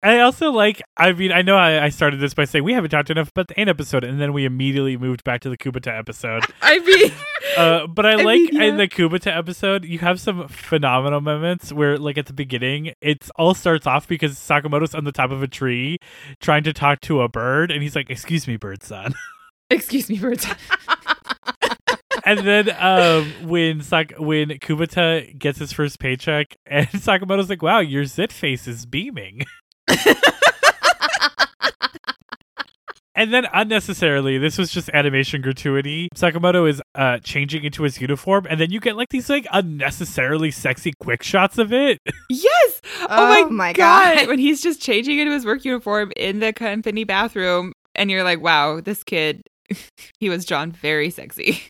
I 0.06 0.20
also 0.20 0.52
like. 0.52 0.82
I 0.98 1.14
mean, 1.14 1.32
I 1.32 1.42
know 1.42 1.56
I, 1.56 1.86
I 1.86 1.90
started 1.90 2.20
this 2.20 2.34
by 2.34 2.46
saying 2.46 2.64
we 2.64 2.74
haven't 2.74 2.92
talked 2.92 3.10
enough 3.10 3.30
about 3.30 3.48
the 3.48 3.60
Ain 3.60 3.70
episode, 3.70 4.04
and 4.04 4.22
then 4.22 4.34
we 4.34 4.46
immediately 4.46 4.98
moved 4.98 5.24
back 5.24 5.42
to 5.42 5.50
the 5.50 5.58
Kubota 5.58 5.98
episode. 5.98 6.44
I 6.62 6.80
mean, 6.80 7.12
Uh, 7.58 7.88
but 7.88 8.06
I, 8.06 8.14
I 8.14 8.16
like 8.16 8.26
mean, 8.26 8.50
yeah. 8.54 8.64
in 8.64 8.78
the 8.78 8.88
Kubota 8.88 9.36
episode, 9.36 9.86
you 9.86 10.00
have 10.00 10.20
some 10.20 10.48
phenomenal 10.48 11.22
moments 11.22 11.72
where, 11.72 11.98
like 11.98 12.18
at 12.18 12.26
the 12.26 12.34
beginning, 12.34 12.94
it 13.02 13.30
all 13.38 13.54
starts 13.54 13.88
off 13.88 14.08
because 14.08 14.34
Sakamoto's 14.34 14.94
on 14.96 15.06
the 15.06 15.12
top 15.12 15.32
of 15.32 15.42
a 15.42 15.48
tree 15.48 16.00
trying 16.42 16.64
to 16.64 16.74
talk 16.74 17.02
to 17.02 17.22
a 17.22 17.30
bird, 17.30 17.72
and 17.72 17.82
he's 17.82 17.96
like, 17.96 18.10
"Excuse 18.10 18.48
me, 18.48 18.58
bird 18.58 18.84
son." 18.84 19.14
excuse 19.70 20.10
me 20.10 20.20
bird 20.20 20.42
son. 20.42 20.58
and 22.26 22.40
then 22.40 22.70
um, 22.78 23.32
when 23.48 23.82
Sak- 23.82 24.14
when 24.18 24.50
Kubota 24.50 25.38
gets 25.38 25.60
his 25.60 25.72
first 25.72 26.00
paycheck, 26.00 26.56
and 26.66 26.88
Sakamoto's 26.90 27.50
like, 27.50 27.62
"Wow, 27.62 27.80
your 27.80 28.06
zit 28.06 28.34
face 28.34 28.68
is 28.68 28.86
beaming." 28.86 29.46
And 33.18 33.34
then 33.34 33.48
unnecessarily, 33.54 34.38
this 34.38 34.58
was 34.58 34.70
just 34.72 34.90
animation 34.90 35.42
gratuity. 35.42 36.10
Sakamoto 36.14 36.70
is 36.70 36.82
uh 36.96 37.20
changing 37.20 37.64
into 37.64 37.84
his 37.84 38.02
uniform, 38.02 38.46
and 38.50 38.60
then 38.60 38.72
you 38.72 38.82
get 38.82 38.98
like 38.98 39.08
these 39.08 39.30
like 39.30 39.48
unnecessarily 39.54 40.52
sexy 40.52 40.92
quick 41.00 41.24
shots 41.24 41.58
of 41.58 41.72
it. 41.72 42.00
Yes. 42.30 42.82
Oh, 43.02 43.08
Oh 43.10 43.44
my, 43.46 43.50
my 43.50 43.74
god. 43.74 44.18
God. 44.18 44.28
When 44.28 44.40
he's 44.40 44.62
just 44.62 44.82
changing 44.82 45.20
into 45.20 45.32
his 45.32 45.46
work 45.46 45.64
uniform 45.64 46.12
in 46.18 46.40
the 46.40 46.52
company 46.52 47.06
bathroom, 47.06 47.72
and 47.94 48.12
you're 48.12 48.24
like, 48.24 48.42
wow, 48.42 48.82
this 48.82 49.02
kid, 49.04 49.44
he 50.20 50.28
was 50.30 50.44
drawn 50.44 50.72
very 50.72 51.10
sexy. 51.10 51.62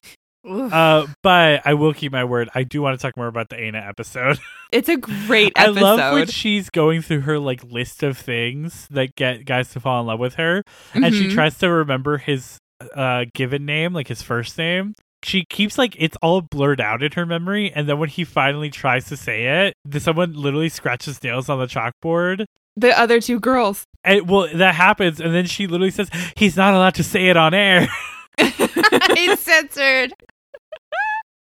Uh, 0.47 1.07
but 1.23 1.61
I 1.65 1.73
will 1.73 1.93
keep 1.93 2.11
my 2.11 2.23
word. 2.23 2.49
I 2.53 2.63
do 2.63 2.81
want 2.81 2.99
to 2.99 3.01
talk 3.01 3.17
more 3.17 3.27
about 3.27 3.49
the 3.49 3.59
Aina 3.59 3.79
episode. 3.79 4.39
It's 4.71 4.89
a 4.89 4.97
great 4.97 5.53
episode. 5.55 5.77
I 5.77 5.81
love 5.81 6.13
when 6.13 6.27
she's 6.27 6.69
going 6.69 7.01
through 7.01 7.21
her 7.21 7.39
like 7.39 7.63
list 7.63 8.03
of 8.03 8.17
things 8.17 8.87
that 8.91 9.15
get 9.15 9.45
guys 9.45 9.69
to 9.71 9.79
fall 9.79 10.01
in 10.01 10.07
love 10.07 10.19
with 10.19 10.33
her, 10.35 10.63
and 10.93 11.13
she 11.13 11.27
Mhm. 11.27 11.33
tries 11.33 11.57
to 11.59 11.69
remember 11.71 12.17
his 12.17 12.57
uh 12.93 13.23
given 13.33 13.65
name, 13.65 13.93
like 13.93 14.09
his 14.09 14.21
first 14.21 14.57
name. 14.57 14.93
She 15.23 15.45
keeps 15.49 15.77
like 15.77 15.95
it's 15.97 16.17
all 16.21 16.41
blurred 16.41 16.81
out 16.81 17.01
in 17.03 17.13
her 17.13 17.25
memory, 17.25 17.71
and 17.73 17.87
then 17.87 17.99
when 17.99 18.09
he 18.09 18.25
finally 18.25 18.69
tries 18.69 19.05
to 19.05 19.15
say 19.15 19.67
it, 19.89 20.01
someone 20.01 20.33
literally 20.33 20.67
scratches 20.69 21.23
nails 21.23 21.47
on 21.47 21.57
the 21.59 21.67
chalkboard. 21.67 22.45
the 22.75 22.99
other 22.99 23.21
two 23.21 23.39
girls. 23.39 23.85
And 24.03 24.27
well, 24.29 24.49
that 24.53 24.75
happens, 24.75 25.21
and 25.21 25.33
then 25.33 25.45
she 25.45 25.67
literally 25.67 25.91
says, 25.91 26.09
"He's 26.35 26.57
not 26.57 26.73
allowed 26.73 26.95
to 26.95 27.03
say 27.03 27.29
it 27.29 27.37
on 27.37 27.53
air." 27.53 27.87
it's 28.37 29.43
censored. 29.43 30.13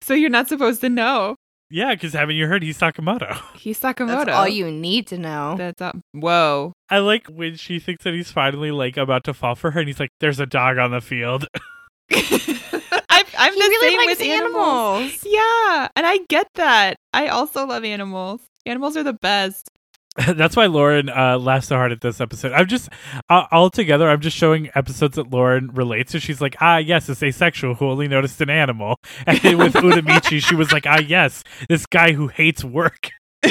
So 0.09 0.14
you're 0.14 0.30
not 0.30 0.48
supposed 0.48 0.80
to 0.80 0.88
know. 0.88 1.36
yeah, 1.70 1.92
because 1.94 2.14
haven't 2.14 2.36
you 2.36 2.46
heard 2.46 2.62
he's 2.62 2.78
Sakamoto? 2.78 3.38
He's 3.56 3.78
Sakamoto. 3.78 4.24
That's 4.24 4.30
all 4.30 4.48
you 4.48 4.70
need 4.70 5.06
to 5.09 5.18
know. 5.18 5.54
That's 5.59 5.82
all. 5.82 5.92
Whoa. 6.12 6.72
I 6.88 6.98
like 7.00 7.26
when 7.26 7.56
she 7.56 7.78
thinks 7.78 8.04
that 8.04 8.14
he's 8.14 8.32
finally 8.32 8.70
like 8.70 8.96
about 8.96 9.24
to 9.24 9.34
fall 9.34 9.54
for 9.54 9.72
her, 9.72 9.80
and 9.80 9.86
he's 9.86 10.00
like, 10.00 10.09
"There's 10.20 10.40
a 10.40 10.46
dog 10.46 10.78
on 10.78 10.92
the 10.92 11.02
field." 11.02 11.46
I'm, 12.11 13.26
I'm 13.38 13.52
he 13.52 13.61
the 13.61 13.68
really 13.68 13.88
same 13.90 13.98
likes 13.98 14.18
with 14.18 14.28
animals. 14.28 15.00
animals. 15.02 15.26
Yeah, 15.26 15.88
and 15.94 16.06
I 16.06 16.20
get 16.30 16.48
that. 16.54 16.96
I 17.12 17.26
also 17.28 17.66
love 17.66 17.84
animals. 17.84 18.40
Animals 18.64 18.96
are 18.96 19.02
the 19.02 19.12
best. 19.12 19.68
That's 20.26 20.56
why 20.56 20.66
Lauren 20.66 21.08
uh, 21.08 21.38
laughed 21.38 21.66
so 21.68 21.76
hard 21.76 21.92
at 21.92 22.00
this 22.00 22.20
episode. 22.20 22.52
I'm 22.52 22.66
just 22.66 22.88
uh, 23.30 23.44
all 23.52 23.70
together. 23.70 24.08
I'm 24.08 24.20
just 24.20 24.36
showing 24.36 24.68
episodes 24.74 25.14
that 25.16 25.30
Lauren 25.30 25.68
relates 25.68 26.12
to. 26.12 26.20
She's 26.20 26.40
like, 26.40 26.56
ah, 26.60 26.78
yes, 26.78 27.08
it's 27.08 27.22
asexual 27.22 27.74
who 27.74 27.86
only 27.88 28.08
noticed 28.08 28.40
an 28.40 28.50
animal. 28.50 28.96
And 29.26 29.38
then 29.38 29.58
with 29.58 29.74
Udamichi, 29.74 30.42
she 30.42 30.54
was 30.54 30.72
like, 30.72 30.86
ah, 30.86 31.00
yes, 31.00 31.44
this 31.68 31.84
guy 31.86 32.12
who 32.12 32.28
hates 32.28 32.64
work. 32.64 33.10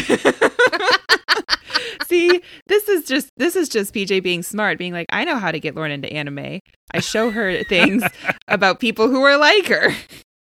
See, 2.07 2.41
this 2.67 2.87
is 2.87 3.05
just 3.05 3.29
this 3.37 3.55
is 3.55 3.69
just 3.69 3.93
PJ 3.93 4.23
being 4.23 4.41
smart, 4.43 4.77
being 4.77 4.93
like, 4.93 5.07
I 5.11 5.23
know 5.25 5.35
how 5.35 5.51
to 5.51 5.59
get 5.59 5.75
Lauren 5.75 5.91
into 5.91 6.11
anime. 6.11 6.59
I 6.93 6.99
show 6.99 7.31
her 7.31 7.63
things 7.65 8.03
about 8.47 8.79
people 8.79 9.09
who 9.09 9.21
are 9.23 9.37
like 9.37 9.67
her. 9.67 9.93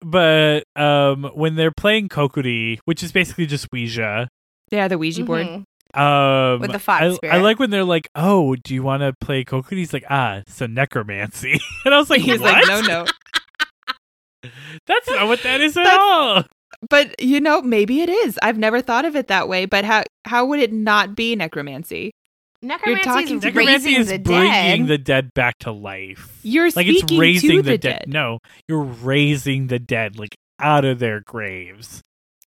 But 0.02 0.66
um, 0.76 1.32
when 1.34 1.56
they're 1.56 1.72
playing 1.72 2.10
Kokkuri, 2.10 2.80
which 2.86 3.02
is 3.02 3.12
basically 3.12 3.46
just 3.46 3.72
Ouija, 3.72 4.28
Yeah, 4.72 4.88
the 4.88 4.98
Ouija 4.98 5.24
board. 5.24 5.64
Um, 5.94 6.60
With 6.60 6.72
the 6.72 6.80
fox 6.80 7.04
I, 7.04 7.14
spirit. 7.14 7.34
I 7.36 7.38
like 7.42 7.60
when 7.60 7.70
they're 7.70 7.84
like, 7.84 8.10
oh, 8.16 8.56
do 8.56 8.74
you 8.74 8.82
want 8.84 9.02
to 9.02 9.14
play 9.22 9.44
Kokkuri? 9.44 9.78
He's 9.78 9.94
like, 9.94 10.06
ah, 10.10 10.42
so 10.48 10.66
necromancy. 10.66 11.60
and 11.86 11.94
I 11.94 11.98
was 12.00 12.10
like, 12.10 12.22
He's 12.22 12.40
what? 12.40 12.54
like, 12.54 12.68
no, 12.68 12.82
no. 12.82 13.06
That's 14.88 15.08
not 15.08 15.28
what 15.28 15.42
that 15.44 15.62
is 15.62 15.78
at 15.78 15.84
That's- 15.84 16.00
all. 16.02 16.44
But 16.90 17.22
you 17.22 17.40
know, 17.40 17.62
maybe 17.62 18.02
it 18.02 18.10
is. 18.10 18.38
I've 18.42 18.58
never 18.58 18.82
thought 18.82 19.06
of 19.06 19.16
it 19.16 19.28
that 19.28 19.48
way. 19.48 19.66
But 19.66 19.86
how 19.86 20.04
how 20.26 20.46
would 20.48 20.60
it 20.60 20.74
not 20.74 21.16
be 21.16 21.34
necromancy? 21.34 22.12
Necromancy 22.62 23.04
talking 23.04 23.38
is 23.38 23.44
Necromancy 23.44 23.72
raising 23.90 24.02
is 24.02 24.08
the 24.10 24.18
bringing 24.18 24.82
dead. 24.82 24.88
the 24.88 24.98
dead 24.98 25.34
back 25.34 25.60
to 25.60 25.72
life. 25.72 26.40
You're 26.44 26.70
like 26.72 26.88
it's 26.88 27.10
raising 27.14 27.52
to 27.52 27.62
the, 27.62 27.72
the 27.72 27.78
dead. 27.78 28.00
dead. 28.00 28.10
No, 28.10 28.40
you're 28.68 28.84
raising 28.84 29.68
the 29.68 29.80
dead 29.80 30.18
like 30.20 30.36
out 30.60 30.84
of 30.84 31.00
their 31.00 31.22
graves. 31.22 32.02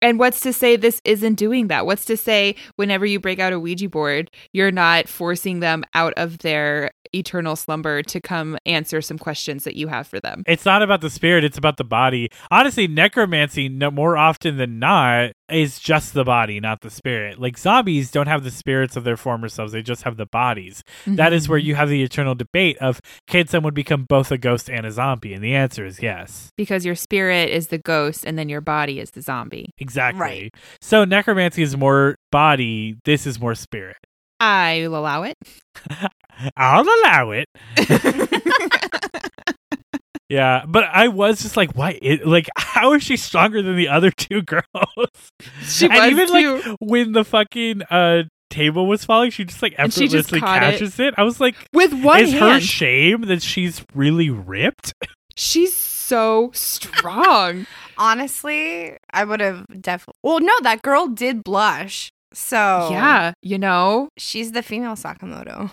And 0.06 0.20
what's 0.20 0.41
to 0.41 0.53
say 0.53 0.76
this 0.76 1.01
isn't 1.03 1.34
doing 1.34 1.66
that? 1.70 1.88
What's 1.88 2.06
to 2.06 2.16
say 2.16 2.56
whenever 2.76 3.08
you 3.08 3.20
break 3.20 3.39
out 3.39 3.53
a 3.53 3.60
Ouija 3.60 3.89
board, 3.89 4.30
you're 4.53 4.70
not 4.70 5.08
forcing 5.08 5.62
them 5.62 5.84
out 5.95 6.14
of 6.16 6.38
their 6.39 6.91
eternal 7.16 7.56
slumber 7.56 8.03
to 8.03 8.22
come 8.22 8.56
answer 8.68 9.01
some 9.01 9.18
questions 9.18 9.64
that 9.64 9.76
you 9.76 9.88
have 9.88 10.06
for 10.06 10.20
them? 10.20 10.43
It's 10.45 10.64
not 10.64 10.84
about 10.84 11.01
the 11.01 11.10
spirit; 11.10 11.43
it's 11.43 11.58
about 11.58 11.78
the 11.78 11.84
body. 11.84 12.30
Honestly, 12.51 12.88
necromancy, 12.88 13.68
no 13.68 13.89
more 13.89 14.16
often 14.16 14.58
than 14.58 14.78
not, 14.78 15.32
is 15.50 15.80
just 15.80 16.14
the 16.14 16.24
body, 16.24 16.60
not 16.60 16.82
the 16.82 16.89
spirit. 16.89 17.39
Like 17.39 17.58
zombies 17.58 18.10
don't 18.12 18.28
have 18.28 18.43
the 18.43 18.52
spirits 18.52 18.96
of 18.96 19.04
their 19.04 19.18
former 19.18 19.48
selves, 19.48 19.72
they 19.74 19.82
just 19.82 20.04
have 20.04 20.18
the 20.18 20.26
bodies. 20.26 20.84
That 21.06 21.34
is 21.34 21.48
where 21.48 21.60
Mhm. 21.60 21.64
you 21.66 21.76
have 21.76 21.89
the 21.89 22.02
eternal 22.04 22.34
debate 22.36 22.78
of 22.80 23.00
can 23.28 23.48
someone 23.48 23.74
become 23.74 24.06
both 24.10 24.32
a 24.32 24.38
ghost 24.38 24.70
and 24.70 24.86
a 24.86 24.91
zombie? 24.91 25.34
And 25.34 25.43
the 25.43 25.54
answer 25.54 25.86
is 25.86 26.02
yes. 26.02 26.50
because 26.58 26.86
your 26.86 26.96
spirit 26.96 27.50
is 27.50 27.68
the 27.68 27.78
ghost 27.78 28.26
and 28.26 28.38
then 28.39 28.50
your 28.50 28.62
body 28.62 29.00
is 29.00 29.12
the 29.12 29.22
zombie. 29.22 29.70
Exactly. 29.78 30.20
Right. 30.20 30.54
So 30.82 31.06
necromancy 31.06 31.62
is 31.62 31.78
more 31.78 32.16
body, 32.32 32.96
this 33.06 33.28
is 33.28 33.39
more 33.39 33.56
spirit. 33.56 33.98
I 34.39 34.80
will 34.88 34.98
allow 34.98 35.24
it. 35.24 35.36
I'll 36.58 36.84
allow 36.84 37.32
it. 37.32 37.46
Yeah, 40.30 40.63
but 40.67 40.86
I 40.86 41.07
was 41.09 41.41
just 41.41 41.55
like, 41.55 41.76
why? 41.76 41.99
It, 42.01 42.26
like, 42.26 42.49
how 42.57 42.93
is 42.93 43.03
she 43.03 43.15
stronger 43.17 43.61
than 43.61 43.76
the 43.76 43.89
other 43.89 44.11
two 44.17 44.41
girls? 44.41 44.63
She 45.63 45.86
and 45.86 45.93
was 45.93 46.11
even 46.11 46.28
too. 46.28 46.61
like 46.69 46.78
when 46.80 47.11
the 47.11 47.23
fucking 47.23 47.84
uh 47.89 48.23
table 48.49 48.88
was 48.88 49.03
falling, 49.05 49.32
she 49.32 49.43
just 49.45 49.61
like 49.61 49.76
And 49.78 49.93
she 49.93 50.07
just 50.07 50.30
effortlessly 50.34 50.39
it. 50.39 50.59
catches 50.59 50.99
it. 50.99 51.13
I 51.17 51.23
was 51.23 51.39
like, 51.39 51.55
with 51.73 51.93
one 51.93 52.21
is 52.21 52.34
her 52.34 52.59
shame 52.59 53.21
that 53.23 53.41
she's 53.41 53.84
really 53.93 54.30
ripped? 54.30 54.93
She's 55.38 55.76
so 55.76 56.49
strong. 56.53 57.67
Honestly, 57.97 58.95
I 59.11 59.26
would 59.26 59.41
have 59.41 59.65
definitely. 59.82 60.13
Well, 60.23 60.39
no, 60.39 60.53
that 60.61 60.82
girl 60.82 61.07
did 61.07 61.43
blush. 61.43 62.09
So 62.34 62.88
Yeah, 62.89 63.34
you 63.41 63.57
know. 63.57 64.07
she's 64.17 64.53
the 64.53 64.63
female 64.63 64.93
Sakamoto. 64.95 65.71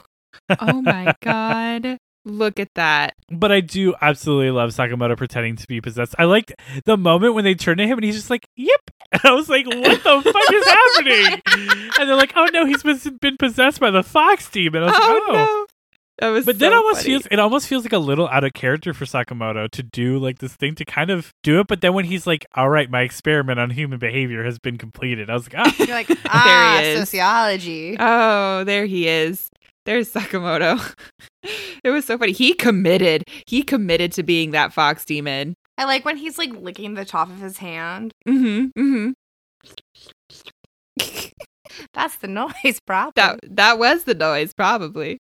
Oh 0.58 0.82
my 0.82 1.14
god. 1.22 1.96
Look 2.24 2.60
at 2.60 2.72
that. 2.74 3.14
But 3.30 3.50
I 3.50 3.60
do 3.60 3.94
absolutely 4.00 4.50
love 4.52 4.70
Sakamoto 4.70 5.16
pretending 5.16 5.56
to 5.56 5.66
be 5.66 5.80
possessed. 5.80 6.14
I 6.18 6.24
liked 6.24 6.52
the 6.84 6.96
moment 6.96 7.34
when 7.34 7.44
they 7.44 7.54
turn 7.54 7.78
to 7.78 7.86
him 7.86 7.98
and 7.98 8.04
he's 8.04 8.14
just 8.16 8.30
like, 8.30 8.46
"Yep." 8.56 8.80
And 9.12 9.20
I 9.24 9.32
was 9.32 9.48
like, 9.48 9.66
"What 9.66 10.02
the 10.04 10.22
fuck 10.32 10.52
is 10.52 10.66
happening?" 10.66 11.42
And 11.98 12.08
they're 12.08 12.16
like, 12.16 12.32
"Oh 12.36 12.46
no, 12.52 12.64
he's 12.64 12.82
been, 12.82 12.98
been 13.20 13.36
possessed 13.36 13.80
by 13.80 13.90
the 13.90 14.02
fox 14.02 14.48
demon." 14.50 14.82
I 14.82 14.86
was 14.86 14.92
like, 14.94 15.02
Oh, 15.02 15.24
"Oh." 15.28 15.32
no. 15.32 15.66
That 16.18 16.28
was 16.28 16.44
But 16.46 16.58
then 16.60 16.72
almost 16.72 16.98
funny. 17.02 17.08
feels 17.14 17.26
it 17.30 17.38
almost 17.40 17.66
feels 17.66 17.84
like 17.84 17.92
a 17.92 17.98
little 17.98 18.28
out 18.28 18.44
of 18.44 18.52
character 18.52 18.94
for 18.94 19.04
Sakamoto 19.06 19.68
to 19.70 19.82
do 19.82 20.18
like 20.18 20.38
this 20.38 20.54
thing 20.54 20.74
to 20.76 20.84
kind 20.84 21.10
of 21.10 21.34
do 21.42 21.58
it. 21.60 21.66
But 21.66 21.80
then 21.80 21.94
when 21.94 22.04
he's 22.04 22.26
like, 22.26 22.46
"All 22.54 22.68
right, 22.70 22.88
my 22.88 23.00
experiment 23.02 23.58
on 23.58 23.70
human 23.70 23.98
behavior 23.98 24.44
has 24.44 24.58
been 24.60 24.78
completed," 24.78 25.28
I 25.28 25.34
was 25.34 25.52
like, 25.52 25.66
"Ah, 25.66 25.74
You're 25.78 25.88
like, 25.96 26.10
ah, 26.26 26.80
is. 26.80 26.98
sociology. 27.00 27.96
Oh, 27.98 28.62
there 28.64 28.86
he 28.86 29.08
is. 29.08 29.50
There's 29.84 30.12
Sakamoto. 30.12 30.94
it 31.84 31.90
was 31.90 32.04
so 32.04 32.16
funny. 32.18 32.32
He 32.32 32.54
committed. 32.54 33.24
He 33.46 33.62
committed 33.62 34.12
to 34.12 34.22
being 34.22 34.52
that 34.52 34.72
fox 34.72 35.04
demon. 35.04 35.54
I 35.76 35.84
like 35.84 36.04
when 36.04 36.16
he's 36.16 36.38
like 36.38 36.52
licking 36.52 36.94
the 36.94 37.04
top 37.04 37.28
of 37.28 37.40
his 37.40 37.58
hand. 37.58 38.12
Mm-hmm. 38.28 38.80
Mm-hmm. 38.80 39.10
That's 41.94 42.16
the 42.16 42.28
noise, 42.28 42.78
probably. 42.86 43.12
That 43.16 43.40
that 43.48 43.78
was 43.78 44.04
the 44.04 44.14
noise, 44.14 44.52
probably. 44.52 45.18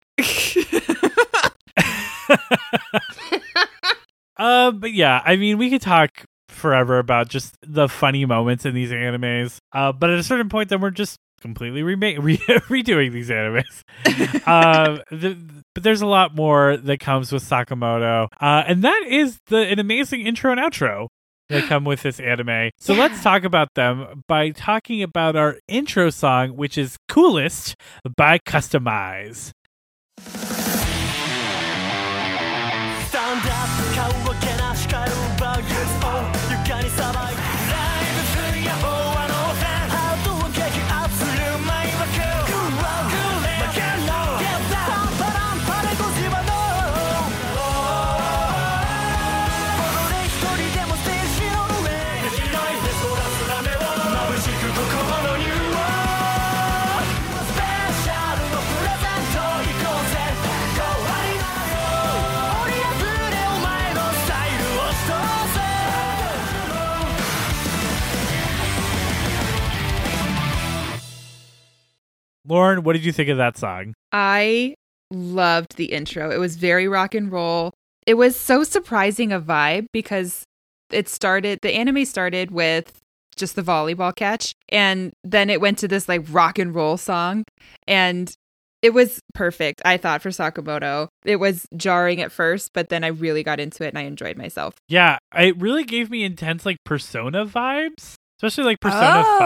Um, 4.37 4.81
but 4.81 4.93
yeah, 4.93 5.23
I 5.25 5.37
mean, 5.37 5.59
we 5.59 5.71
could 5.71 5.83
talk 5.83 6.25
forever 6.59 6.99
about 6.99 7.29
just 7.29 7.57
the 7.63 7.89
funny 7.89 8.25
moments 8.25 8.65
in 8.67 8.75
these 8.75 8.91
animes. 8.91 9.57
Uh, 9.73 9.93
but 9.93 10.11
at 10.11 10.19
a 10.19 10.23
certain 10.23 10.49
point, 10.49 10.69
then 10.69 10.81
we're 10.81 10.91
just 10.91 11.17
completely 11.41 11.83
remake 11.83 12.19
re- 12.21 12.37
redoing 12.37 13.13
these 13.13 13.31
animes. 13.31 13.83
um, 14.47 15.01
the, 15.11 15.37
but 15.75 15.83
there's 15.85 16.03
a 16.03 16.07
lot 16.07 16.35
more 16.35 16.77
that 16.77 17.01
comes 17.01 17.33
with 17.33 17.43
Sakamoto, 17.45 18.29
uh, 18.41 18.65
and 18.67 18.83
that 18.83 19.03
is 19.09 19.39
the 19.47 19.59
an 19.59 19.79
amazing 19.79 20.27
intro 20.27 20.51
and 20.53 20.61
outro 20.61 21.07
that 21.49 21.65
come 21.65 21.85
with 21.85 22.03
this 22.03 22.21
anime. 22.21 22.71
So 22.79 22.93
Yeah. 22.93 23.01
let's 23.05 23.23
talk 23.23 23.45
about 23.45 23.69
them 23.75 24.23
by 24.29 24.51
talking 24.51 25.03
about 25.03 25.35
our 25.37 25.57
intro 25.69 26.11
song, 26.11 26.57
which 26.57 26.77
is 26.77 26.97
"Coolest" 27.09 27.75
by 28.17 28.39
CustomiZ. 28.39 29.53
Lauren, 72.49 72.83
what 72.83 72.95
did 72.95 73.05
you 73.05 73.13
think 73.13 73.29
of 73.29 73.37
that 73.37 73.57
song? 73.59 73.95
I 74.13 74.75
loved 75.11 75.77
the 75.77 75.87
intro. 75.87 76.31
It 76.31 76.39
was 76.39 76.57
very 76.57 76.89
rock 76.89 77.15
and 77.15 77.31
roll. 77.31 77.73
It 78.07 78.15
was 78.15 78.39
so 78.39 78.65
surprising 78.65 79.33
a 79.33 79.41
vibe 79.41 79.87
because 79.93 80.45
it 80.91 81.09
started, 81.09 81.59
the 81.63 81.73
anime 81.73 82.05
started 82.07 82.51
with 82.51 82.99
just 83.37 83.55
the 83.55 83.63
volleyball 83.63 84.15
catch, 84.17 84.53
and 84.71 85.13
then 85.23 85.51
it 85.51 85.61
went 85.61 85.79
to 85.79 85.89
this 85.89 86.09
like 86.09 86.23
rock 86.31 86.59
and 86.59 86.75
roll 86.75 86.97
song. 86.97 87.45
And 87.87 88.33
it 88.81 88.95
was 88.95 89.21
perfect, 89.35 89.83
I 89.85 89.97
thought, 89.97 90.23
for 90.23 90.31
Sakamoto. 90.31 91.09
It 91.25 91.37
was 91.37 91.67
jarring 91.77 92.21
at 92.23 92.33
first, 92.33 92.71
but 92.73 92.89
then 92.89 93.05
I 93.05 93.09
really 93.09 93.43
got 93.43 93.61
into 93.61 93.85
it 93.85 93.89
and 93.89 93.99
I 93.99 94.03
enjoyed 94.03 94.37
myself. 94.39 94.75
Yeah, 94.89 95.19
it 95.37 95.61
really 95.61 95.85
gave 95.85 96.11
me 96.11 96.25
intense 96.25 96.65
like 96.65 96.79
Persona 96.85 97.45
vibes, 97.45 98.15
especially 98.39 98.65
like 98.65 98.81
Persona 98.81 99.23
Oh. 99.27 99.39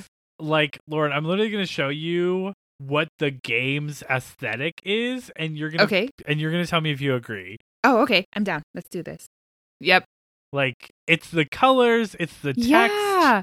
5. 0.00 0.06
Like, 0.38 0.78
Lauren, 0.88 1.12
I'm 1.12 1.24
literally 1.24 1.50
going 1.50 1.64
to 1.64 1.70
show 1.72 1.88
you 1.88 2.52
what 2.78 3.08
the 3.18 3.30
game's 3.30 4.02
aesthetic 4.10 4.74
is 4.84 5.30
and 5.36 5.56
you're 5.56 5.70
going 5.70 5.78
to 5.78 5.84
Okay. 5.84 6.08
and 6.26 6.38
you're 6.40 6.50
going 6.50 6.62
to 6.64 6.68
tell 6.70 6.80
me 6.80 6.90
if 6.92 7.00
you 7.00 7.14
agree. 7.14 7.56
Oh, 7.84 8.02
okay. 8.02 8.24
I'm 8.34 8.44
down. 8.44 8.62
Let's 8.74 8.88
do 8.90 9.02
this. 9.02 9.26
Yep. 9.80 10.04
Like, 10.52 10.90
it's 11.06 11.30
the 11.30 11.44
colors, 11.44 12.14
it's 12.20 12.36
the 12.38 12.52
text. 12.54 12.68
Yeah. 12.68 13.42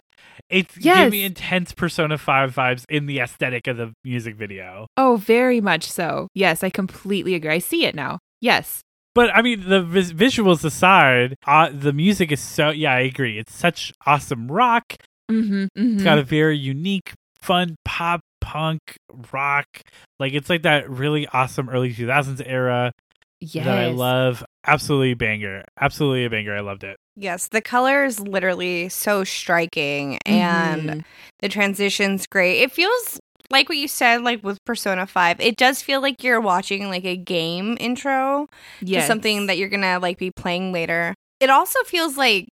It's 0.49 0.77
Yes. 0.77 0.97
giving 0.97 1.11
me 1.11 1.23
intense 1.25 1.73
Persona 1.73 2.17
5 2.17 2.55
vibes 2.55 2.83
in 2.89 3.07
the 3.07 3.19
aesthetic 3.19 3.67
of 3.67 3.77
the 3.77 3.91
music 4.03 4.35
video. 4.35 4.87
Oh, 4.97 5.17
very 5.17 5.61
much 5.61 5.83
so. 5.83 6.27
Yes, 6.33 6.63
I 6.63 6.69
completely 6.69 7.33
agree. 7.35 7.51
I 7.51 7.59
see 7.59 7.85
it 7.85 7.93
now. 7.95 8.19
Yes. 8.39 8.81
But 9.15 9.29
I 9.35 9.41
mean, 9.41 9.67
the 9.69 9.81
vis- 9.81 10.11
visuals 10.13 10.63
aside, 10.65 11.35
uh, 11.45 11.69
the 11.71 11.93
music 11.93 12.31
is 12.31 12.39
so. 12.39 12.69
Yeah, 12.69 12.93
I 12.93 13.01
agree. 13.01 13.37
It's 13.37 13.53
such 13.53 13.93
awesome 14.07 14.51
rock. 14.51 14.95
Mm-hmm. 15.33 15.93
It's 15.95 16.03
got 16.03 16.17
a 16.19 16.23
very 16.23 16.57
unique, 16.57 17.13
fun 17.41 17.75
pop 17.85 18.21
punk 18.41 18.79
rock. 19.31 19.65
Like 20.19 20.33
it's 20.33 20.49
like 20.49 20.63
that 20.63 20.89
really 20.89 21.27
awesome 21.27 21.69
early 21.69 21.93
2000s 21.93 22.41
era 22.45 22.91
yes. 23.39 23.65
that 23.65 23.77
I 23.77 23.87
love. 23.87 24.43
Absolutely 24.65 25.13
banger. 25.13 25.63
Absolutely 25.79 26.25
a 26.25 26.29
banger. 26.29 26.55
I 26.55 26.61
loved 26.61 26.83
it. 26.83 26.97
Yes, 27.15 27.47
the 27.49 27.61
color 27.61 28.05
is 28.05 28.19
literally 28.19 28.89
so 28.89 29.23
striking 29.23 30.17
and 30.25 30.89
Mhm. 30.89 31.05
the 31.39 31.49
transition's 31.49 32.25
great. 32.27 32.61
It 32.61 32.71
feels 32.71 33.19
like 33.51 33.69
what 33.69 33.77
you 33.77 33.87
said, 33.87 34.23
like 34.23 34.43
with 34.43 34.57
Persona 34.65 35.05
5. 35.05 35.39
It 35.39 35.57
does 35.57 35.81
feel 35.81 36.01
like 36.01 36.23
you're 36.23 36.41
watching 36.41 36.89
like 36.89 37.05
a 37.05 37.15
game 37.15 37.77
intro 37.79 38.47
yes. 38.81 39.03
to 39.03 39.07
something 39.07 39.45
that 39.47 39.57
you're 39.57 39.69
gonna 39.69 39.99
like 39.99 40.17
be 40.17 40.31
playing 40.31 40.71
later. 40.71 41.13
It 41.39 41.49
also 41.49 41.79
feels 41.83 42.17
like 42.17 42.47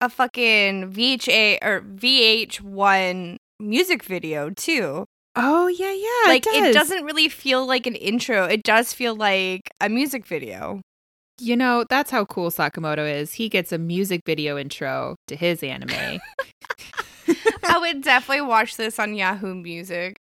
a 0.00 0.08
fucking 0.08 0.92
VHA 0.92 1.58
or 1.62 1.80
VH1 1.82 3.36
music 3.58 4.02
video 4.02 4.50
too. 4.50 5.06
Oh 5.34 5.66
yeah, 5.66 5.92
yeah. 5.92 6.32
like 6.32 6.46
it, 6.46 6.54
it 6.54 6.72
does. 6.72 6.88
doesn't 6.88 7.04
really 7.04 7.28
feel 7.28 7.66
like 7.66 7.86
an 7.86 7.94
intro. 7.94 8.44
It 8.44 8.62
does 8.62 8.92
feel 8.92 9.14
like 9.14 9.70
a 9.80 9.88
music 9.88 10.26
video. 10.26 10.80
You 11.38 11.56
know, 11.56 11.84
that's 11.90 12.10
how 12.10 12.24
cool 12.24 12.50
Sakamoto 12.50 13.06
is. 13.10 13.34
He 13.34 13.50
gets 13.50 13.70
a 13.70 13.76
music 13.78 14.22
video 14.24 14.56
intro 14.56 15.16
to 15.26 15.36
his 15.36 15.62
anime. 15.62 15.90
I 17.64 17.78
would 17.78 18.02
definitely 18.02 18.46
watch 18.46 18.76
this 18.76 18.98
on 18.98 19.14
Yahoo 19.14 19.54
Music. 19.54 20.16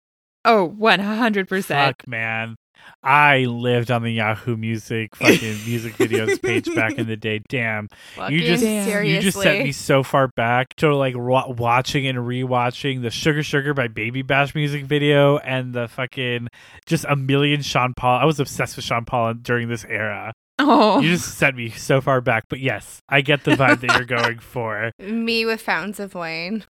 oh, 0.46 0.66
one 0.66 1.00
hundred 1.00 1.50
percent. 1.50 1.98
Fuck, 1.98 2.08
man. 2.08 2.56
I 3.04 3.40
lived 3.46 3.90
on 3.90 4.04
the 4.04 4.12
Yahoo 4.12 4.56
Music 4.58 5.16
fucking 5.16 5.66
music 5.66 5.94
videos 5.98 6.42
page 6.42 6.74
back 6.76 6.94
in 7.00 7.08
the 7.08 7.18
day. 7.18 7.42
Damn. 7.50 7.88
Fucking 8.16 8.36
You 8.38 8.46
just 8.46 8.64
Damn. 8.64 8.86
seriously. 8.88 9.16
you 9.16 9.22
just 9.22 9.42
sent 9.42 9.64
me 9.64 9.72
so 9.72 10.04
far 10.04 10.28
back 10.36 10.76
to 10.76 10.96
like 10.96 11.16
wa- 11.18 11.50
watching 11.50 12.06
and 12.08 12.20
rewatching 12.20 13.02
the 13.02 13.10
Sugar 13.10 13.42
Sugar 13.44 13.74
by 13.74 13.88
Baby 13.88 14.22
Bash 14.22 14.54
music 14.54 14.86
video 14.86 15.38
and 15.40 15.74
the 15.74 15.88
fucking 15.88 16.48
just 16.86 17.06
a 17.10 17.16
million 17.16 17.62
Sean 17.62 17.94
Paul. 17.96 18.20
I 18.20 18.26
was 18.26 18.40
obsessed 18.40 18.76
with 18.76 18.86
Sean 18.86 19.06
Paul 19.06 19.34
during 19.34 19.68
this 19.68 19.84
era. 19.86 20.34
Oh, 20.60 21.00
You 21.00 21.10
just 21.10 21.40
sent 21.40 21.56
me 21.56 21.70
so 21.72 22.02
far 22.02 22.22
back, 22.22 22.44
but 22.48 22.60
yes, 22.60 23.00
I 23.10 23.22
get 23.22 23.44
the 23.46 23.52
vibe 23.52 23.80
that 23.82 23.98
you're 23.98 24.06
going 24.22 24.38
for. 24.38 24.92
Me 25.00 25.44
with 25.44 25.60
Fountains 25.60 26.00
of 26.00 26.14
Wayne. 26.14 26.66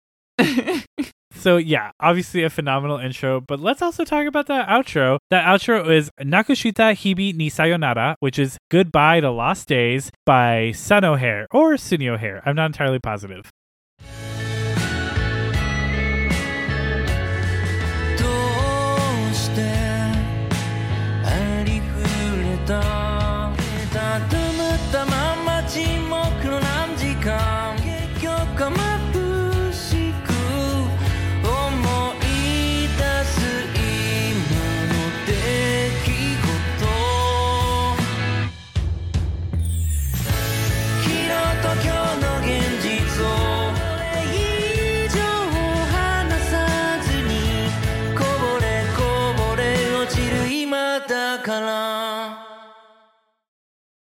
So 1.40 1.56
yeah, 1.56 1.92
obviously 2.00 2.42
a 2.42 2.50
phenomenal 2.50 2.98
intro, 2.98 3.40
but 3.40 3.60
let's 3.60 3.80
also 3.80 4.04
talk 4.04 4.26
about 4.26 4.46
that 4.48 4.68
outro. 4.68 5.18
That 5.30 5.46
outro 5.46 5.88
is 5.90 6.10
Nakushita 6.20 6.92
Hibi 6.92 7.34
ni 7.34 7.48
Sayonara, 7.48 8.16
which 8.20 8.38
is 8.38 8.58
Goodbye 8.70 9.20
to 9.20 9.30
Lost 9.30 9.66
Days 9.66 10.10
by 10.26 10.72
Sun 10.72 11.04
O'Hare 11.04 11.46
or 11.50 11.78
Sunny 11.78 12.08
O'Hare. 12.08 12.42
I'm 12.44 12.56
not 12.56 12.66
entirely 12.66 12.98
positive. 12.98 13.50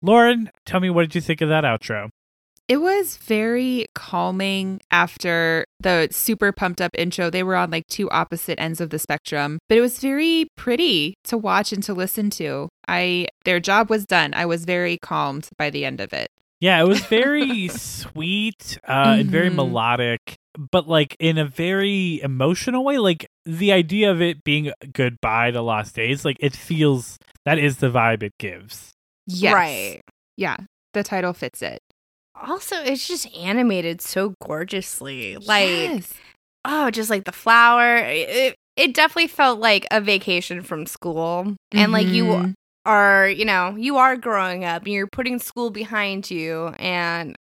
Lauren, 0.08 0.50
tell 0.64 0.80
me 0.80 0.88
what 0.88 1.02
did 1.02 1.14
you 1.14 1.20
think 1.20 1.42
of 1.42 1.50
that 1.50 1.64
outro? 1.64 2.08
It 2.66 2.78
was 2.78 3.18
very 3.18 3.84
calming 3.94 4.80
after 4.90 5.66
the 5.80 6.08
super 6.10 6.50
pumped 6.50 6.80
up 6.80 6.92
intro. 6.96 7.28
They 7.28 7.42
were 7.42 7.56
on 7.56 7.70
like 7.70 7.86
two 7.88 8.08
opposite 8.08 8.58
ends 8.58 8.80
of 8.80 8.88
the 8.88 8.98
spectrum, 8.98 9.58
but 9.68 9.76
it 9.76 9.82
was 9.82 9.98
very 9.98 10.46
pretty 10.56 11.12
to 11.24 11.36
watch 11.36 11.74
and 11.74 11.82
to 11.82 11.92
listen 11.92 12.30
to. 12.30 12.70
I 12.88 13.26
their 13.44 13.60
job 13.60 13.90
was 13.90 14.06
done. 14.06 14.32
I 14.32 14.46
was 14.46 14.64
very 14.64 14.96
calmed 14.96 15.50
by 15.58 15.68
the 15.68 15.84
end 15.84 16.00
of 16.00 16.14
it. 16.14 16.28
Yeah, 16.58 16.80
it 16.80 16.88
was 16.88 17.00
very 17.20 17.68
sweet 17.68 18.78
uh, 18.88 19.16
and 19.18 19.30
very 19.30 19.50
Mhm. 19.50 19.56
melodic, 19.56 20.36
but 20.72 20.88
like 20.88 21.16
in 21.20 21.36
a 21.36 21.44
very 21.44 22.18
emotional 22.22 22.82
way. 22.82 22.96
Like 22.96 23.26
the 23.44 23.72
idea 23.72 24.10
of 24.10 24.22
it 24.22 24.42
being 24.42 24.72
goodbye 24.90 25.50
to 25.50 25.60
lost 25.60 25.94
days, 25.96 26.24
like 26.24 26.38
it 26.40 26.56
feels 26.56 27.18
that 27.44 27.58
is 27.58 27.76
the 27.76 27.90
vibe 27.90 28.22
it 28.22 28.32
gives. 28.38 28.94
Yes. 29.28 29.54
Right. 29.54 30.00
Yeah. 30.36 30.56
The 30.94 31.02
title 31.04 31.32
fits 31.32 31.62
it. 31.62 31.80
Also, 32.34 32.76
it's 32.82 33.06
just 33.06 33.28
animated 33.36 34.00
so 34.00 34.34
gorgeously. 34.42 35.36
Like, 35.36 35.68
Yes. 35.68 36.14
oh, 36.64 36.90
just 36.90 37.10
like 37.10 37.24
the 37.24 37.32
flower. 37.32 37.96
It, 37.98 38.54
it 38.76 38.94
definitely 38.94 39.26
felt 39.28 39.58
like 39.60 39.86
a 39.90 40.00
vacation 40.00 40.62
from 40.62 40.86
school. 40.86 41.56
And 41.72 41.92
like 41.92 42.06
you 42.06 42.24
Mhm. 42.24 42.54
are, 42.86 43.28
you 43.28 43.44
know, 43.44 43.74
you 43.76 43.96
are 43.96 44.16
growing 44.16 44.64
up 44.64 44.82
and 44.84 44.92
you're 44.92 45.08
putting 45.08 45.38
school 45.40 45.70
behind 45.70 46.30
you. 46.30 46.68
And 46.78 47.36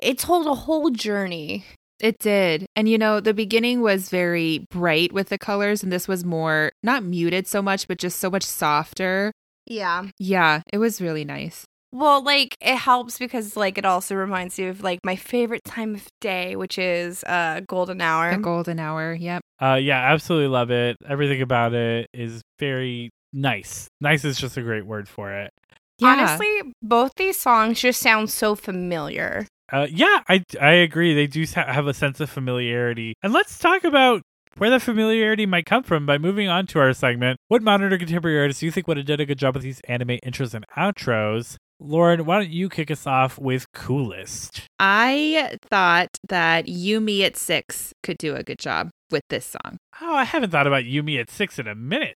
it 0.00 0.18
told 0.18 0.46
a 0.46 0.54
whole 0.54 0.90
journey. 0.90 1.64
It 2.00 2.20
did. 2.20 2.66
And 2.76 2.88
you 2.88 2.96
know, 2.96 3.18
the 3.18 3.34
beginning 3.34 3.80
was 3.80 4.08
very 4.08 4.64
bright 4.70 5.12
with 5.12 5.30
the 5.30 5.38
colors, 5.38 5.82
and 5.82 5.90
this 5.92 6.06
was 6.06 6.24
more 6.24 6.70
not 6.84 7.02
muted 7.02 7.48
so 7.48 7.60
much, 7.60 7.88
but 7.88 7.98
just 7.98 8.20
so 8.20 8.30
much 8.30 8.44
softer. 8.44 9.32
Yeah. 9.68 10.06
Yeah, 10.18 10.62
it 10.72 10.78
was 10.78 11.00
really 11.00 11.24
nice. 11.24 11.64
Well, 11.90 12.22
like 12.22 12.54
it 12.60 12.76
helps 12.76 13.18
because 13.18 13.56
like 13.56 13.78
it 13.78 13.86
also 13.86 14.14
reminds 14.14 14.58
you 14.58 14.68
of 14.68 14.82
like 14.82 15.00
my 15.04 15.16
favorite 15.16 15.64
time 15.64 15.94
of 15.94 16.06
day, 16.20 16.54
which 16.54 16.78
is 16.78 17.24
uh 17.24 17.60
golden 17.66 18.00
hour. 18.00 18.36
The 18.36 18.42
golden 18.42 18.78
hour. 18.78 19.14
Yep. 19.14 19.42
Uh, 19.60 19.78
yeah, 19.80 20.12
absolutely 20.12 20.48
love 20.48 20.70
it. 20.70 20.96
Everything 21.08 21.40
about 21.40 21.72
it 21.72 22.08
is 22.12 22.42
very 22.58 23.10
nice. 23.32 23.88
Nice 24.00 24.24
is 24.24 24.38
just 24.38 24.56
a 24.56 24.62
great 24.62 24.86
word 24.86 25.08
for 25.08 25.32
it. 25.32 25.50
Yeah. 25.98 26.08
Honestly, 26.08 26.74
both 26.82 27.12
these 27.16 27.38
songs 27.38 27.80
just 27.80 28.00
sound 28.00 28.30
so 28.30 28.54
familiar. 28.54 29.46
Uh, 29.72 29.86
yeah, 29.90 30.22
I 30.28 30.44
I 30.60 30.72
agree. 30.72 31.14
They 31.14 31.26
do 31.26 31.44
have 31.54 31.86
a 31.86 31.94
sense 31.94 32.20
of 32.20 32.30
familiarity, 32.30 33.14
and 33.22 33.32
let's 33.32 33.58
talk 33.58 33.84
about 33.84 34.22
where 34.58 34.70
that 34.70 34.82
familiarity 34.82 35.46
might 35.46 35.66
come 35.66 35.82
from 35.82 36.04
by 36.06 36.18
moving 36.18 36.48
on 36.48 36.66
to 36.68 36.78
our 36.80 36.92
segment. 36.92 37.38
What 37.48 37.62
modern 37.62 37.92
or 37.92 37.98
contemporary 37.98 38.38
artists 38.40 38.60
do 38.60 38.66
you 38.66 38.72
think 38.72 38.86
would 38.88 38.96
have 38.96 39.06
done 39.06 39.20
a 39.20 39.26
good 39.26 39.38
job 39.38 39.54
with 39.54 39.62
these 39.62 39.80
anime 39.88 40.18
intros 40.24 40.54
and 40.54 40.64
outros? 40.76 41.56
Lauren, 41.80 42.24
why 42.24 42.40
don't 42.40 42.50
you 42.50 42.68
kick 42.68 42.90
us 42.90 43.06
off 43.06 43.38
with 43.38 43.70
coolest? 43.72 44.62
I 44.80 45.56
thought 45.70 46.08
that 46.28 46.68
You 46.68 47.00
Me 47.00 47.24
at 47.24 47.36
Six 47.36 47.92
could 48.02 48.18
do 48.18 48.34
a 48.34 48.42
good 48.42 48.58
job 48.58 48.90
with 49.10 49.22
this 49.30 49.46
song. 49.46 49.78
Oh, 50.00 50.14
I 50.14 50.24
haven't 50.24 50.50
thought 50.50 50.66
about 50.66 50.84
You 50.84 51.02
Me 51.02 51.18
at 51.18 51.30
Six 51.30 51.58
in 51.58 51.68
a 51.68 51.74
minute. 51.76 52.16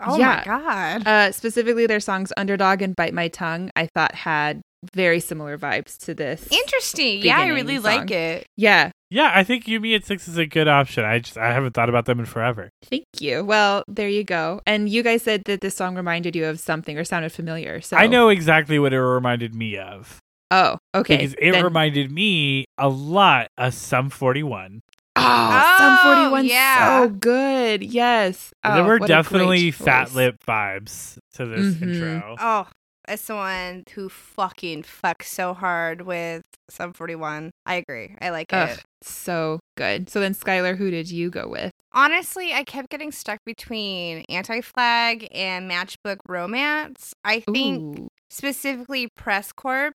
Oh 0.00 0.18
Yeah. 0.18 0.36
my 0.38 0.44
god. 0.44 1.06
Uh, 1.06 1.30
specifically, 1.32 1.86
their 1.86 2.00
songs 2.00 2.32
"Underdog" 2.36 2.80
and 2.82 2.96
"Bite 2.96 3.14
My 3.14 3.28
Tongue." 3.28 3.70
I 3.76 3.86
thought 3.94 4.14
had 4.14 4.62
very 4.94 5.20
similar 5.20 5.56
vibes 5.58 5.96
to 6.04 6.14
this. 6.14 6.46
Interesting. 6.50 7.20
Yeah, 7.22 7.38
I 7.38 7.46
really 7.48 7.76
beginning 7.78 7.82
like 7.82 8.10
it. 8.10 8.46
Yeah. 8.56 8.90
Yeah, 9.10 9.30
I 9.34 9.44
think 9.44 9.68
You 9.68 9.78
Me 9.78 9.94
at 9.94 10.04
Six 10.04 10.26
is 10.26 10.38
a 10.38 10.46
good 10.46 10.68
option. 10.68 11.04
I 11.04 11.18
just 11.18 11.36
I 11.36 11.52
haven't 11.52 11.72
thought 11.74 11.88
about 11.88 12.06
them 12.06 12.18
in 12.18 12.26
forever. 12.26 12.70
Thank 12.84 13.04
you. 13.20 13.44
Well, 13.44 13.84
there 13.86 14.08
you 14.08 14.24
go. 14.24 14.60
And 14.66 14.88
you 14.88 15.02
guys 15.02 15.22
said 15.22 15.42
that 15.44 15.60
this 15.60 15.76
song 15.76 15.94
reminded 15.96 16.34
you 16.34 16.46
of 16.46 16.58
something 16.60 16.96
or 16.98 17.04
sounded 17.04 17.30
familiar. 17.32 17.80
So 17.80 17.96
I 17.96 18.06
know 18.06 18.28
exactly 18.30 18.78
what 18.78 18.92
it 18.92 19.00
reminded 19.00 19.54
me 19.54 19.76
of 19.76 20.18
Oh, 20.50 20.78
okay. 20.94 21.16
because 21.18 21.34
it 21.38 21.52
Then- 21.52 21.64
reminded 21.64 22.10
me 22.10 22.64
a 22.78 22.88
lot 22.88 23.48
of 23.58 23.74
Sum 23.74 24.08
Forty 24.10 24.42
One. 24.42 24.80
Oh, 25.14 25.74
Sum 25.78 25.98
Oh, 26.00 26.14
41 26.30 26.46
yeah. 26.46 27.02
so 27.02 27.08
good. 27.10 27.82
Yes. 27.82 28.50
there 28.64 28.82
Oh, 28.82 28.84
were 28.86 28.98
definitely 28.98 29.70
fat 29.70 30.14
lip 30.14 30.36
vibes 30.48 31.18
to 31.34 31.44
this 31.44 31.74
Mhm. 31.74 31.82
intro. 31.82 32.36
Oh, 32.40 32.66
as 33.08 33.20
someone 33.20 33.84
who 33.94 34.08
fucking 34.08 34.82
fucks 34.84 35.24
so 35.24 35.54
hard 35.54 36.02
with 36.02 36.42
Sum 36.68 36.92
41, 36.92 37.50
I 37.66 37.74
agree. 37.74 38.14
I 38.20 38.30
like 38.30 38.52
Ugh, 38.52 38.68
it. 38.70 38.82
so 39.02 39.60
good. 39.76 40.08
So 40.08 40.20
then, 40.20 40.34
Skylar, 40.34 40.76
who 40.76 40.90
did 40.90 41.10
you 41.10 41.30
go 41.30 41.48
with? 41.48 41.70
Honestly, 41.92 42.52
I 42.54 42.64
kept 42.64 42.88
getting 42.90 43.12
stuck 43.12 43.38
between 43.44 44.24
Anti 44.28 44.60
Flag 44.62 45.28
and 45.32 45.70
Matchbook 45.70 46.18
Romance. 46.28 47.12
I 47.24 47.40
think 47.40 47.98
Ooh. 47.98 48.08
specifically 48.30 49.08
Press 49.16 49.52
Corps 49.52 49.92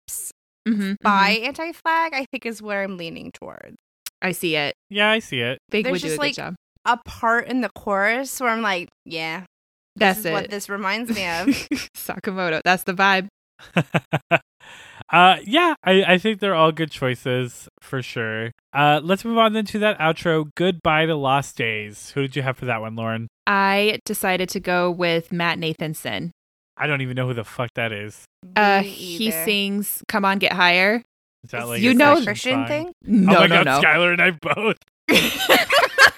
Mhm, 0.69 0.97
by 1.01 1.37
mhm. 1.41 1.47
Anti 1.47 1.73
Flag, 1.73 2.13
I 2.15 2.27
think 2.31 2.45
is 2.45 2.61
where 2.61 2.83
I'm 2.83 2.97
leaning 2.97 3.31
towards. 3.33 3.77
I 4.21 4.33
see 4.33 4.57
it. 4.57 4.75
Yeah, 4.91 5.11
I 5.11 5.21
see 5.21 5.41
it. 5.41 5.59
They 5.71 5.83
There's 5.83 5.93
would 5.93 6.01
do 6.03 6.07
a 6.07 6.11
just, 6.11 6.19
good 6.21 6.27
like, 6.27 6.35
job. 6.35 6.55
A 6.85 6.97
part 7.05 7.49
in 7.49 7.61
the 7.61 7.69
chorus 7.71 8.41
where 8.41 8.51
I'm 8.51 8.63
like, 8.63 8.89
yeah, 9.05 9.45
That's 9.97 10.23
this 10.23 10.33
what 10.33 10.51
this 10.51 10.69
reminds 10.69 11.11
me 11.15 11.27
of. 11.27 11.47
Sakamoto. 11.97 12.61
That's 12.65 12.85
the 12.85 12.93
vibe. 12.95 13.29
uh 15.13 15.37
yeah, 15.45 15.75
I, 15.85 16.05
I 16.05 16.19
think 16.19 16.41
they're 16.41 16.55
all 16.55 16.73
good 16.73 16.91
choices 16.91 17.69
for 17.81 18.03
sure. 18.03 18.51
Uh 18.73 19.01
let's 19.03 19.25
move 19.25 19.39
on 19.39 19.53
then 19.53 19.65
to 19.67 19.79
that 19.81 19.99
outro. 19.99 20.51
Goodbye 20.57 21.07
to 21.07 21.15
Lost 21.15 21.57
Days. 21.57 22.11
Who 22.11 22.23
did 22.23 22.37
you 22.37 22.43
have 22.43 22.57
for 22.59 22.67
that 22.67 22.81
one, 22.81 22.97
Lauren? 22.97 23.29
I 23.47 24.01
decided 24.05 24.49
to 24.51 24.61
go 24.61 24.91
with 24.91 25.33
Matt 25.33 25.59
Nathanson. 25.59 26.31
I 26.77 26.87
don't 26.87 27.01
even 27.01 27.15
know 27.15 27.27
who 27.27 27.35
the 27.35 27.45
fuck 27.45 27.71
that 27.77 27.93
is. 27.93 28.25
Uh, 28.55 28.83
he 28.83 29.31
sings 29.31 30.03
"Come 30.09 30.25
On, 30.27 30.39
Get 30.39 30.53
Higher." 30.53 31.03
Is 31.45 31.53
that 31.53 31.67
like 31.69 31.81
You 31.81 31.93
a 31.93 31.95
know- 31.95 32.15
Christian 32.15 32.27
Christian 32.27 32.53
song? 32.55 32.67
thing? 32.67 32.93
No, 33.05 33.37
oh 33.37 33.41
my 33.41 33.47
no, 33.47 33.65
god, 33.65 33.65
no. 33.65 33.81
Skylar 33.89 34.13
and 34.13 34.21
I 34.21 34.31
both. 34.33 34.77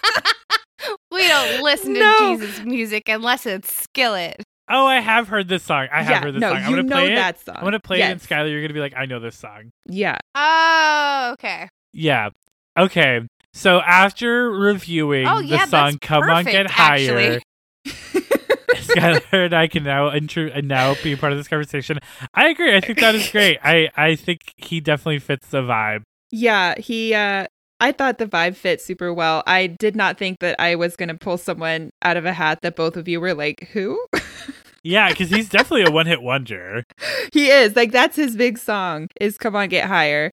We 1.19 1.27
don't 1.27 1.63
listen 1.65 1.95
to 1.95 2.01
No. 2.01 2.37
Jesus 2.39 2.65
music 2.65 3.09
unless 3.09 3.45
it's 3.45 3.73
Skillet. 3.73 4.43
Oh, 4.71 4.87
I 4.87 5.01
have 5.01 5.29
heard 5.29 5.49
this 5.49 5.63
song. 5.65 5.89
I 5.93 6.03
have 6.03 6.11
yeah, 6.11 6.21
heard 6.21 6.35
this 6.35 6.41
no, 6.41 6.51
song. 6.51 6.57
I'm 6.59 6.71
you 6.71 6.77
gonna 6.77 6.89
know 6.89 6.97
play 6.97 7.13
it. 7.13 7.17
that 7.17 7.41
song. 7.41 7.57
I'm 7.57 7.65
gonna 7.65 7.81
play 7.81 7.99
yes. 7.99 8.09
it, 8.09 8.13
and 8.13 8.21
Skylar, 8.21 8.51
you're 8.51 8.63
gonna 8.63 8.75
be 8.75 8.81
like, 8.81 8.95
I 8.97 9.07
know 9.07 9.19
this 9.19 9.37
song. 9.37 9.71
Yeah. 9.87 10.19
Oh, 10.35 11.31
okay. 11.33 11.69
Yeah. 11.93 12.31
Okay. 12.79 13.23
So 13.55 13.81
after 13.81 14.51
reviewing 14.51 15.27
Oh, 15.27 15.43
the 15.43 15.59
song 15.67 15.69
that's 15.71 15.97
"Come 16.03 16.23
On 16.25 16.45
Get 16.45 16.71
Higher," 16.71 17.17
actually. 17.19 17.43
Skylar 18.75 19.47
and 19.47 19.55
I 19.55 19.67
can 19.67 19.83
now 19.85 20.13
intro 20.15 20.51
and 20.55 20.69
now 20.69 20.95
be 21.03 21.17
part 21.17 21.33
of 21.33 21.39
this 21.39 21.49
conversation. 21.49 21.99
I 22.35 22.49
agree. 22.49 22.77
I 22.77 22.81
think 22.81 23.01
that 23.01 23.15
is 23.15 23.29
great. 23.31 23.59
I 23.65 23.89
I 23.97 24.15
think 24.15 24.53
he 24.57 24.81
definitely 24.81 25.19
fits 25.19 25.49
the 25.49 25.63
vibe. 25.63 26.03
Yeah, 26.31 26.75
he 26.79 27.15
uh 27.15 27.47
I 27.81 27.93
thought 27.93 28.19
the 28.19 28.27
vibe 28.27 28.57
fit 28.57 28.81
super 28.81 29.13
well. 29.15 29.43
I 29.47 29.67
did 29.69 29.95
not 29.95 30.19
think 30.19 30.41
that 30.41 30.57
I 30.59 30.75
was 30.75 30.97
going 30.97 31.09
to 31.09 31.15
pull 31.15 31.39
someone 31.39 31.91
out 32.03 32.17
of 32.17 32.25
a 32.27 32.33
hat 32.33 32.63
that 32.63 32.75
both 32.77 32.97
of 32.97 33.07
you 33.09 33.21
were 33.21 33.35
like, 33.35 33.69
"Who?" 33.73 34.05
Yeah, 34.85 35.09
because 35.11 35.29
he's 35.29 35.49
definitely 35.49 35.83
a 35.83 35.91
one 35.91 36.07
hit 36.07 36.23
wonder. 36.23 36.85
he 37.33 37.51
is. 37.51 37.75
Like 37.75 37.91
that's 37.91 38.17
his 38.17 38.37
big 38.37 38.59
song 38.59 39.09
is 39.21 39.37
"Come 39.37 39.57
On 39.57 39.69
Get 39.69 39.87
Higher." 39.89 40.31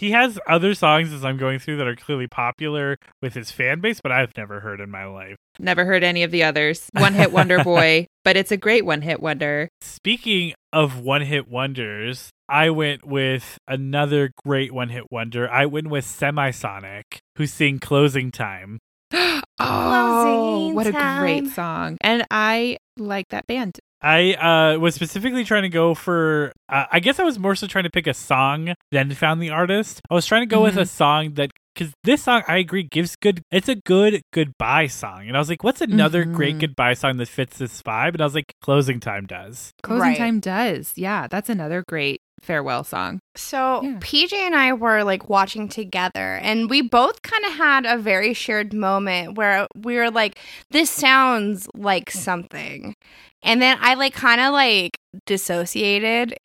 He 0.00 0.12
has 0.12 0.38
other 0.46 0.74
songs 0.74 1.12
as 1.12 1.26
I'm 1.26 1.36
going 1.36 1.58
through 1.58 1.76
that 1.76 1.86
are 1.86 1.94
clearly 1.94 2.26
popular 2.26 2.96
with 3.20 3.34
his 3.34 3.50
fan 3.50 3.80
base, 3.80 4.00
but 4.00 4.10
I've 4.10 4.34
never 4.34 4.60
heard 4.60 4.80
in 4.80 4.90
my 4.90 5.04
life. 5.04 5.36
Never 5.58 5.84
heard 5.84 6.02
any 6.02 6.22
of 6.22 6.30
the 6.30 6.42
others. 6.42 6.88
One 6.94 7.12
hit 7.12 7.32
wonder 7.32 7.62
boy, 7.64 8.06
but 8.24 8.34
it's 8.34 8.50
a 8.50 8.56
great 8.56 8.86
one 8.86 9.02
hit 9.02 9.20
wonder. 9.20 9.68
Speaking 9.82 10.54
of 10.72 10.98
one 11.00 11.20
hit 11.20 11.48
wonders, 11.48 12.30
I 12.48 12.70
went 12.70 13.04
with 13.04 13.58
another 13.68 14.32
great 14.42 14.72
one 14.72 14.88
hit 14.88 15.04
wonder. 15.10 15.50
I 15.50 15.66
went 15.66 15.88
with 15.88 16.06
Semisonic, 16.06 17.18
who 17.36 17.46
sing 17.46 17.78
Closing 17.78 18.30
Time. 18.30 18.78
oh, 19.12 19.42
Closing 19.58 20.74
what 20.76 20.86
a 20.86 21.18
great 21.20 21.48
song. 21.48 21.98
And 22.00 22.24
I 22.30 22.78
like 22.96 23.28
that 23.28 23.46
band. 23.46 23.78
I 24.02 24.32
uh, 24.34 24.78
was 24.78 24.94
specifically 24.94 25.44
trying 25.44 25.62
to 25.62 25.68
go 25.68 25.94
for, 25.94 26.52
uh, 26.68 26.86
I 26.90 27.00
guess 27.00 27.18
I 27.18 27.22
was 27.24 27.38
more 27.38 27.54
so 27.54 27.66
trying 27.66 27.84
to 27.84 27.90
pick 27.90 28.06
a 28.06 28.14
song 28.14 28.74
than 28.90 29.10
found 29.14 29.42
the 29.42 29.50
artist. 29.50 30.00
I 30.10 30.14
was 30.14 30.26
trying 30.26 30.42
to 30.42 30.46
go 30.46 30.62
with 30.62 30.76
a 30.76 30.86
song 30.86 31.34
that, 31.34 31.50
because 31.74 31.92
this 32.04 32.22
song, 32.22 32.42
I 32.48 32.56
agree, 32.58 32.82
gives 32.82 33.14
good, 33.16 33.42
it's 33.50 33.68
a 33.68 33.74
good 33.76 34.22
goodbye 34.32 34.86
song. 34.86 35.28
And 35.28 35.36
I 35.36 35.38
was 35.38 35.48
like, 35.48 35.62
what's 35.62 35.80
another 35.80 36.24
great 36.24 36.56
Mhm. 36.56 36.60
goodbye 36.60 36.94
song 36.94 37.18
that 37.18 37.28
fits 37.28 37.58
this 37.58 37.82
vibe? 37.82 38.12
And 38.14 38.20
I 38.20 38.24
was 38.24 38.34
like, 38.34 38.54
Closing 38.62 39.00
Time 39.00 39.26
does. 39.26 39.72
Closing 39.82 40.00
Right. 40.02 40.18
Time 40.18 40.40
does. 40.40 40.92
Yeah, 40.96 41.26
that's 41.28 41.48
another 41.48 41.84
great 41.86 42.19
farewell 42.40 42.84
song. 42.84 43.20
So 43.36 43.82
Yeah. 43.82 43.98
PJ 44.00 44.32
and 44.34 44.54
I 44.54 44.72
were 44.72 45.04
like 45.04 45.28
watching 45.28 45.68
together, 45.68 46.38
and 46.42 46.68
we 46.70 46.82
both 46.82 47.22
kind 47.22 47.44
of 47.44 47.52
had 47.52 47.86
a 47.86 47.96
very 47.98 48.34
shared 48.34 48.72
moment 48.72 49.36
where 49.36 49.66
we 49.74 49.96
were 49.96 50.10
like, 50.10 50.38
"This 50.70 50.90
sounds 50.90 51.68
like 51.74 52.10
something," 52.10 52.94
and 53.42 53.60
then 53.62 53.78
I 53.80 53.94
like 53.94 54.14
kind 54.14 54.40
of 54.40 54.52
like 54.52 54.98
dissociated, 55.26 56.34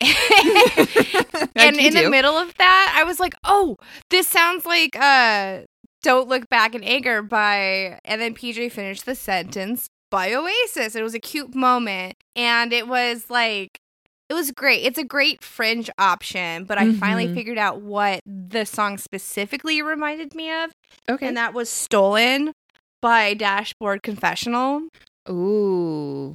and 1.56 1.76
in 1.76 1.94
the 1.94 2.08
middle 2.10 2.36
of 2.36 2.54
that, 2.58 2.94
I 2.96 3.04
was 3.04 3.20
like, 3.20 3.34
"Oh, 3.44 3.76
this 4.10 4.28
sounds 4.28 4.66
like 4.66 4.96
uh, 4.96 5.60
don't 6.02 6.28
look 6.28 6.48
back 6.48 6.74
in 6.74 6.84
anger 6.84 7.22
by," 7.22 7.98
and 8.04 8.20
then 8.20 8.34
PJ 8.34 8.70
finished 8.72 9.06
the 9.06 9.14
sentence 9.14 9.88
by 10.10 10.32
Oasis. 10.34 10.94
It 10.94 11.02
was 11.02 11.14
a 11.14 11.20
cute 11.20 11.54
moment, 11.54 12.14
and 12.34 12.72
it 12.72 12.86
was 12.88 13.28
like 13.30 13.80
it 14.28 14.34
was 14.34 14.50
great. 14.52 14.84
It's 14.84 14.98
a 14.98 15.04
great 15.04 15.42
fringe 15.42 15.88
option, 15.98 16.64
but 16.64 16.78
I 16.78 16.92
finally 16.92 17.26
Mhm. 17.28 17.34
figured 17.34 17.58
out 17.58 17.80
what 17.80 18.20
the 18.26 18.64
song 18.64 18.98
specifically 18.98 19.82
reminded 19.82 20.34
me 20.34 20.50
of, 20.50 20.70
Okay. 21.08 21.26
and 21.28 21.36
that 21.36 21.54
was 21.54 21.68
"Stolen" 21.68 22.52
by 23.00 23.34
Dashboard 23.34 24.02
Confessional. 24.02 24.88
Ooh. 25.28 26.34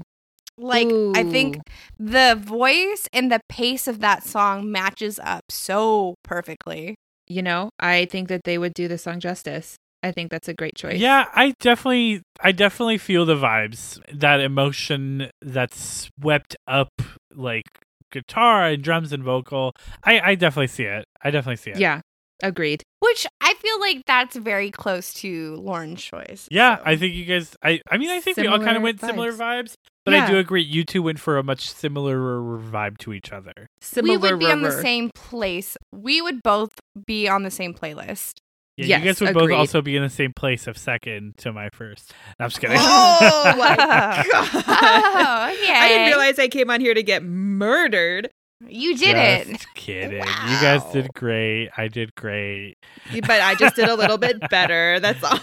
Like 0.58 0.88
I 1.16 1.24
think 1.24 1.58
the 1.98 2.36
voice 2.39 3.08
and 3.14 3.32
the 3.32 3.39
pace 3.50 3.88
of 3.88 4.00
that 4.02 4.24
song 4.24 4.72
matches 4.72 5.20
up 5.24 5.44
so 5.50 6.16
perfectly. 6.24 6.96
You 7.28 7.42
know, 7.42 7.70
I 7.80 8.06
think 8.06 8.28
that 8.28 8.44
they 8.44 8.58
would 8.58 8.74
do 8.74 8.88
the 8.88 8.98
song 8.98 9.20
justice. 9.20 9.76
I 10.04 10.12
think 10.12 10.32
that's 10.32 10.47
a 10.47 10.54
great 10.54 10.76
choice. 10.76 10.99
Yeah, 10.99 11.26
I 11.34 11.54
definitely, 11.60 12.22
I 12.39 12.52
definitely 12.52 12.97
feel 12.97 13.26
the 13.26 13.36
vibes, 13.36 13.99
that 14.12 14.39
emotion 14.39 15.30
that's 15.41 16.10
swept 16.10 16.56
up 16.68 16.89
like 17.34 17.66
guitar 18.12 18.68
and 18.68 18.84
drums 18.84 19.14
and 19.14 19.24
vocal. 19.24 19.74
I, 20.04 20.20
I 20.20 20.36
definitely 20.36 20.68
see 20.68 20.84
it. 20.84 21.06
I 21.24 21.32
definitely 21.32 21.58
see 21.58 21.72
it. 21.72 21.78
Yeah. 21.78 22.02
Agreed. 22.43 22.82
Which 22.99 23.28
I 23.39 23.54
feel 23.54 23.80
like 23.80 24.02
that's 24.08 24.36
very 24.36 24.72
close 24.72 25.14
to 25.16 25.58
Lauren's 25.58 26.02
choice. 26.02 26.47
Yeah, 26.49 26.78
so. 26.78 26.84
I 26.86 26.95
think 26.95 27.14
you 27.14 27.26
guys. 27.26 27.56
I, 27.64 27.82
I 27.89 27.97
mean, 27.97 28.10
I 28.10 28.20
think 28.20 28.38
we 28.38 28.47
all 28.47 28.58
kind 28.58 28.70
of 28.70 28.78
Similar 28.78 28.84
went 28.84 28.99
similar 28.99 29.32
vibes. 29.32 29.38
vibes, 29.38 29.74
but 30.06 30.16
I 30.16 30.28
do 30.28 30.38
agree. 30.39 30.64
You 30.64 30.84
two 30.84 31.04
went 31.04 31.20
for 31.20 31.38
a 31.38 31.43
much 31.43 31.72
similar 31.72 32.18
vibe 32.18 32.97
to 32.99 33.14
each 33.14 33.32
other. 33.32 33.68
Similar 33.82 34.14
we 34.14 34.18
would 34.18 34.39
be 34.39 34.52
on 34.52 34.64
the 34.64 34.72
same 34.72 35.12
place. 35.14 35.78
We 35.91 36.20
would 36.20 36.41
both 36.41 36.72
be 37.06 37.28
on 37.28 37.43
the 37.43 37.52
same 37.52 37.76
playlist. 37.76 38.39
Yeah, 38.78 38.86
Yes, 38.86 38.99
you 38.99 39.05
guys 39.05 39.22
would 39.22 39.34
both 39.34 39.51
also 39.51 39.82
be 39.82 39.95
in 39.95 40.01
the 40.01 40.09
same 40.09 40.34
place 40.34 40.65
of 40.65 40.78
second 40.78 41.38
to 41.39 41.51
my 41.51 41.69
first. 41.74 42.13
No, 42.39 42.45
I'm 42.45 42.49
just 42.49 42.61
kidding. 42.61 42.78
Oh 42.80 43.53
my 43.57 43.74
oh, 43.74 43.76
god. 43.76 44.26
Oh, 44.34 45.53
okay. 45.53 45.74
I 45.74 45.88
didn't 45.89 46.07
realize 46.07 46.39
I 46.39 46.47
came 46.47 46.69
on 46.69 46.80
here 46.80 46.93
to 46.93 47.03
get 47.03 47.24
murdered. 47.24 48.30
You 48.67 48.95
did 48.95 49.17
it. 49.17 49.47
Just 49.47 49.74
kidding. 49.74 50.19
You 50.19 50.61
guys 50.61 50.84
did 50.93 51.13
great. 51.13 51.69
I 51.78 51.88
did 51.88 52.13
great. 52.15 52.78
But 53.11 53.41
I 53.41 53.55
just 53.55 53.76
did 53.76 53.89
a 53.89 53.95
little 53.95 54.17
bit 54.17 54.39
better. 54.49 54.99
That's 54.99 55.24
all. 55.24 55.39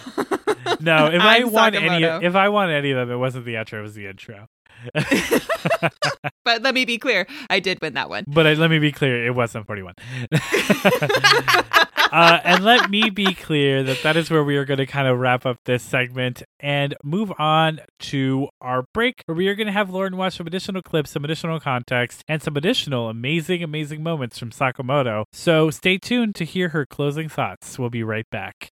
No, 0.79 1.07
if 1.07 1.21
I 1.21 1.37
I'm 1.37 1.51
won 1.51 1.75
any, 1.75 2.03
if 2.25 2.35
I 2.35 2.49
won 2.49 2.69
any 2.69 2.91
of 2.91 2.97
them, 2.97 3.11
it 3.11 3.19
wasn't 3.19 3.45
the 3.45 3.55
outro. 3.55 3.79
It 3.79 3.81
was 3.81 3.95
the 3.95 4.07
intro. 4.07 4.47
but 6.45 6.61
let 6.61 6.73
me 6.73 6.85
be 6.85 6.97
clear, 6.97 7.27
I 7.49 7.59
did 7.59 7.81
win 7.81 7.93
that 7.93 8.09
one. 8.09 8.23
But 8.27 8.47
I, 8.47 8.53
let 8.53 8.69
me 8.69 8.79
be 8.79 8.91
clear, 8.91 9.25
it 9.25 9.35
wasn't 9.35 9.67
41. 9.67 9.93
uh, 12.11 12.39
and 12.43 12.63
let 12.63 12.89
me 12.89 13.09
be 13.09 13.33
clear 13.33 13.83
that 13.83 14.01
that 14.03 14.17
is 14.17 14.29
where 14.29 14.43
we 14.43 14.57
are 14.57 14.65
going 14.65 14.77
to 14.77 14.85
kind 14.85 15.07
of 15.07 15.19
wrap 15.19 15.45
up 15.45 15.57
this 15.65 15.83
segment 15.83 16.43
and 16.59 16.95
move 17.03 17.31
on 17.37 17.79
to 17.99 18.47
our 18.61 18.85
break, 18.93 19.23
where 19.25 19.35
we 19.35 19.47
are 19.47 19.55
going 19.55 19.67
to 19.67 19.73
have 19.73 19.89
Lauren 19.89 20.17
watch 20.17 20.37
some 20.37 20.47
additional 20.47 20.81
clips, 20.81 21.11
some 21.11 21.23
additional 21.23 21.59
context, 21.59 22.23
and 22.27 22.41
some 22.41 22.57
additional 22.57 23.09
amazing, 23.09 23.63
amazing 23.63 24.03
moments 24.03 24.37
from 24.37 24.51
Sakamoto. 24.51 25.25
So 25.31 25.69
stay 25.69 25.97
tuned 25.97 26.35
to 26.35 26.45
hear 26.45 26.69
her 26.69 26.85
closing 26.85 27.29
thoughts. 27.29 27.77
We'll 27.77 27.89
be 27.89 28.03
right 28.03 28.29
back. 28.29 28.71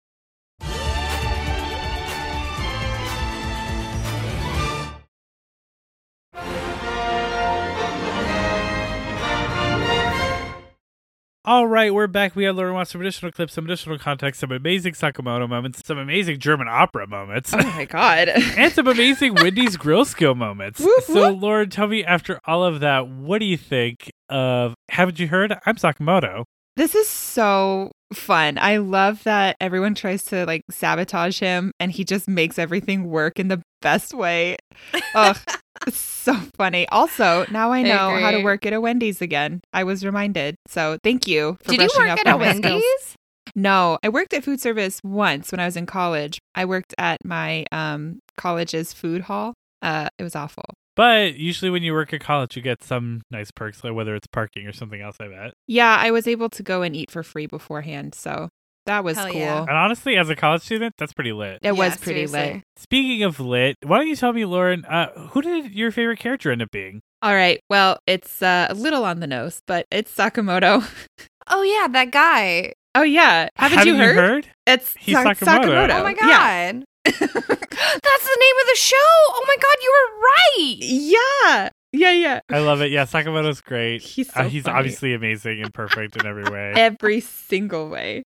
All 11.47 11.67
right, 11.67 11.93
we're 11.93 12.07
back. 12.07 12.35
We 12.35 12.45
had 12.45 12.57
Lauren 12.57 12.73
watch 12.73 12.89
some 12.89 13.03
additional 13.03 13.31
clips, 13.31 13.53
some 13.53 13.67
additional 13.67 13.99
context, 13.99 14.41
some 14.41 14.51
amazing 14.51 14.95
Sakamoto 14.95 15.47
moments, 15.47 15.83
some 15.85 15.99
amazing 15.99 16.39
German 16.39 16.69
opera 16.71 17.07
moments, 17.07 17.53
Oh 17.53 17.59
my 17.59 17.85
god. 17.85 18.29
and 18.29 18.73
some 18.73 18.87
amazing 18.87 19.35
Wendy's 19.43 19.77
grill 19.77 20.07
skill 20.07 20.35
moments. 20.35 20.81
Whoop, 20.81 21.03
so, 21.05 21.33
whoop. 21.33 21.43
Lauren, 21.43 21.69
tell 21.69 21.87
me 21.87 22.03
after 22.03 22.41
all 22.47 22.65
of 22.65 22.81
that, 22.81 23.09
what 23.09 23.41
do 23.41 23.45
you 23.45 23.59
think 23.59 24.11
of 24.31 24.73
Haven't 24.91 25.19
You 25.19 25.29
Heard? 25.29 25.55
I'm 25.67 25.77
Sakamoto. 25.77 26.45
This 26.77 26.95
is 26.95 27.09
so 27.09 27.93
fun. 28.15 28.57
I 28.57 28.79
love 28.79 29.23
that 29.25 29.57
everyone 29.61 29.95
tries 29.95 30.25
to 30.27 30.47
like 30.47 30.63
sabotage 30.71 31.41
him 31.41 31.73
and 31.79 31.93
he 31.93 32.05
just 32.05 32.27
makes 32.27 32.59
everything 32.59 33.05
work 33.11 33.39
in 33.39 33.49
the 33.49 33.61
best 33.83 34.15
way. 34.15 34.57
Ugh, 35.15 35.37
so 35.93 36.35
funny. 36.57 36.89
Also, 36.89 37.45
now 37.51 37.73
I 37.73 37.79
I 37.79 37.83
know 37.83 38.11
how 38.19 38.31
to 38.31 38.43
work 38.43 38.65
at 38.67 38.73
a 38.73 38.81
Wendy's 38.81 39.21
again. 39.21 39.61
I 39.73 39.85
was 39.85 40.05
reminded. 40.05 40.57
So 40.67 40.99
thank 41.03 41.27
you 41.27 41.59
for 41.63 41.73
Did 41.73 41.81
you 41.81 41.89
work 41.99 42.11
up 42.11 42.19
at 42.21 42.27
a 42.27 42.33
on 42.33 42.41
my 42.41 42.53
skills. 42.55 42.63
Wendy's? 42.65 43.17
No, 43.55 43.99
I 44.03 44.09
worked 44.09 44.33
at 44.35 44.43
food 44.43 44.61
service 44.61 45.01
once 45.05 45.53
when 45.53 45.61
I 45.61 45.67
was 45.67 45.77
in 45.77 45.87
college. 45.87 46.39
I 46.55 46.65
worked 46.65 46.95
at 46.99 47.25
my 47.25 47.67
um, 47.71 48.21
college's 48.37 48.93
food 48.93 49.23
hall. 49.23 49.55
Uh, 49.83 50.09
it 50.19 50.23
was 50.23 50.35
awful. 50.35 50.65
But 50.97 51.35
usually, 51.35 51.71
when 51.71 51.83
you 51.83 51.93
work 51.93 52.13
at 52.13 52.21
college, 52.21 52.57
you 52.57 52.63
get 52.63 52.83
some 52.83 53.23
nice 53.31 53.51
perks, 53.51 53.83
like 53.83 53.95
whether 53.95 54.15
it's 54.15 54.29
parking 54.29 54.67
or 54.67 54.73
something 54.73 55.01
else, 55.01 55.17
I 55.21 55.29
bet. 55.29 55.55
Yeah, 55.67 55.97
I 56.01 56.11
was 56.11 56.27
able 56.27 56.49
to 56.51 56.63
go 56.63 56.83
and 56.83 56.95
eat 56.95 57.11
for 57.11 57.23
free 57.23 57.47
beforehand. 57.47 58.15
So 58.15 58.49
that 58.87 59.05
was 59.05 59.17
Hell 59.17 59.31
cool. 59.31 59.41
yeah. 59.41 59.61
And 59.61 59.71
honestly, 59.71 60.17
as 60.17 60.29
a 60.31 60.37
college 60.37 60.63
student, 60.63 60.95
that's 60.99 61.13
pretty 61.13 61.33
lit. 61.33 61.59
It 61.63 61.73
was 61.77 61.97
pretty 61.97 62.27
seriously. 62.27 62.55
lit. 62.57 62.63
Speaking 62.77 63.23
of 63.23 63.41
lit, 63.41 63.77
why 63.83 63.99
don't 63.99 64.09
you 64.09 64.17
tell 64.17 64.33
me, 64.33 64.45
Lauren, 64.45 64.85
uh, 64.85 65.11
who 65.31 65.41
did 65.43 65.73
your 65.73 65.91
favorite 65.91 66.19
character 66.19 66.51
end 66.51 66.63
up 66.63 66.71
being? 66.71 67.01
All 67.23 67.35
right. 67.35 67.61
Well, 67.71 67.99
it's 68.07 68.43
uh, 68.43 68.67
a 68.69 68.75
little 68.75 69.05
on 69.05 69.21
the 69.21 69.27
nose, 69.27 69.61
but 69.67 69.87
it's 69.91 70.15
Sakamoto. 70.15 70.85
Oh 71.47 71.61
yeah, 71.63 71.89
that 71.89 72.11
guy. 72.11 72.73
Oh 72.95 73.03
yeah, 73.03 73.49
haven't, 73.57 73.87
you 73.87 73.97
heard? 73.97 74.49
It's 74.67 74.95
He's 74.99 75.15
Sa- 75.15 75.25
Sakamoto. 75.25 75.91
Oh 75.91 76.03
my 76.03 76.15
Yeah. 76.19 76.73
god. 76.73 76.85
That's 77.05 77.19
the 77.21 78.39
name 78.41 78.57
of 78.63 78.67
the 78.67 78.77
show. 78.77 78.97
Oh 78.97 79.45
my 79.47 79.57
god, 79.61 79.77
you 79.83 79.93
were 79.95 80.21
right. 80.23 80.77
Yeah, 80.81 81.69
yeah, 81.93 82.13
yeah. 82.13 82.41
I 82.51 82.61
love 82.61 82.81
it. 82.81 82.91
Yeah, 82.93 83.05
Sakamoto's 83.05 83.61
great. 83.61 84.01
He's 84.01 84.33
so 84.33 84.41
uh, 84.41 84.49
he's 84.49 84.63
funny. 84.65 84.79
obviously 84.79 85.13
amazing 85.13 85.63
and 85.63 85.73
perfect 85.75 86.17
in 86.17 86.25
every 86.27 86.45
way. 86.45 86.73
Every 86.77 87.21
single 87.21 87.91
way. 87.91 88.23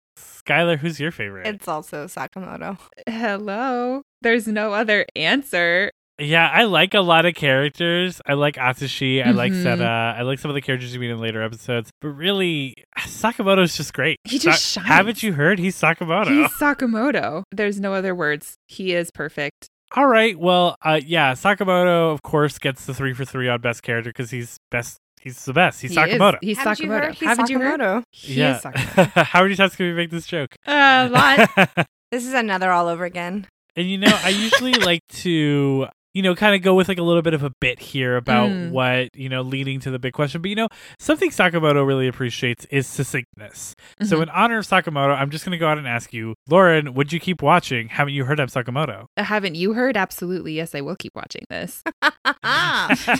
Skylar, 0.48 0.78
who's 0.78 1.00
your 1.00 1.12
favorite? 1.12 1.48
It's 1.48 1.68
also 1.68 2.06
Sakamoto. 2.06 2.78
Hello. 3.08 4.02
There's 4.22 4.48
no 4.48 4.74
other 4.74 5.06
answer. 5.16 5.92
yeah, 6.20 6.48
I 6.48 6.66
like 6.66 6.94
a 6.94 7.00
lot 7.02 7.26
of 7.26 7.34
characters. 7.34 8.22
I 8.28 8.34
like 8.34 8.56
Atsushi. 8.56 9.26
I 9.26 9.32
like 9.32 9.52
Mhm. 9.52 9.64
Seta. 9.64 10.16
I 10.18 10.22
like 10.22 10.38
some 10.40 10.52
of 10.52 10.56
the 10.56 10.62
characters 10.62 10.94
you 10.94 11.00
meet 11.00 11.10
in 11.10 11.20
later 11.20 11.42
episodes. 11.42 11.90
But 12.02 12.10
really, 12.10 12.76
Sakamoto's 13.00 13.76
just 13.76 13.94
great. 13.94 14.18
He 14.24 14.38
just 14.38 14.64
Sa- 14.64 14.82
shines. 14.82 14.88
Haven't 14.90 15.24
you 15.24 15.34
heard? 15.34 15.60
He's 15.60 15.76
Sakamoto. 15.80 16.28
He's 16.30 16.52
Sakamoto. 16.52 17.44
There's 17.52 17.80
no 17.80 17.94
other 17.94 18.14
words. 18.14 18.56
He 18.68 18.94
is 18.94 19.10
perfect. 19.12 19.68
All 19.96 20.08
right. 20.08 20.38
Well, 20.38 20.76
uh, 20.84 21.00
yeah, 21.06 21.34
Sakamoto, 21.34 22.14
of 22.14 22.22
course, 22.22 22.58
gets 22.60 22.86
the 22.86 22.94
three 22.94 23.14
for 23.14 23.26
three 23.26 23.48
on 23.50 23.62
best 23.62 23.84
character 23.84 24.10
because 24.10 24.32
he's 24.32 24.58
best. 24.72 24.98
He's 25.24 25.46
the 25.46 25.54
best. 25.54 25.82
He's 25.82 25.92
He 25.92 25.98
Sakamoto. 25.98 26.34
Is. 26.34 26.40
He's 26.42 26.58
Haven't 26.58 26.80
you 26.80 26.88
Sakamoto. 26.88 26.90
heard? 27.06 27.16
He's 27.16 27.28
Haven't 27.30 27.50
you 27.50 27.60
heard? 27.60 27.80
Sakamoto. 27.80 28.04
He 28.12 28.34
yeah. 28.34 28.58
is 28.58 28.62
Sakamoto. 28.64 29.24
How 29.24 29.44
many 29.44 29.56
times 29.56 29.76
can 29.76 29.86
we 29.88 29.94
make 29.94 30.10
this 30.12 30.26
joke? 30.28 30.56
a 30.68 31.08
lot. 31.10 31.88
This 32.12 32.28
is 32.28 32.34
another 32.36 32.70
all 32.72 32.88
over 32.90 33.06
again. 33.06 33.48
And 33.76 33.90
you 33.90 33.98
know, 33.98 34.12
I 34.24 34.30
usually 34.30 34.74
like 34.90 35.00
to 35.24 35.88
you 36.14 36.22
know, 36.22 36.36
kind 36.36 36.56
of 36.56 36.62
go 36.62 36.76
with 36.76 36.88
like 36.88 36.98
a 37.00 37.04
little 37.04 37.22
bit 37.22 37.34
of 37.34 37.44
a 37.44 37.50
bit 37.60 37.80
here 37.80 38.16
about 38.18 38.50
Mm. 38.50 38.70
what, 38.72 39.16
you 39.16 39.30
know, 39.30 39.42
leading 39.42 39.80
to 39.82 39.92
the 39.92 40.00
big 40.00 40.14
question. 40.14 40.42
But, 40.42 40.50
you 40.50 40.56
know, 40.56 40.68
something 41.00 41.30
Sakamoto 41.32 41.86
really 41.86 42.08
appreciates 42.08 42.66
is 42.66 42.86
succinctness. 42.88 43.76
So, 44.04 44.18
Mhm. 44.18 44.24
in 44.24 44.30
honor 44.30 44.58
of 44.60 44.66
Sakamoto, 44.66 45.18
I'm 45.20 45.30
just 45.30 45.44
going 45.46 45.52
to 45.54 45.58
go 45.58 45.68
out 45.68 45.78
and 45.78 45.88
ask 45.88 46.14
you, 46.14 46.36
Lauren, 46.48 46.94
would 46.94 47.12
you 47.14 47.20
keep 47.20 47.42
watching? 47.42 47.90
Haven't 47.90 48.14
you 48.14 48.26
heard 48.26 48.40
of 48.40 48.50
Sakamoto? 48.52 49.06
Haven't 49.18 49.56
you 49.56 49.74
heard? 49.74 49.98
Absolutely. 49.98 50.54
Yes, 50.54 50.76
I 50.76 50.82
will 50.82 50.96
keep 50.96 51.14
watching 51.16 51.44
this. 51.50 51.82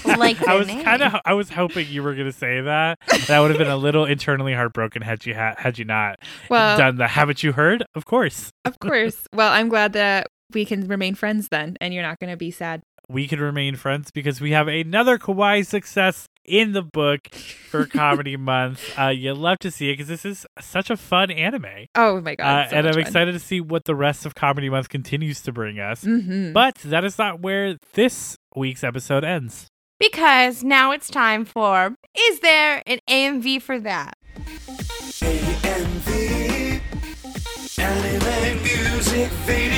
like 0.06 0.46
I 0.48 0.56
was 0.56 0.68
kind 0.68 1.02
of, 1.02 1.16
I 1.26 1.34
was 1.34 1.50
hoping 1.50 1.88
you 1.88 2.04
were 2.04 2.14
going 2.14 2.28
to 2.32 2.38
say 2.38 2.62
that. 2.62 3.00
That 3.28 3.40
would 3.40 3.52
have 3.52 3.58
been 3.58 3.68
a 3.68 3.78
little 3.78 4.06
internally 4.06 4.54
heartbroken 4.54 5.02
had 5.02 5.26
you 5.26 5.34
ha- 5.36 5.56
had 5.58 5.78
you 5.80 5.86
not 5.86 6.20
Well, 6.50 6.78
done 6.78 6.98
that. 6.98 7.10
Haven't 7.12 7.44
you 7.44 7.52
heard? 7.54 7.84
Of 7.96 8.06
course. 8.06 8.52
of 8.66 8.80
course. 8.80 9.28
Well, 9.34 9.52
I'm 9.52 9.70
glad 9.70 9.94
that 9.94 10.28
we 10.54 10.66
can 10.66 10.88
remain 10.88 11.16
friends 11.16 11.50
then, 11.50 11.78
and 11.82 11.94
you're 11.94 12.04
not 12.04 12.20
going 12.20 12.32
to 12.32 12.38
be 12.38 12.52
sad. 12.52 12.82
we 13.10 13.28
can 13.28 13.40
remain 13.40 13.76
friends 13.76 14.12
because 14.12 14.40
we 14.40 14.52
have 14.52 14.68
another 14.68 15.18
kawaii 15.18 15.66
success 15.66 16.26
in 16.46 16.72
the 16.74 16.82
book 16.82 17.28
for 17.70 17.86
comedy 18.02 18.38
month. 18.38 18.80
Uh, 18.98 19.08
you 19.10 19.34
love 19.34 19.60
to 19.60 19.70
see 19.72 19.90
it 19.90 19.94
because 19.94 20.08
this 20.08 20.26
is 20.26 20.46
such 20.62 20.90
a 20.90 20.98
fun 20.98 21.30
anime. 21.32 21.88
Oh 21.96 22.22
my 22.22 22.36
god! 22.36 22.68
Uh, 22.72 22.76
and 22.76 22.88
I'm 22.88 22.98
excited 23.00 23.34
to 23.34 23.40
see 23.40 23.60
what 23.62 23.86
the 23.86 23.96
rest 23.96 24.26
of 24.26 24.36
comedy 24.36 24.70
month 24.70 24.90
continues 24.90 25.42
to 25.44 25.52
bring 25.52 25.80
us. 25.80 26.04
Mm-hmm. 26.04 26.54
But 26.54 26.76
that 26.86 27.04
is 27.04 27.18
not 27.18 27.42
where 27.42 27.78
this 27.94 28.38
week's 28.56 28.84
episode 28.84 29.24
ends. 29.24 29.68
because 30.00 30.64
now 30.64 30.92
it's 30.92 31.10
time 31.10 31.46
for 31.46 31.96
Is 32.18 32.40
there 32.42 32.82
an 32.86 33.00
AMV 33.10 33.62
for 33.62 33.80
that? 33.80 34.14
AMV 35.24 36.82
Anime 37.80 38.64
music 38.64 39.30
videos 39.46 39.73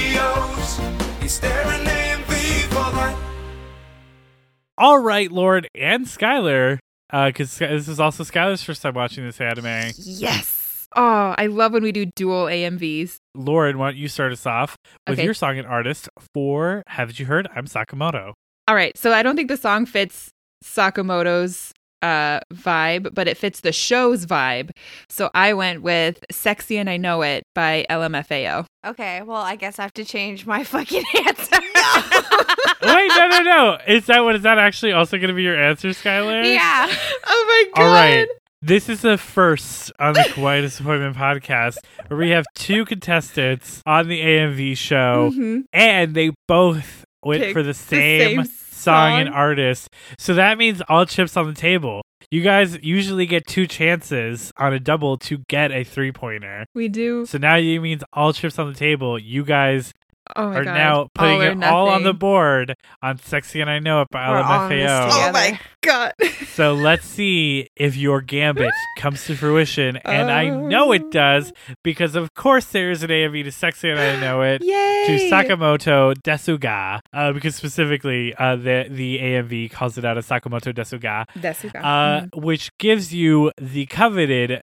All 4.77 4.99
right, 4.99 5.31
Lauren 5.31 5.65
and 5.73 6.05
Skylar, 6.05 6.79
because 7.11 7.57
this 7.57 7.87
is 7.87 7.99
also 7.99 8.23
Skylar's 8.23 8.63
first 8.63 8.81
time 8.81 8.93
watching 8.93 9.23
this 9.25 9.39
anime. 9.39 9.91
yes. 9.97 10.87
Oh, 10.97 11.35
I 11.37 11.47
love 11.47 11.73
when 11.73 11.83
we 11.83 11.91
do 11.91 12.05
dual 12.05 12.45
AMVs. 12.45 13.17
Lauren, 13.35 13.77
why 13.77 13.91
don't 13.91 13.97
you 13.97 14.07
start 14.07 14.31
us 14.31 14.45
off 14.45 14.75
with 15.07 15.17
Okay. 15.19 15.25
your 15.25 15.33
song 15.33 15.57
and 15.57 15.67
artist 15.67 16.07
for 16.33 16.83
Haven't 16.87 17.19
You 17.19 17.25
Heard? 17.25 17.47
I'm 17.55 17.65
Sakamoto. 17.67 18.33
All 18.67 18.75
right, 18.75 18.97
so 18.97 19.11
I 19.13 19.21
don't 19.23 19.35
think 19.35 19.49
the 19.49 19.57
song 19.57 19.85
fits 19.85 20.29
Sakamoto's 20.63 21.71
uh 22.01 22.39
vibe, 22.53 23.13
but 23.15 23.27
it 23.27 23.35
fits 23.37 23.61
the 23.61 23.71
show's 23.71 24.25
vibe. 24.25 24.69
So 25.09 25.29
I 25.33 25.53
went 25.53 25.81
with 25.81 26.23
"Sexy 26.31 26.77
and 26.77 26.89
I 26.89 26.97
Know 26.97 27.21
It" 27.23 27.43
by 27.55 27.85
LMFAO. 27.89 28.65
Okay, 28.85 29.21
well, 29.23 29.41
I 29.41 29.55
guess 29.55 29.79
I 29.79 29.83
have 29.83 29.93
to 29.93 30.05
change 30.05 30.45
my 30.45 30.63
fucking 30.73 31.03
answer. 31.25 31.57
Wait, 32.81 33.07
no, 33.17 33.27
no, 33.29 33.41
no. 33.41 33.77
Is 33.87 34.05
that 34.07 34.23
what 34.23 34.35
is 34.35 34.43
that 34.43 34.57
actually 34.57 34.91
also 34.93 35.17
going 35.17 35.29
to 35.29 35.33
be 35.33 35.43
your 35.43 35.59
answer, 35.59 35.89
Skylar? 35.89 36.43
yeah. 36.53 36.87
Oh 37.25 37.45
my 37.47 37.81
god. 37.81 37.87
All 37.87 37.93
right. 37.93 38.27
This 38.61 38.89
is 38.89 39.01
the 39.01 39.17
first 39.17 39.91
on 39.99 40.13
the 40.13 40.21
Kawaii 40.21 40.61
Disappointment 40.61 41.15
podcast 41.15 41.77
where 42.07 42.17
we 42.19 42.31
have 42.31 42.45
two 42.55 42.83
contestants 42.85 43.81
on 43.85 44.07
the 44.07 44.19
AMV 44.21 44.75
show, 44.75 45.31
Mhm. 45.35 45.63
and 45.71 46.15
they 46.15 46.31
both 46.47 47.05
went 47.23 47.41
Picked 47.43 47.53
for 47.53 47.61
the 47.61 47.67
the 47.69 47.73
same, 47.75 48.43
same 48.43 48.45
song 48.45 49.19
and 49.19 49.29
artist. 49.29 49.89
So 50.17 50.33
that 50.35 50.57
means 50.57 50.81
all 50.89 51.05
chips 51.05 51.37
on 51.37 51.47
the 51.47 51.53
table. 51.53 52.01
You 52.31 52.41
guys 52.41 52.79
usually 52.81 53.27
get 53.27 53.45
two 53.45 53.67
chances 53.67 54.51
on 54.57 54.73
a 54.73 54.79
double 54.79 55.17
to 55.19 55.39
get 55.47 55.71
a 55.71 55.83
three 55.83 56.11
pointer. 56.11 56.65
We 56.73 56.87
do. 56.87 57.25
So 57.27 57.37
now 57.37 57.57
it 57.57 57.79
means 57.79 58.03
all 58.13 58.33
chips 58.33 58.57
on 58.57 58.67
the 58.71 58.77
table. 58.77 59.19
You 59.19 59.43
guys 59.43 59.93
Oh 60.35 60.49
my 60.49 60.57
are 60.57 60.63
god! 60.65 60.73
now 60.73 61.07
putting 61.13 61.35
All 61.35 61.41
or 61.41 61.47
it 61.51 61.63
all 61.63 61.89
on 61.89 62.03
the 62.03 62.13
board 62.13 62.75
on 63.01 63.19
Sexy 63.19 63.61
and 63.61 63.69
I 63.69 63.79
Know 63.79 64.01
It 64.01 64.09
by 64.09 64.29
We're 64.29 64.37
all 64.41 64.63
in 64.71 64.77
this 64.79 64.89
LMFAO. 64.89 65.09
Oh 65.11 65.31
my 65.31 65.59
god! 65.81 66.13
So 66.55 66.73
let's 66.73 67.05
see 67.05 67.67
if 67.75 67.97
your 67.97 68.21
gambit 68.21 68.71
comes 68.97 69.25
to 69.25 69.35
fruition. 69.35 69.97
And 70.05 70.31
I 70.31 70.49
know 70.49 70.93
it 70.93 71.11
does 71.11 71.51
because, 71.83 72.15
of 72.15 72.33
course, 72.33 72.65
there 72.67 72.91
is 72.91 73.03
an 73.03 73.09
AMV 73.09 73.43
to 73.43 73.51
Sexy 73.51 73.89
and 73.89 73.99
I 73.99 74.19
Know 74.21 74.41
It. 74.41 74.61
Yay! 74.63 75.03
To 75.07 75.29
Sakamoto 75.29 76.13
Desuga, 76.23 76.99
uh, 77.13 77.33
because 77.33 77.55
specifically 77.55 78.33
uh, 78.35 78.55
the 78.55 78.87
the 78.89 79.19
AMV 79.19 79.69
calls 79.71 79.97
it 79.97 80.05
out 80.05 80.17
as 80.17 80.27
Sakamoto 80.27 80.73
Desuga, 80.73 81.25
Desuga. 81.37 81.75
uh, 81.83 82.21
Mhm. 82.21 82.41
which 82.43 82.75
gives 82.77 83.13
you 83.13 83.51
the 83.59 83.85
coveted 83.87 84.61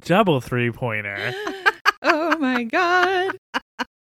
double 0.00 0.40
three 0.40 0.70
pointer. 0.70 1.34
oh 2.02 2.38
my 2.38 2.64
god! 2.64 3.36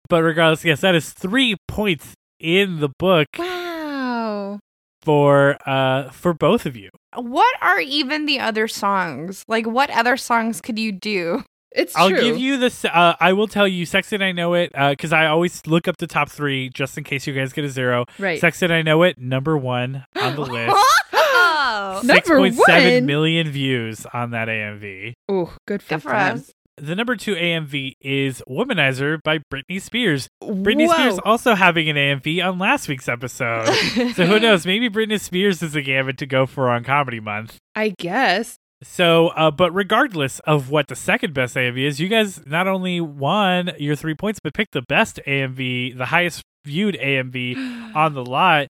But 0.10 0.24
regardless, 0.24 0.66
yes, 0.66 0.82
that 0.82 0.96
is 0.96 1.12
three 1.12 1.56
points 1.68 2.14
in 2.40 2.80
the 2.80 2.90
book 2.98 3.28
Wow. 3.38 4.60
for 5.02 5.58
uh 5.68 6.10
for 6.10 6.34
both 6.34 6.66
of 6.66 6.76
you. 6.76 6.90
What 7.16 7.56
are 7.62 7.80
even 7.80 8.26
the 8.26 8.40
other 8.40 8.68
songs? 8.68 9.44
Like, 9.48 9.66
what 9.68 9.90
other 9.92 10.18
songs 10.18 10.62
could 10.62 10.78
you 10.80 10.92
do? 10.92 11.44
It's 11.72 11.96
I'll 11.96 12.10
true. 12.10 12.20
give 12.20 12.38
you 12.40 12.58
this. 12.58 12.84
Uh, 12.84 13.16
I 13.20 13.34
will 13.34 13.48
tell 13.48 13.68
you, 13.68 13.86
Sex 13.86 14.12
and 14.12 14.24
I 14.24 14.32
Know 14.32 14.56
It, 14.56 14.72
because 14.74 15.14
I 15.14 15.28
always 15.28 15.62
look 15.68 15.88
up 15.88 15.98
the 15.98 16.08
top 16.08 16.28
three 16.30 16.70
just 16.70 16.98
in 16.98 17.04
case 17.04 17.28
you 17.28 17.34
guys 17.34 17.54
get 17.54 17.64
a 17.64 17.70
zero. 17.70 18.06
right. 18.18 18.40
Sex 18.42 18.64
and 18.64 18.74
I 18.74 18.82
Know 18.82 19.04
It, 19.04 19.20
number 19.20 19.56
one 19.56 20.04
on 20.20 20.36
the 20.36 20.42
list. 20.58 20.76
Oh, 21.14 22.02
Number 22.04 22.14
Six 22.16 22.28
point 22.30 22.56
seven 22.56 22.94
one? 22.96 23.06
million 23.06 23.52
views 23.52 24.08
on 24.14 24.32
that 24.32 24.48
AMV. 24.48 25.14
Oh, 25.28 25.56
good 25.68 25.84
for, 25.84 25.90
good 25.96 26.02
for 26.04 26.16
us. 26.16 26.52
The 26.80 26.96
number 26.96 27.16
two 27.16 27.36
AMV 27.36 27.94
is 28.00 28.42
Womanizer 28.48 29.22
by 29.22 29.40
Britney 29.54 29.82
Spears. 29.82 30.30
Britney 30.42 30.88
Whoa. 30.88 30.94
Spears 30.94 31.20
also 31.26 31.56
having 31.56 31.90
an 31.90 31.96
AMV 31.96 32.46
on 32.46 32.58
last 32.58 32.88
week's 32.88 33.10
episode. 33.10 33.66
so 34.16 34.26
who 34.26 34.40
knows? 34.40 34.66
Maybe 34.66 34.90
Britney 34.90 35.20
Spears 35.20 35.62
is 35.62 35.76
a 35.76 35.82
gambit 35.82 36.18
to 36.20 36.26
go 36.26 36.46
for 36.46 36.70
on 36.70 36.84
Comedy 36.84 37.20
Month. 37.20 37.58
I 37.76 37.94
guess. 37.98 38.58
So, 38.82 39.28
uh, 39.30 39.52
but 39.52 39.72
regardless 39.72 40.40
of 40.40 40.70
what 40.70 40.88
the 40.88 40.96
second 40.96 41.34
best 41.34 41.56
AMV 41.56 41.86
is, 41.86 42.00
you 42.00 42.08
guys 42.08 42.46
not 42.46 42.68
only 42.68 43.02
won 43.02 43.72
your 43.78 43.96
three 43.96 44.16
points, 44.16 44.40
but 44.42 44.54
picked 44.54 44.72
the 44.72 44.84
best 44.84 45.20
AMV, 45.28 45.98
the 45.98 46.06
highest 46.06 46.44
viewed 46.66 46.96
AMV 46.96 47.94
on 47.96 48.14
the 48.14 48.24
lot. 48.24 48.68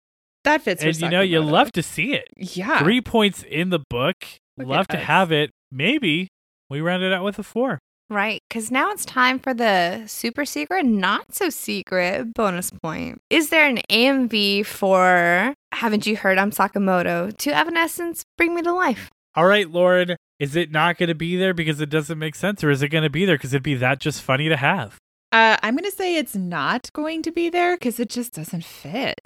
That 0.44 0.60
fits. 0.60 0.82
and 0.82 0.94
you 1.00 1.08
know, 1.08 1.22
you 1.22 1.40
love 1.40 1.72
to 1.72 1.82
see 1.82 2.12
it. 2.12 2.28
Yeah. 2.36 2.80
Three 2.80 3.00
points 3.00 3.42
in 3.42 3.70
the 3.70 3.78
book. 3.78 4.16
Look 4.58 4.68
love 4.68 4.88
to 4.88 4.98
us. 4.98 5.04
have 5.04 5.32
it. 5.32 5.50
Maybe 5.72 6.28
we 6.68 6.82
round 6.82 7.02
it 7.02 7.12
out 7.12 7.24
with 7.24 7.38
a 7.38 7.42
four. 7.42 7.78
Right, 8.10 8.42
because 8.48 8.70
now 8.70 8.90
it's 8.90 9.04
time 9.04 9.38
for 9.38 9.54
the 9.54 10.04
super 10.06 10.44
secret, 10.44 10.84
not 10.84 11.34
so 11.34 11.48
secret 11.48 12.34
bonus 12.34 12.70
point. 12.70 13.20
Is 13.30 13.48
there 13.48 13.66
an 13.66 13.78
AMV 13.90 14.66
for 14.66 15.54
Haven't 15.72 16.06
You 16.06 16.16
Heard 16.16 16.38
I'm 16.38 16.50
Sakamoto 16.50 17.36
to 17.36 17.50
Evanescence 17.50 18.22
Bring 18.36 18.54
Me 18.54 18.62
to 18.62 18.72
Life? 18.72 19.10
All 19.34 19.46
right, 19.46 19.68
Lauren, 19.68 20.16
is 20.38 20.54
it 20.54 20.70
not 20.70 20.98
going 20.98 21.08
to 21.08 21.14
be 21.14 21.36
there 21.36 21.54
because 21.54 21.80
it 21.80 21.88
doesn't 21.88 22.18
make 22.18 22.34
sense, 22.34 22.62
or 22.62 22.70
is 22.70 22.82
it 22.82 22.88
going 22.88 23.04
to 23.04 23.10
be 23.10 23.24
there 23.24 23.36
because 23.36 23.54
it'd 23.54 23.62
be 23.62 23.74
that 23.74 24.00
just 24.00 24.22
funny 24.22 24.48
to 24.48 24.56
have? 24.56 24.98
Uh, 25.32 25.56
I'm 25.64 25.74
gonna 25.74 25.90
say 25.90 26.14
it's 26.14 26.36
not 26.36 26.92
going 26.92 27.20
to 27.22 27.32
be 27.32 27.48
there 27.48 27.76
because 27.76 27.98
it 27.98 28.08
just 28.08 28.34
doesn't 28.34 28.64
fit. 28.64 29.20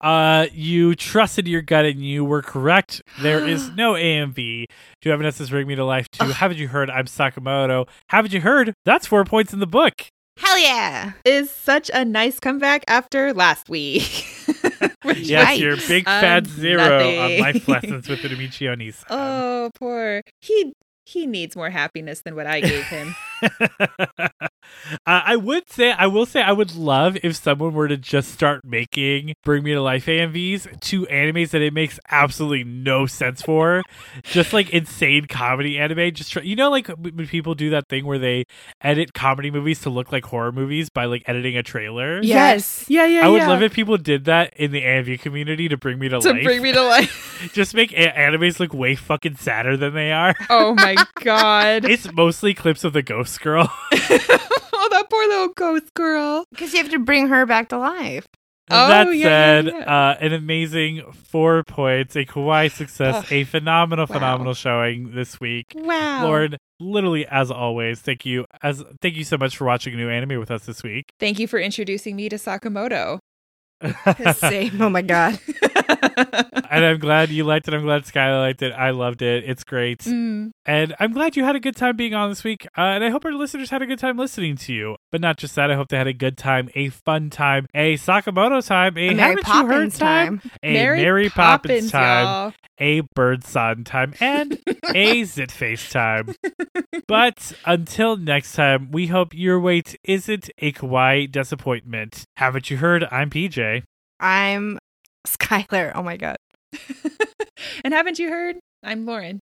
Uh, 0.00 0.46
you 0.52 0.94
trusted 0.94 1.48
your 1.48 1.62
gut 1.62 1.84
and 1.86 2.04
you 2.04 2.24
were 2.24 2.42
correct. 2.42 3.00
There 3.22 3.46
is 3.46 3.70
no 3.76 3.92
AMV 3.94 4.34
Do 4.36 5.08
you 5.08 5.10
have 5.10 5.20
enough 5.20 5.36
to 5.36 5.44
Evanescence 5.44 5.50
Bring 5.50 5.66
Me 5.66 5.74
to 5.76 5.84
Life 5.84 6.10
2. 6.12 6.24
Haven't 6.26 6.58
you 6.58 6.68
heard? 6.68 6.90
I'm 6.90 7.06
Sakamoto. 7.06 7.86
Haven't 8.10 8.32
you 8.32 8.40
heard? 8.40 8.74
That's 8.84 9.06
four 9.06 9.24
points 9.24 9.52
in 9.52 9.60
the 9.60 9.66
book. 9.66 9.94
Hell 10.36 10.58
yeah! 10.58 11.12
Is 11.24 11.48
such 11.48 11.92
a 11.94 12.04
nice 12.04 12.40
comeback 12.40 12.82
after 12.88 13.32
last 13.32 13.68
week. 13.68 14.02
Which 15.02 15.18
Yes, 15.18 15.44
Right. 15.46 15.60
your 15.60 15.76
big 15.76 16.08
Um, 16.08 16.20
fat 16.20 16.46
zero 16.48 16.98
nothing. 16.98 17.18
on 17.20 17.38
life 17.38 17.68
lessons 17.68 18.08
with 18.08 18.22
the 18.22 18.28
Michio 18.30 18.94
Oh, 19.08 19.70
poor. 19.78 20.22
He 20.40 20.72
he 21.04 21.26
needs 21.26 21.54
more 21.54 21.70
happiness 21.70 22.20
than 22.22 22.34
what 22.34 22.46
I 22.46 22.60
gave 22.62 22.84
him. 22.84 23.14
uh, 23.42 24.28
I 25.06 25.36
would 25.36 25.70
say, 25.70 25.92
I 25.92 26.06
will 26.06 26.26
say, 26.26 26.42
I 26.42 26.52
would 26.52 26.74
love 26.74 27.16
if 27.22 27.36
someone 27.36 27.74
were 27.74 27.88
to 27.88 27.96
just 27.96 28.32
start 28.32 28.64
making 28.64 29.34
Bring 29.44 29.62
Me 29.64 29.72
to 29.72 29.80
Life 29.82 30.06
AMVs 30.06 30.80
to 30.80 31.06
animes 31.06 31.50
that 31.50 31.62
it 31.62 31.72
makes 31.74 32.00
absolutely 32.10 32.64
no 32.64 33.06
sense 33.06 33.42
for, 33.42 33.82
just 34.22 34.52
like 34.52 34.70
insane 34.70 35.26
comedy 35.26 35.78
anime. 35.78 36.12
Just 36.14 36.32
try, 36.32 36.42
you 36.42 36.56
know, 36.56 36.70
like 36.70 36.88
when 36.88 37.26
people 37.26 37.54
do 37.54 37.70
that 37.70 37.88
thing 37.88 38.06
where 38.06 38.18
they 38.18 38.44
edit 38.80 39.12
comedy 39.12 39.50
movies 39.50 39.80
to 39.82 39.90
look 39.90 40.10
like 40.10 40.24
horror 40.24 40.52
movies 40.52 40.88
by 40.88 41.04
like 41.04 41.22
editing 41.26 41.56
a 41.56 41.62
trailer. 41.62 42.22
Yes. 42.22 42.86
Yeah, 42.88 43.04
yeah, 43.04 43.20
yeah. 43.20 43.26
I 43.26 43.28
would 43.28 43.42
yeah. 43.42 43.48
love 43.48 43.62
if 43.62 43.72
people 43.74 43.98
did 43.98 44.24
that 44.24 44.54
in 44.56 44.70
the 44.72 44.82
AMV 44.82 45.20
community 45.20 45.68
to 45.68 45.76
bring 45.76 45.98
me 45.98 46.08
to, 46.08 46.20
to 46.20 46.28
life. 46.30 46.38
To 46.38 46.44
Bring 46.44 46.62
me 46.62 46.72
to 46.72 46.82
life. 46.82 47.50
just 47.52 47.74
make 47.74 47.92
a- 47.92 48.12
animes 48.12 48.58
look 48.58 48.72
way 48.72 48.94
fucking 48.94 49.36
sadder 49.36 49.76
than 49.76 49.94
they 49.94 50.12
are. 50.12 50.34
Oh 50.48 50.74
my 50.74 50.93
god. 51.22 51.84
It's 51.88 52.10
mostly 52.12 52.54
clips 52.54 52.84
of 52.84 52.92
the 52.92 53.02
ghost 53.02 53.40
girl. 53.40 53.70
oh, 53.92 54.88
that 54.90 55.06
poor 55.10 55.26
little 55.28 55.48
ghost 55.48 55.92
girl. 55.94 56.44
Because 56.50 56.72
you 56.72 56.82
have 56.82 56.90
to 56.92 56.98
bring 56.98 57.28
her 57.28 57.46
back 57.46 57.68
to 57.70 57.78
life. 57.78 58.26
Oh, 58.70 58.88
that 58.88 59.08
yeah, 59.08 59.12
yeah, 59.12 59.24
said, 59.26 59.66
yeah. 59.66 59.78
Uh, 59.80 60.16
an 60.20 60.32
amazing 60.32 61.02
four 61.12 61.64
points, 61.64 62.16
a 62.16 62.24
kawaii 62.24 62.72
success, 62.72 63.16
Ugh. 63.26 63.26
a 63.32 63.44
phenomenal, 63.44 64.06
Wow. 64.08 64.14
phenomenal 64.14 64.54
showing 64.54 65.14
this 65.14 65.38
week. 65.38 65.66
Wow. 65.74 66.24
Lauren, 66.24 66.56
literally 66.80 67.26
as 67.26 67.50
always, 67.50 68.00
thank 68.00 68.24
you 68.24 68.46
as 68.62 68.82
thank 69.02 69.16
you 69.16 69.24
so 69.24 69.36
much 69.36 69.56
for 69.58 69.66
watching 69.66 69.92
a 69.92 69.96
new 69.98 70.08
anime 70.08 70.38
with 70.40 70.50
us 70.50 70.64
this 70.64 70.82
week. 70.82 71.04
Thank 71.20 71.38
you 71.38 71.46
for 71.46 71.58
introducing 71.58 72.16
me 72.16 72.30
to 72.30 72.36
Sakamoto. 72.36 73.18
Same. 74.36 74.80
Oh 74.80 74.88
my 74.88 75.02
god. 75.02 75.38
And 76.16 76.84
I'm 76.84 76.98
glad 76.98 77.30
you 77.30 77.44
liked 77.44 77.68
it. 77.68 77.74
I'm 77.74 77.82
glad 77.82 78.04
Skylar 78.04 78.40
liked 78.40 78.62
it. 78.62 78.72
I 78.72 78.90
loved 78.90 79.22
it. 79.22 79.44
It's 79.46 79.64
great. 79.64 80.00
Mm. 80.00 80.50
And 80.66 80.94
I'm 80.98 81.12
glad 81.12 81.36
you 81.36 81.44
had 81.44 81.56
a 81.56 81.60
good 81.60 81.76
time 81.76 81.96
being 81.96 82.14
on 82.14 82.30
this 82.30 82.44
week. 82.44 82.66
Uh, 82.76 82.80
and 82.82 83.04
I 83.04 83.10
hope 83.10 83.24
our 83.24 83.32
listeners 83.32 83.70
had 83.70 83.82
a 83.82 83.86
good 83.86 83.98
time 83.98 84.16
listening 84.16 84.56
to 84.56 84.72
you. 84.72 84.96
But 85.12 85.20
not 85.20 85.36
just 85.36 85.54
that, 85.56 85.70
I 85.70 85.74
hope 85.74 85.88
they 85.88 85.96
had 85.98 86.06
a 86.06 86.12
good 86.12 86.36
time, 86.38 86.68
a 86.74 86.88
fun 86.88 87.30
time, 87.30 87.66
a 87.74 87.94
Sakamoto 87.94 88.66
time, 88.66 88.96
a, 88.96 89.08
A 89.08 89.14
Mary 89.14 89.18
haven't 89.18 89.46
you 89.48 89.52
heard 89.54 89.68
Poppins 89.68 89.98
time, 89.98 90.38
time. 90.40 90.50
a 90.62 90.72
Mary, 90.72 91.30
Poppins, 91.30 91.90
time, 91.90 92.24
y'all. 92.24 92.52
a 92.78 93.00
Birdsong 93.14 93.84
time, 93.84 94.14
and 94.20 94.52
a 94.94 95.22
Zitface 95.22 95.90
time. 95.90 96.34
But 97.06 97.52
until 97.66 98.16
next 98.16 98.54
time, 98.54 98.90
we 98.90 99.08
hope 99.08 99.34
your 99.34 99.60
wait 99.60 99.96
isn't 100.04 100.50
a 100.58 100.72
kawaii 100.72 101.30
disappointment. 101.30 102.24
Haven't 102.36 102.70
you 102.70 102.78
heard? 102.78 103.04
I'm 103.10 103.30
PJ. 103.30 103.82
I'm 104.20 104.78
Skylar. 105.26 105.92
Oh 105.94 106.02
my 106.02 106.16
god. 106.16 106.36
and 107.84 107.94
haven't 107.94 108.18
you 108.18 108.28
heard? 108.28 108.56
I'm 108.82 109.06
Lauren. 109.06 109.40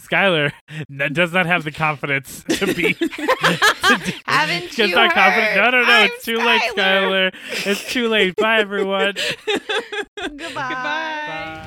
Skylar 0.00 0.52
n- 0.88 1.12
does 1.12 1.32
not 1.32 1.46
have 1.46 1.64
the 1.64 1.72
confidence 1.72 2.44
to 2.48 2.66
be. 2.72 2.94
to 2.94 3.06
do- 3.08 4.12
Haven't 4.26 4.68
She's 4.70 4.90
you 4.90 4.94
not 4.94 5.12
confident. 5.12 5.52
heard? 5.52 5.72
No, 5.72 5.80
no, 5.80 5.84
no. 5.84 5.92
I'm 5.92 6.10
it's 6.12 6.24
too 6.24 6.36
late, 6.38 6.62
Skylar. 6.76 7.32
Skylar. 7.32 7.66
It's 7.66 7.92
too 7.92 8.08
late. 8.08 8.36
Bye, 8.36 8.60
everyone. 8.60 9.14
Goodbye. 9.46 10.36
Goodbye. 10.36 10.54
Bye. 10.54 11.66